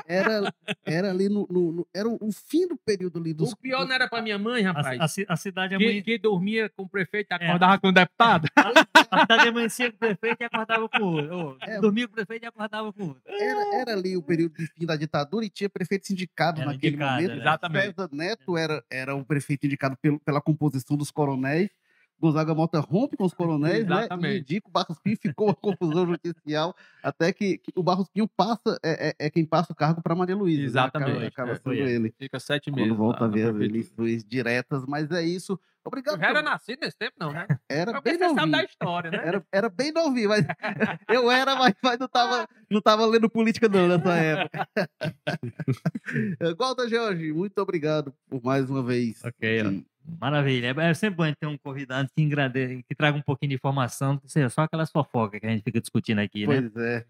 era, 0.08 0.54
era 0.84 1.12
ali 1.12 1.30
no, 1.30 1.48
no- 1.50 1.72
no- 1.72 1.88
Era 1.94 2.10
o, 2.10 2.18
o 2.20 2.32
fim 2.32 2.68
do 2.68 2.76
período 2.76 3.20
ali 3.20 3.34
dos. 3.36 3.52
O 3.52 3.58
pior 3.58 3.86
não 3.86 3.94
era 3.94 4.08
pra 4.10 4.20
minha 4.22 4.40
mãe, 4.40 4.64
rapaz. 4.64 5.00
A, 5.00 5.04
a 5.32 5.34
a 5.36 5.38
cidade 5.38 5.76
é 5.76 5.78
que, 5.78 6.02
que 6.02 6.18
dormia 6.18 6.70
com 6.76 6.84
o 6.84 6.90
prefeito 6.90 7.28
e 7.32 7.34
É. 7.36 7.48
acordava 7.48 7.78
com 7.80 7.88
o 7.90 7.92
deputado. 7.92 8.48
A 9.12 9.20
cidade 9.22 9.48
amanhecia 9.50 9.92
com 9.92 9.96
o 9.98 10.00
prefeito 10.00 10.42
e 10.42 10.44
acordava 10.46 10.90
com 10.90 10.98
o 11.00 11.06
outro. 11.14 11.58
É. 11.62 11.80
Dormia 11.80 12.08
com 12.08 12.14
o 12.14 12.16
prefeito 12.16 12.44
e 12.44 12.48
acordava 12.48 12.92
com 12.92 13.04
o 13.04 13.08
outro. 13.10 13.22
Era, 13.28 13.76
era 13.82 13.94
ali 13.94 14.18
o 14.18 14.22
período 14.22 14.56
de 14.58 14.66
fim 14.68 14.86
da 14.86 14.96
ditadura 14.96 15.46
e 15.46 15.50
tinha 15.50 15.70
prefeito 15.70 16.08
sindicado 16.08 16.60
Era 16.62 16.72
naquele 16.72 16.96
indicado, 16.96 17.14
momento. 17.22 17.36
né? 17.36 17.42
Exatamente. 17.42 17.86
César 17.96 18.10
Neto 18.12 18.58
era, 18.58 18.84
era 18.90 19.16
o 19.16 19.24
prefeito 19.24 19.66
indicado 19.68 19.96
pelo- 20.02 20.20
pela 20.20 20.42
composição 20.42 20.95
dos 20.96 21.12
coronéis. 21.12 21.70
Gonzaga 22.18 22.56
Mota 22.56 22.80
rompe 22.80 23.18
com 23.18 23.26
os 23.26 23.34
coronéis, 23.34 23.86
né? 23.86 23.96
E 23.96 24.00
Exatamente. 24.00 24.40
indica 24.40 24.70
o 24.70 24.72
Barros 24.72 24.98
Pinho, 25.00 25.18
ficou 25.22 25.48
uma 25.48 25.54
confusão 25.54 26.08
judicial, 26.24 26.74
até 27.04 27.34
que, 27.34 27.58
que 27.58 27.74
o 27.76 27.84
Barros 27.84 28.08
Pinho 28.10 28.26
passa, 28.26 28.80
é, 28.82 29.10
é- 29.10 29.26
é 29.28 29.30
quem 29.30 29.44
passa 29.46 29.74
o 29.74 29.76
cargo 29.76 30.02
para 30.02 30.16
Maria 30.16 30.34
Luísa. 30.36 30.62
né? 30.62 30.66
Exatamente, 30.66 31.10
Acaba, 31.12 31.28
acaba 31.28 31.52
é, 31.52 31.56
sendo 31.56 31.64
foi 31.64 31.80
ele. 31.80 32.14
Fica 32.18 32.40
sete 32.40 32.72
meses. 32.72 32.88
Quando 32.90 32.98
volta 32.98 33.26
a 33.26 33.28
ver 33.28 33.50
as 33.54 33.56
eleições 33.62 34.24
diretas, 34.24 34.86
mas 34.88 35.12
é 35.12 35.24
isso. 35.24 35.60
Obrigado. 35.84 36.16
Eu 36.16 36.20
já 36.22 36.26
era 36.28 36.36
também. 36.40 36.52
nascido 36.52 36.80
nesse 36.82 36.98
tempo, 36.98 37.14
não, 37.20 37.32
né? 37.34 37.46
Era 37.70 37.92
Porque 37.92 38.10
bem 38.10 38.18
você 38.18 38.24
sabe 38.30 38.36
da 38.40 38.46
novinho. 38.46 38.66
história, 38.66 39.12
né? 39.12 39.22
Era, 39.24 39.46
era 39.52 39.70
bem 39.70 39.92
novinho, 39.92 40.30
mas 40.30 40.46
eu 41.10 41.30
era, 41.30 41.54
mas, 41.58 41.76
mas 41.84 42.00
não, 42.00 42.08
tava, 42.08 42.48
não 42.72 42.82
tava 42.82 43.06
lendo 43.06 43.30
política 43.30 43.68
não 43.68 43.90
nessa 43.90 44.16
época. 44.16 44.68
Walter 46.58 46.88
Jorge, 46.88 47.34
muito 47.34 47.58
obrigado 47.62 48.14
por 48.30 48.42
mais 48.42 48.70
uma 48.70 48.82
vez. 48.82 49.24
Ok, 49.24 49.62
ó. 49.62 49.95
Maravilha. 50.20 50.74
É 50.78 50.90
é 50.90 50.94
sempre 50.94 51.18
bom 51.18 51.34
ter 51.34 51.48
um 51.48 51.58
convidado 51.58 52.10
que, 52.16 52.22
engrade... 52.22 52.84
que 52.88 52.96
traga 52.96 53.18
um 53.18 53.22
pouquinho 53.22 53.50
de 53.50 53.56
informação, 53.56 54.18
que 54.18 54.30
seja 54.30 54.50
só 54.50 54.62
aquelas 54.62 54.92
fofocas 54.92 55.40
que 55.40 55.46
a 55.46 55.50
gente 55.50 55.64
fica 55.64 55.80
discutindo 55.80 56.20
aqui, 56.20 56.46
né? 56.46 56.62
Pois 56.62 56.76
é. 56.76 57.06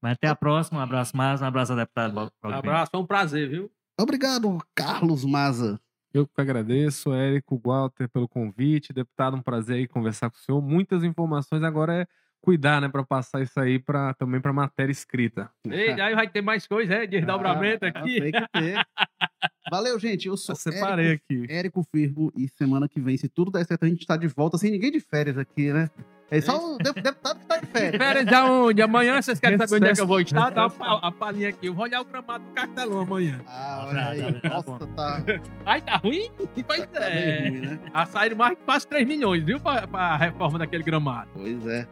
Mas 0.00 0.12
até 0.12 0.28
a 0.28 0.34
próxima. 0.34 0.78
Um 0.78 0.82
abraço 0.82 1.16
mais, 1.16 1.42
um 1.42 1.44
abraço 1.44 1.74
deputado. 1.74 2.30
Um 2.44 2.48
abraço, 2.50 2.90
foi 2.90 3.00
um 3.00 3.06
prazer, 3.06 3.48
viu? 3.48 3.70
Obrigado, 3.98 4.58
Carlos 4.74 5.24
Maza. 5.24 5.80
Eu 6.14 6.26
que 6.26 6.40
agradeço, 6.40 7.12
Érico, 7.12 7.60
Walter, 7.62 8.08
pelo 8.08 8.28
convite. 8.28 8.92
Deputado, 8.92 9.36
um 9.36 9.42
prazer 9.42 9.76
aí 9.76 9.86
conversar 9.86 10.30
com 10.30 10.36
o 10.36 10.40
senhor. 10.40 10.62
Muitas 10.62 11.04
informações, 11.04 11.62
agora 11.62 12.02
é 12.02 12.06
cuidar, 12.40 12.80
né, 12.80 12.88
para 12.88 13.04
passar 13.04 13.42
isso 13.42 13.58
aí 13.58 13.78
pra, 13.78 14.14
também 14.14 14.40
para 14.40 14.52
matéria 14.52 14.92
escrita. 14.92 15.50
Ei, 15.68 16.00
aí 16.00 16.14
vai 16.14 16.28
ter 16.28 16.40
mais 16.40 16.66
coisa, 16.66 16.94
é? 16.94 17.06
Desdobramento 17.06 17.84
Ah, 17.84 17.88
aqui. 17.88 18.20
tem 18.20 18.32
que 18.32 18.48
ter. 18.52 18.86
Valeu, 19.70 19.98
gente. 19.98 20.26
Eu 20.28 20.36
sou 20.36 20.54
Eu 20.54 20.56
separei 20.56 21.06
Érico, 21.06 21.24
aqui. 21.30 21.46
Érico 21.52 21.86
Firmo 21.90 22.32
e 22.36 22.48
semana 22.48 22.88
que 22.88 23.00
vem, 23.00 23.16
se 23.16 23.28
tudo 23.28 23.50
der 23.50 23.64
certo, 23.66 23.84
a 23.84 23.88
gente 23.88 24.06
tá 24.06 24.16
de 24.16 24.26
volta 24.28 24.56
sem 24.58 24.70
ninguém 24.70 24.90
de 24.90 25.00
férias 25.00 25.36
aqui, 25.38 25.72
né? 25.72 25.88
É 26.30 26.40
só 26.42 26.74
o 26.74 26.76
dep- 26.82 27.00
deputado 27.00 27.38
que 27.38 27.46
tá 27.46 27.56
de 27.58 27.66
férias. 27.66 27.96
Férias 28.02 28.26
de 28.26 28.34
onde? 28.34 28.82
Amanhã 28.82 29.20
vocês 29.22 29.38
querem 29.40 29.56
saber 29.56 29.76
onde 29.76 29.86
é 29.86 29.94
que 29.94 30.00
eu 30.00 30.06
vou 30.06 30.20
estar? 30.20 30.50
Dá 30.50 30.66
a 30.66 31.10
palhinha 31.12 31.48
aqui. 31.50 31.66
Eu 31.68 31.74
vou 31.74 31.84
olhar 31.84 32.00
o 32.00 32.04
gramado 32.04 32.44
do 32.44 32.50
Castelão 32.52 33.00
amanhã. 33.00 33.40
Ah, 33.46 33.86
olha 33.88 34.08
aí. 34.08 34.40
Tá 34.40 34.48
Nossa, 34.50 34.86
tá, 34.88 35.22
Ai, 35.64 35.80
tá 35.80 35.96
ruim? 35.96 36.30
Pois 36.66 36.86
tá 36.86 37.04
é. 37.04 37.40
bem 37.42 37.50
ruim, 37.50 37.60
né? 37.66 37.78
A 37.94 38.04
saíram 38.06 38.36
mais 38.36 38.58
de 38.58 38.64
quase 38.64 38.86
3 38.86 39.06
milhões, 39.06 39.42
viu? 39.44 39.58
Pra, 39.60 39.86
pra 39.86 40.16
reforma 40.16 40.58
daquele 40.58 40.82
gramado. 40.82 41.30
Pois 41.32 41.66
é. 41.66 41.86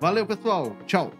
Valeu, 0.00 0.24
pessoal. 0.26 0.76
Tchau. 0.86 1.12